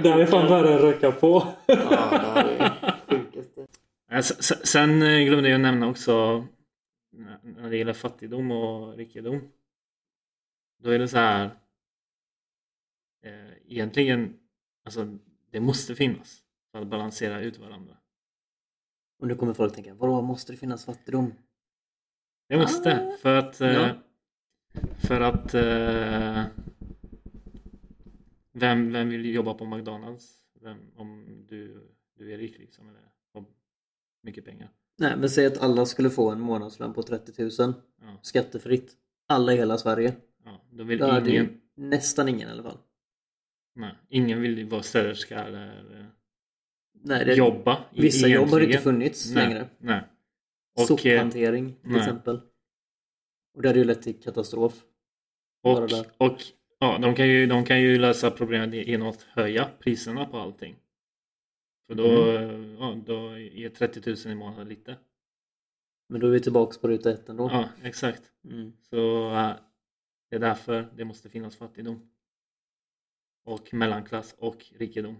Det 0.02 0.10
här 0.10 0.20
är 0.20 0.26
fan 0.26 0.48
värre 0.48 0.72
än 0.72 0.78
röka 0.78 1.12
på. 1.12 1.46
Ja, 1.66 1.74
det 1.74 1.96
här 1.96 2.44
är 2.44 2.94
sjukaste. 3.08 3.66
Sen 4.66 5.02
eh, 5.02 5.24
glömde 5.24 5.48
jag 5.48 5.60
nämna 5.60 5.88
också 5.88 6.46
när 7.12 7.38
när 7.42 7.70
det 7.70 7.76
gäller 7.76 7.92
fattigdom 7.92 8.50
och 8.50 8.96
rikedom. 8.96 9.40
Då 10.82 10.90
är 10.90 10.98
det 10.98 11.08
så 11.08 11.16
här. 11.18 11.50
Eh, 13.24 13.52
egentligen, 13.72 14.36
alltså 14.84 15.18
det 15.50 15.60
måste 15.60 15.94
finnas 15.94 16.42
för 16.72 16.82
att 16.82 16.88
balansera 16.88 17.40
ut 17.40 17.58
varandra. 17.58 17.96
Och 19.18 19.28
nu 19.28 19.34
kommer 19.34 19.54
folk 19.54 19.74
tänka, 19.74 19.94
vadå 19.94 20.22
måste 20.22 20.52
det 20.52 20.56
finnas 20.56 20.84
fattigdom? 20.84 21.34
Det 22.48 22.56
måste, 22.56 23.08
Ah. 23.14 23.16
för 23.22 23.36
att 23.36 23.60
eh, 23.60 23.72
Ja. 23.72 23.94
För 24.98 25.20
att 25.20 25.54
eh, 25.54 26.44
vem, 28.52 28.92
vem 28.92 29.08
vill 29.08 29.34
jobba 29.34 29.54
på 29.54 29.64
McDonalds? 29.66 30.38
Vem, 30.60 30.78
om 30.96 31.26
du, 31.48 31.88
du 32.18 32.32
är 32.34 32.38
rik 32.38 32.58
liksom 32.58 32.88
eller 32.88 33.00
har 33.34 33.44
mycket 34.22 34.44
pengar. 34.44 34.70
Nej 34.98 35.16
men 35.16 35.30
säg 35.30 35.46
att 35.46 35.58
alla 35.58 35.86
skulle 35.86 36.10
få 36.10 36.30
en 36.30 36.40
månadslön 36.40 36.92
på 36.94 37.02
30 37.02 37.42
000 37.42 37.50
Ja, 37.58 37.74
skattefritt. 38.22 38.96
Alla 39.26 39.52
i 39.52 39.56
hela 39.56 39.78
Sverige. 39.78 40.14
ja, 40.44 40.60
då 40.70 40.84
vill 40.84 40.98
Då 40.98 41.06
hade 41.06 41.30
ingen, 41.30 41.44
ju 41.44 41.60
nästan 41.74 42.28
ingen 42.28 42.48
i 42.48 42.52
alla 42.52 42.62
fall. 42.62 42.78
Nej, 43.74 43.94
ingen 44.08 44.40
vill 44.40 44.66
vara 44.68 44.82
städerska 44.82 45.44
eller 45.44 46.10
Nej, 47.02 47.24
det, 47.24 47.34
jobba. 47.34 47.84
vissa 47.92 48.28
jobb 48.28 48.48
har 48.48 48.60
inte 48.60 48.72
egentligen. 48.72 48.82
funnits 48.82 49.32
nej, 49.34 49.48
längre. 49.48 49.68
Nej. 49.78 50.00
Och, 50.76 50.80
eh, 50.82 50.86
Sophantering 50.86 51.72
till 51.82 51.90
nej. 51.90 52.00
exempel. 52.00 52.40
Och 53.54 53.62
det 53.62 53.68
hade 53.68 53.78
ju 53.78 53.84
lett 53.84 54.02
till 54.02 54.20
katastrof. 54.22 54.84
och, 55.62 55.82
och 56.18 56.38
ja, 56.78 56.98
de, 57.02 57.14
kan 57.14 57.28
ju, 57.28 57.46
de 57.46 57.64
kan 57.64 57.80
ju 57.82 57.98
lösa 57.98 58.30
problemet 58.30 58.86
genom 58.88 59.08
att 59.08 59.22
höja 59.22 59.68
priserna 59.78 60.26
på 60.26 60.38
allting. 60.38 60.76
För 61.86 61.94
då, 61.94 62.30
Mm. 62.30 62.76
ja, 62.80 62.96
då 63.06 63.38
är 63.38 63.68
30 63.68 64.10
000 64.26 64.32
i 64.32 64.34
månaden 64.34 64.68
lite. 64.68 64.96
Men 66.08 66.20
då 66.20 66.26
är 66.26 66.30
vi 66.30 66.40
tillbaks 66.40 66.78
på 66.78 66.88
ruta 66.88 67.10
ett 67.10 67.28
ändå. 67.28 67.48
Ja, 67.52 67.68
exakt. 67.82 68.22
Mm. 68.44 68.72
Så 68.90 69.30
äh, 69.34 69.52
det 70.30 70.36
är 70.36 70.40
därför 70.40 70.88
det 70.96 71.04
måste 71.04 71.28
finnas 71.30 71.56
fattigdom. 71.56 72.08
Och 73.44 73.74
mellanklass 73.74 74.34
och 74.38 74.64
rikedom. 74.78 75.16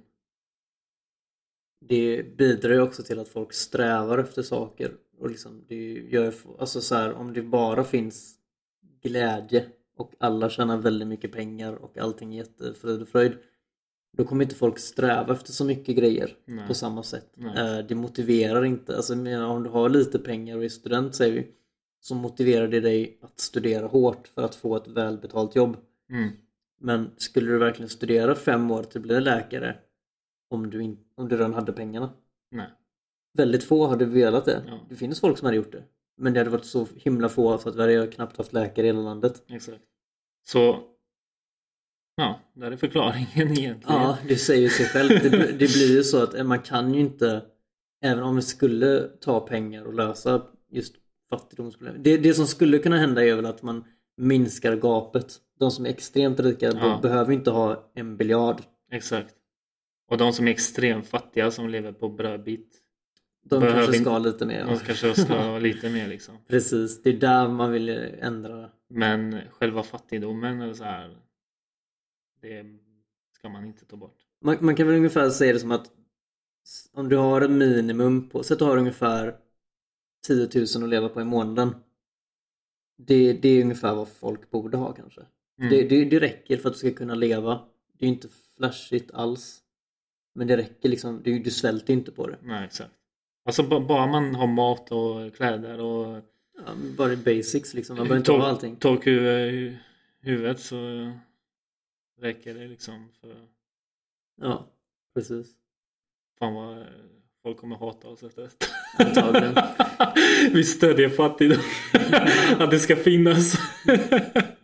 Det 1.81 2.37
bidrar 2.37 2.72
ju 2.72 2.81
också 2.81 3.03
till 3.03 3.18
att 3.18 3.29
folk 3.29 3.53
strävar 3.53 4.18
efter 4.18 4.43
saker. 4.43 4.97
Och 5.18 5.31
liksom 5.31 5.64
det 5.68 5.93
gör, 5.93 6.35
alltså 6.59 6.81
så 6.81 6.95
här, 6.95 7.12
om 7.12 7.33
det 7.33 7.43
bara 7.43 7.85
finns 7.85 8.35
glädje 9.03 9.66
och 9.97 10.12
alla 10.20 10.51
tjänar 10.51 10.77
väldigt 10.77 11.09
mycket 11.09 11.33
pengar 11.33 11.72
och 11.72 11.99
allting 11.99 12.35
är 12.35 12.39
jättefrid 12.39 13.03
och 13.03 13.09
fröjd. 13.09 13.33
Då 14.16 14.25
kommer 14.25 14.45
inte 14.45 14.55
folk 14.55 14.79
sträva 14.79 15.33
efter 15.33 15.53
så 15.53 15.64
mycket 15.64 15.97
grejer 15.97 16.37
Nej. 16.45 16.66
på 16.66 16.75
samma 16.75 17.03
sätt. 17.03 17.33
Nej. 17.35 17.79
Eh, 17.79 17.87
Det 17.87 17.95
motiverar 17.95 18.64
inte, 18.64 18.97
alltså 18.97 19.12
om 19.47 19.62
du 19.62 19.70
har 19.70 19.89
lite 19.89 20.18
pengar 20.18 20.57
och 20.57 20.64
är 20.64 20.68
student 20.68 21.14
säger 21.14 21.33
vi, 21.33 21.51
så 22.01 22.14
motiverar 22.14 22.68
det 22.68 22.81
dig 22.81 23.18
att 23.22 23.41
studera 23.41 23.87
hårt 23.87 24.29
för 24.29 24.43
att 24.43 24.55
få 24.55 24.77
ett 24.77 24.89
välbetalt 24.89 25.57
jobb. 25.57 25.77
Mm. 26.11 26.31
Men 26.81 27.11
skulle 27.16 27.53
du 27.53 27.59
verkligen 27.59 27.89
studera 27.89 28.35
fem 28.35 28.70
år 28.70 28.83
till 28.83 28.99
att 28.99 29.07
bli 29.07 29.20
läkare 29.20 29.77
om 30.51 30.70
du, 30.70 30.83
in, 30.83 30.99
om 31.14 31.29
du 31.29 31.37
redan 31.37 31.55
hade 31.55 31.72
pengarna? 31.72 32.12
Nej. 32.51 32.66
Väldigt 33.37 33.64
få 33.64 33.87
hade 33.87 34.05
velat 34.05 34.45
det. 34.45 34.62
Ja. 34.66 34.81
Det 34.89 34.97
finns 34.97 35.20
folk 35.20 35.39
som 35.39 35.47
hade 35.47 35.57
gjort 35.57 35.72
det. 35.72 35.85
Men 36.16 36.33
det 36.33 36.41
hade 36.41 36.51
varit 36.51 36.64
så 36.64 36.87
himla 36.97 37.29
få 37.29 37.59
så 37.59 37.68
att 37.68 37.77
vi 37.77 37.97
hade 37.97 38.07
knappt 38.07 38.37
haft 38.37 38.53
läkare 38.53 38.87
i 38.87 38.89
hela 38.89 39.03
landet. 39.03 39.43
Exakt. 39.49 39.83
Så 40.47 40.85
ja, 42.16 42.41
där 42.55 42.70
är 42.70 42.77
förklaringen 42.77 43.29
egentligen. 43.59 43.81
Ja, 43.89 44.18
det 44.29 44.37
säger 44.37 44.68
sig 44.68 44.87
själv. 44.87 45.09
Det, 45.09 45.29
det 45.53 45.57
blir 45.57 45.97
ju 45.97 46.03
så 46.03 46.22
att 46.22 46.47
man 46.47 46.59
kan 46.59 46.95
ju 46.95 47.01
inte, 47.01 47.43
även 48.05 48.25
om 48.25 48.37
vi 48.37 48.43
skulle 48.43 49.01
ta 49.20 49.41
pengar 49.41 49.85
och 49.85 49.95
lösa 49.95 50.43
just 50.70 50.95
fattigdomsproblem. 51.31 52.03
Det, 52.03 52.16
det 52.16 52.35
som 52.35 52.47
skulle 52.47 52.79
kunna 52.79 52.97
hända 52.97 53.25
är 53.25 53.35
väl 53.35 53.47
att 53.47 53.62
man 53.62 53.85
minskar 54.16 54.77
gapet. 54.77 55.41
De 55.59 55.71
som 55.71 55.87
är 55.87 55.91
extremt 55.91 56.41
rika 56.41 56.67
Ja. 56.67 56.99
behöver 57.03 57.33
inte 57.33 57.51
ha 57.51 57.91
en 57.95 58.17
biljard. 58.17 58.63
Exakt. 58.91 59.35
Och 60.11 60.19
de 60.19 60.33
som 60.33 60.47
är 60.47 60.51
extremt 60.51 61.07
fattiga 61.07 61.51
som 61.51 61.69
lever 61.69 61.93
på 61.93 62.09
brödbit. 62.09 62.81
De 63.47 63.61
Behöver 63.61 63.77
kanske 63.79 63.97
inte- 63.97 64.11
ska 64.11 64.19
lite 64.19 64.47
mer. 64.47 64.65
De 64.67 64.79
kanske 64.79 65.15
ska 65.15 65.35
ha 65.43 65.59
lite 65.59 65.91
mer 65.91 66.09
liksom. 66.09 66.39
Precis, 66.49 67.03
det 67.03 67.11
är 67.11 67.17
där 67.21 67.49
man 67.49 67.73
vill 67.73 67.89
ändra. 68.19 68.71
Men 68.89 69.41
själva 69.51 69.83
fattigdomen 69.83 70.61
eller 70.61 70.75
så 70.75 70.85
här. 70.85 71.19
Det 72.41 72.65
ska 73.33 73.49
man 73.49 73.65
inte 73.65 73.85
ta 73.85 73.97
bort. 73.97 74.17
Man, 74.41 74.57
man 74.61 74.77
kan 74.77 74.87
väl 74.87 74.97
ungefär 74.97 75.31
säga 75.31 75.53
det 75.53 75.59
som 75.59 75.71
att 75.73 75.91
om 76.93 77.09
du 77.09 77.17
har 77.17 77.41
en 77.41 77.59
minimum 77.59 78.29
på, 78.29 78.43
så 78.43 78.53
att 78.53 78.59
du 78.59 78.65
har 78.65 78.77
ungefär 78.77 79.37
10 80.27 80.49
000 80.55 80.85
att 80.85 80.89
leva 80.91 81.09
på 81.09 81.21
i 81.21 81.25
månaden. 81.25 81.75
Det, 82.99 83.33
det 83.33 83.49
är 83.49 83.63
ungefär 83.63 83.95
vad 83.95 84.09
folk 84.09 84.51
borde 84.51 84.77
ha 84.77 84.93
kanske. 84.93 85.21
Mm. 85.59 85.71
Det, 85.71 85.83
det, 85.89 86.05
det 86.05 86.21
räcker 86.21 86.57
för 86.57 86.69
att 86.69 86.75
du 86.75 86.79
ska 86.79 86.91
kunna 86.91 87.15
leva. 87.15 87.61
Det 87.99 88.05
är 88.07 88.09
inte 88.09 88.29
flashigt 88.57 89.11
alls. 89.15 89.61
Men 90.35 90.47
det 90.47 90.57
räcker 90.57 90.89
liksom, 90.89 91.23
du, 91.23 91.39
du 91.39 91.51
svälter 91.51 91.93
inte 91.93 92.13
på 92.13 92.27
det. 92.27 92.39
Nej, 92.43 92.65
exakt. 92.65 92.91
Alltså 93.47 93.63
ba- 93.63 93.81
bara 93.81 94.07
man 94.07 94.35
har 94.35 94.47
mat 94.47 94.93
och 94.93 95.35
kläder 95.37 95.81
och 95.81 96.23
Ja, 96.67 96.73
bara 96.99 97.17
basics 97.17 97.75
liksom, 97.75 97.97
man 97.97 98.05
behöver 98.05 98.19
inte 98.19 98.33
ha 98.33 98.47
allting. 98.49 98.77
tak 98.77 99.07
över 99.07 99.79
huvudet 100.21 100.61
så 100.61 100.77
räcker 102.21 102.55
det 102.55 102.69
liksom 102.69 103.09
för 103.21 103.37
Ja, 104.41 104.67
precis. 105.15 105.47
fan 106.39 106.55
vad 106.55 106.79
eh, 106.79 106.85
folk 107.43 107.59
kommer 107.59 107.77
hata 107.77 108.09
oss 108.09 108.23
efter 108.23 108.43
detta. 108.43 108.67
Antagligen. 108.99 109.55
Vi 110.53 110.65
stödjer 110.65 111.09
fattigdom. 111.09 111.59
Att 112.59 112.71
det 112.71 112.79
ska 112.79 112.97
finnas. 112.97 113.55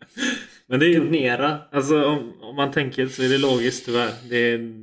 Men 0.70 0.80
det 0.80 0.86
är 0.94 1.00
Donera. 1.00 1.58
Alltså 1.70 2.04
om, 2.04 2.32
om 2.42 2.56
man 2.56 2.72
tänker 2.72 3.06
så 3.06 3.22
är 3.22 3.28
det 3.28 3.38
logiskt 3.38 3.84
tyvärr. 3.86 4.12
Det 4.28 4.36
är... 4.36 4.80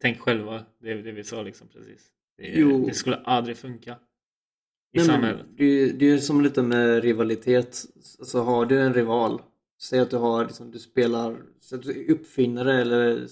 Tänk 0.00 0.18
själva, 0.20 0.64
det, 0.80 0.94
det 1.02 1.12
vi 1.12 1.24
sa 1.24 1.42
liksom 1.42 1.68
precis. 1.68 2.06
Det, 2.36 2.60
är- 2.60 2.86
det 2.86 2.94
skulle 2.94 3.16
aldrig 3.16 3.56
funka. 3.56 3.90
I 3.92 3.96
Nej, 3.96 3.98
men 4.92 5.04
samhället. 5.06 5.46
Det, 5.56 5.64
är 5.64 5.68
ju- 5.68 5.92
det 5.92 6.10
är 6.10 6.18
som 6.18 6.40
lite 6.40 6.62
med 6.62 7.02
rivalitet. 7.02 7.84
Alltså 8.18 8.40
har 8.40 8.66
du 8.66 8.80
en 8.80 8.94
rival. 8.94 9.42
Säg 9.82 9.98
att 10.00 10.10
du 10.10 10.16
har, 10.16 10.44
liksom, 10.44 10.70
du 10.70 10.78
spelar, 10.78 11.36
så 11.60 11.74
att 11.76 11.82
du 11.82 11.90
är 12.06 12.10
uppfinnare 12.10 12.80
eller 12.80 13.26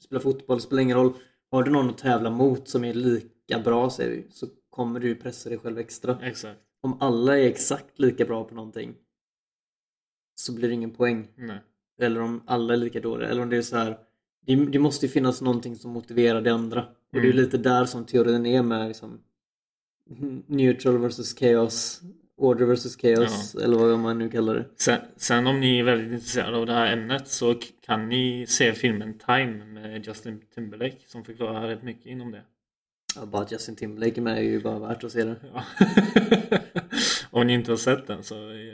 spelar 0.00 0.20
fotboll, 0.20 0.60
spelar 0.60 0.82
ingen 0.82 0.96
roll. 0.96 1.12
Har 1.50 1.62
du 1.62 1.70
någon 1.70 1.90
att 1.90 1.98
tävla 1.98 2.30
mot 2.30 2.68
som 2.68 2.84
är 2.84 2.94
lika 2.94 3.58
bra 3.64 3.90
säger 3.90 4.10
vi, 4.10 4.26
så 4.30 4.46
kommer 4.70 5.00
du 5.00 5.14
pressa 5.14 5.48
dig 5.48 5.58
själv 5.58 5.78
extra. 5.78 6.18
Exakt. 6.22 6.60
Om 6.80 6.96
alla 7.00 7.38
är 7.38 7.44
exakt 7.44 7.98
lika 7.98 8.24
bra 8.24 8.44
på 8.44 8.54
någonting 8.54 8.94
så 10.44 10.52
blir 10.52 10.68
det 10.68 10.74
ingen 10.74 10.90
poäng. 10.90 11.28
Nej. 11.36 11.58
Eller 12.00 12.20
om 12.20 12.42
alla 12.46 12.72
är 12.72 12.76
lika 12.76 13.00
dåliga. 13.00 13.28
Eller 13.28 13.42
om 13.42 13.50
det 13.50 13.56
är 13.56 13.62
så 13.62 13.76
här. 13.76 13.98
Det, 14.46 14.56
det 14.56 14.78
måste 14.78 15.06
ju 15.06 15.12
finnas 15.12 15.40
någonting 15.42 15.76
som 15.76 15.90
motiverar 15.90 16.40
det 16.40 16.50
andra. 16.52 16.80
Och 16.82 16.86
det 17.10 17.18
är 17.18 17.24
Mm. 17.24 17.36
lite 17.36 17.58
där 17.58 17.84
som 17.84 18.04
teorin 18.04 18.46
är 18.46 18.62
med 18.62 18.88
liksom, 18.88 19.20
neutral 20.46 20.98
versus 20.98 21.34
chaos. 21.38 22.00
Order 22.36 22.66
versus 22.66 22.96
chaos. 22.96 23.54
Eller 23.54 23.76
vad 23.76 23.98
man 23.98 24.18
nu 24.18 24.28
kallar 24.28 24.54
det. 24.54 24.64
Sen, 24.76 25.00
sen 25.16 25.46
om 25.46 25.60
ni 25.60 25.78
är 25.78 25.84
väldigt 25.84 26.12
intresserade 26.12 26.56
av 26.56 26.66
det 26.66 26.72
här 26.72 26.92
ämnet 26.92 27.28
så 27.28 27.54
kan 27.86 28.08
ni 28.08 28.46
se 28.48 28.72
filmen 28.72 29.18
Time 29.18 29.64
med 29.64 30.06
Justin 30.06 30.40
Timberlake 30.54 30.96
som 31.06 31.24
förklarar 31.24 31.68
rätt 31.68 31.82
mycket 31.82 32.06
inom 32.06 32.30
det. 32.30 32.42
Ja, 33.16 33.26
bara 33.26 33.42
att 33.42 33.52
Justin 33.52 33.76
Timberlake 33.76 34.20
är 34.20 34.22
med 34.22 34.38
är 34.38 34.42
ju 34.42 34.60
bara 34.60 34.78
värt 34.78 35.04
att 35.04 35.12
se 35.12 35.24
det. 35.24 35.36
Ja. 35.54 35.64
om 37.30 37.46
ni 37.46 37.52
inte 37.54 37.72
har 37.72 37.76
sett 37.76 38.06
den 38.06 38.22
så 38.22 38.34
eh, 38.50 38.56
ja, 38.56 38.72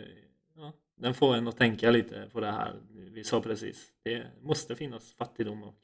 den 0.96 1.14
får 1.14 1.34
en 1.34 1.48
att 1.48 1.56
tänka 1.56 1.90
lite 1.90 2.28
på 2.32 2.40
det 2.40 2.50
här 2.50 2.80
vi 3.12 3.24
sa 3.24 3.40
precis. 3.40 3.92
Det 4.04 4.26
måste 4.42 4.76
finnas 4.76 5.12
fattigdom 5.12 5.62
och 5.62 5.74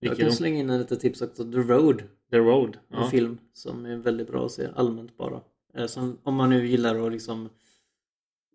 Jag 0.00 0.08
kan 0.10 0.16
rikedom. 0.16 0.32
slänga 0.32 0.58
in 0.58 0.70
en 0.70 0.78
liten 0.78 0.98
tips 0.98 1.22
också. 1.22 1.44
The 1.52 1.58
Road. 1.58 2.02
The 2.30 2.38
Road. 2.38 2.78
En 2.88 2.98
Ja. 2.98 3.08
film 3.10 3.38
som 3.52 3.86
är 3.86 3.96
väldigt 3.96 4.26
bra 4.28 4.46
att 4.46 4.52
se 4.52 4.68
allmänt 4.74 5.16
bara. 5.16 5.40
Eh, 5.74 5.86
Som, 5.86 6.18
om 6.22 6.34
man 6.34 6.50
nu 6.50 6.66
gillar 6.66 7.06
att 7.06 7.12
liksom 7.12 7.48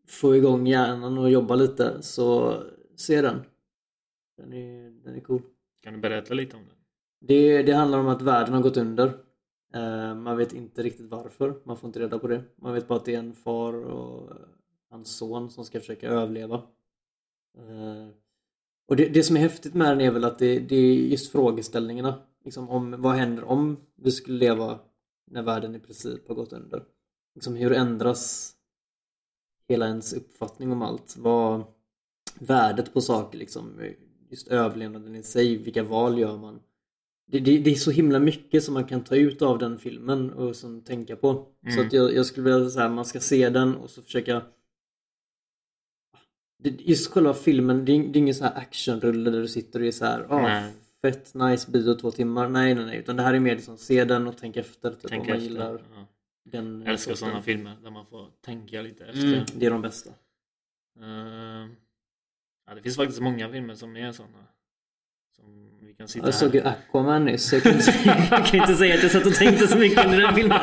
få 0.07 0.35
igång 0.35 0.67
hjärnan 0.67 1.17
och 1.17 1.29
jobba 1.31 1.55
lite 1.55 2.01
så 2.01 2.57
se 2.95 3.21
den. 3.21 3.41
Den 4.37 4.53
är, 4.53 4.89
den 5.03 5.15
är 5.15 5.19
cool. 5.19 5.41
Kan 5.83 5.93
du 5.93 5.99
berätta 5.99 6.33
lite 6.33 6.55
om 6.57 6.63
den? 6.67 6.77
Det, 7.19 7.63
det 7.63 7.71
handlar 7.73 7.99
om 7.99 8.07
att 8.07 8.21
världen 8.21 8.53
har 8.53 8.61
gått 8.61 8.77
under. 8.77 9.07
Eh, 9.73 10.15
Man 10.15 10.37
vet 10.37 10.53
inte 10.53 10.83
riktigt 10.83 11.09
varför. 11.09 11.61
Man 11.63 11.77
får 11.77 11.87
inte 11.87 11.99
reda 11.99 12.19
på 12.19 12.27
det. 12.27 12.43
Man 12.55 12.73
vet 12.73 12.87
bara 12.87 12.99
att 12.99 13.05
det 13.05 13.15
är 13.15 13.19
en 13.19 13.33
far 13.33 13.73
och 13.73 14.31
hans 14.93 15.15
son 15.17 15.49
som 15.49 15.65
ska 15.65 15.79
försöka 15.79 16.07
överleva. 16.09 16.55
Eh, 17.57 18.07
Och 18.87 18.95
det, 18.95 19.09
det 19.09 19.23
som 19.23 19.35
är 19.35 19.39
häftigt 19.39 19.73
med 19.73 19.87
den 19.91 20.01
är 20.01 20.11
väl 20.11 20.23
att 20.23 20.39
det, 20.39 20.59
det 20.59 20.75
är 20.75 20.93
just 20.95 21.31
frågeställningarna. 21.31 22.21
Liksom 22.45 22.69
om, 22.69 23.01
vad 23.01 23.15
händer 23.15 23.43
om 23.43 23.77
vi 23.95 24.11
skulle 24.11 24.37
leva 24.37 24.79
när 25.31 25.41
världen 25.43 25.75
i 25.75 25.79
princip 25.79 26.27
har 26.27 26.35
gått 26.35 26.53
under? 26.53 26.83
Liksom 27.35 27.55
hur 27.55 27.71
ändras 27.73 28.53
hela 29.69 29.87
ens 29.87 30.13
uppfattning 30.13 30.71
om 30.71 30.81
allt? 30.81 31.15
Vad 31.17 31.63
värdet 32.39 32.93
på 32.93 33.01
saker 33.01 33.37
liksom? 33.37 33.79
Just 34.29 34.47
överlevnaden 34.47 35.15
i 35.15 35.23
sig, 35.23 35.57
vilka 35.57 35.83
val 35.83 36.19
gör 36.19 36.37
man? 36.37 36.59
Det, 37.27 37.39
det, 37.39 37.57
det 37.57 37.71
är 37.71 37.75
så 37.75 37.91
himla 37.91 38.19
mycket 38.19 38.63
som 38.63 38.73
man 38.73 38.85
kan 38.85 39.03
ta 39.03 39.15
ut 39.15 39.41
av 39.41 39.57
den 39.59 39.77
filmen 39.79 40.33
och 40.33 40.55
som 40.55 40.81
tänka 40.81 41.15
på. 41.15 41.33
Så 41.61 41.73
Mm. 41.73 41.87
att 41.87 41.93
jag, 41.93 42.13
jag 42.13 42.25
skulle 42.25 42.53
vilja 42.53 42.69
säga 42.69 42.85
att 42.85 42.91
man 42.91 43.05
ska 43.05 43.19
se 43.19 43.49
den 43.49 43.75
och 43.75 43.89
så 43.89 44.01
försöka 44.01 44.41
Just 46.69 47.11
själva 47.11 47.33
filmen, 47.33 47.85
det 47.85 47.91
är, 47.91 47.99
det 47.99 48.17
är 48.17 48.21
ingen 48.21 48.35
sån 48.35 48.47
här 48.47 48.57
actionrulle 48.57 49.29
där 49.29 49.41
du 49.41 49.47
sitter 49.47 49.79
och 49.79 49.85
är 49.85 49.91
så 49.91 50.05
här, 50.05 50.27
Nej. 50.29 50.71
fett 51.01 51.33
nice 51.33 51.71
bio 51.71 51.93
två 51.93 52.11
timmar. 52.11 52.49
Nej, 52.49 52.75
nej, 52.75 52.85
nej. 52.85 52.97
Utan 52.97 53.15
det 53.15 53.23
här 53.23 53.33
är 53.33 53.39
mer 53.39 53.55
liksom 53.55 53.77
se 53.77 54.05
den 54.05 54.27
och 54.27 54.37
tänk 54.39 54.57
efter. 54.57 54.91
Typ, 54.91 54.99
Tänk 55.09 55.21
om 55.21 55.27
man 55.27 55.37
efter. 55.37 55.49
gillar 55.49 55.81
Ja. 55.95 56.05
Den 56.45 56.81
Jag 56.81 56.91
älskar 56.91 57.15
sådana 57.15 57.41
filmer 57.41 57.77
där 57.83 57.91
man 57.91 58.05
får 58.05 58.27
tänka 58.45 58.81
lite 58.81 59.05
efter. 59.05 59.27
Mm, 59.27 59.45
det 59.55 59.65
är 59.65 59.69
de 59.69 59.81
bästa. 59.81 60.09
Eh, 60.99 61.05
ja, 62.67 62.75
det 62.75 62.81
finns 62.81 62.95
faktiskt 62.95 63.21
många 63.21 63.49
filmer 63.49 63.75
som 63.75 63.95
är 63.97 64.11
sådana. 64.11 64.37
Som 65.35 65.69
vi 65.81 65.93
kan 65.93 66.07
sitta 66.07 66.27
Jag 66.27 66.35
såg 66.35 66.55
ju 66.55 66.61
Aquaman 66.61 67.25
nyss. 67.25 67.53
Jag 67.53 67.63
kan, 67.63 67.71
inte, 67.73 67.91
jag 68.31 68.45
kan 68.45 68.59
inte 68.59 68.75
säga 68.75 68.95
att 68.95 69.03
jag 69.03 69.11
satt 69.11 69.25
och 69.25 69.33
tänkte 69.33 69.67
så 69.67 69.77
mycket 69.77 70.05
under 70.05 70.21
den 70.21 70.35
filmen. 70.35 70.59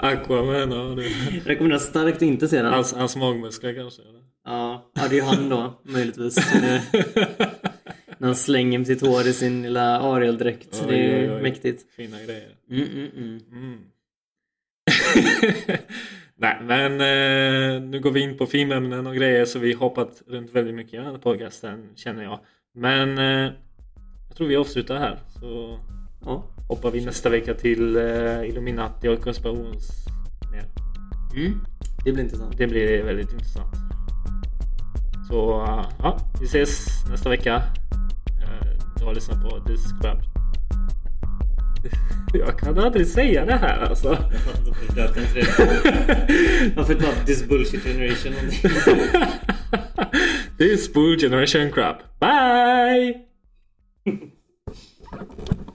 Aquaman, 0.00 0.70
ja. 0.70 0.94
Det. 0.96 1.02
Jag 1.04 1.46
rekommenderar 1.46 1.78
starkt 1.80 2.16
att 2.16 2.22
inte 2.22 2.48
se 2.48 2.62
den. 2.62 2.72
Hans, 2.72 2.94
hans 2.94 3.16
magmuskler 3.16 3.74
kanske? 3.74 4.02
Eller? 4.02 4.20
Ja, 4.44 4.90
ja, 4.94 5.02
det 5.10 5.14
är 5.16 5.20
ju 5.20 5.22
han 5.22 5.48
då 5.48 5.80
möjligtvis. 5.82 6.34
Det- 6.34 6.82
När 8.20 8.26
han 8.28 8.36
slänger 8.36 8.78
med 8.78 8.86
sitt 8.86 9.00
hår 9.00 9.26
i 9.26 9.32
sin 9.32 9.62
lilla 9.62 10.00
Ariel-dräkt. 10.00 10.84
Det 10.88 10.94
är 10.94 11.18
ju 11.22 11.30
oj, 11.30 11.36
oj. 11.36 11.42
mäktigt. 11.42 11.92
Fina 11.96 12.16
grejer. 12.22 12.48
Mm, 12.70 12.82
mm, 12.94 13.08
mm. 13.16 13.40
Mm. 13.52 13.78
Nej, 16.40 16.58
men 16.62 16.92
eh, 16.92 17.82
nu 17.82 18.00
går 18.00 18.10
vi 18.10 18.20
in 18.20 18.38
på 18.38 18.46
filmämnen 18.46 19.06
och 19.06 19.14
grejer 19.16 19.44
så 19.44 19.58
vi 19.58 19.72
har 19.72 19.80
hoppat 19.80 20.22
runt 20.26 20.52
väldigt 20.54 20.74
mycket 20.74 20.94
i 20.94 20.96
den 20.96 21.06
här 21.06 21.18
podcasten 21.18 21.88
känner 21.96 22.22
jag. 22.22 22.40
Men 22.74 23.18
eh, 23.18 23.52
jag 24.28 24.36
tror 24.36 24.46
vi 24.48 24.56
avslutar 24.56 24.96
här 24.98 25.18
så 25.40 25.78
Ja. 26.24 26.44
hoppar 26.68 26.90
vi 26.90 27.04
nästa 27.04 27.28
vecka 27.28 27.54
till 27.54 27.96
eh, 27.96 28.48
Illuminati 28.48 29.08
och 29.08 29.20
konspirations... 29.22 30.04
Mm. 31.36 31.60
Det 32.04 32.12
blir 32.12 32.24
intressant. 32.24 32.58
Det 32.58 32.66
blir 32.66 33.02
väldigt 33.02 33.32
intressant. 33.32 33.74
Så 35.28 35.62
eh, 35.64 35.84
ja, 35.98 36.18
vi 36.40 36.46
ses 36.46 36.86
nästa 37.10 37.28
vecka. 37.28 37.62
Eh, 38.42 38.66
Du 38.98 39.04
har 39.04 39.14
lyssnat 39.14 39.42
på 39.50 39.58
Discrab. 39.58 40.18
Jag 42.34 42.58
kan 42.58 42.78
aldrig 42.78 43.06
säga 43.06 43.44
det 43.44 43.56
här 43.56 43.78
alltså. 43.78 44.08
Varför 46.76 46.92
inte 46.92 47.04
bara 47.06 47.14
this 47.26 47.48
bullshit 47.48 47.82
generation? 47.84 48.34
This 50.58 50.92
Bull 50.92 51.18
Generation 51.20 51.72
Crap. 51.72 51.96
Bye! 52.20 53.14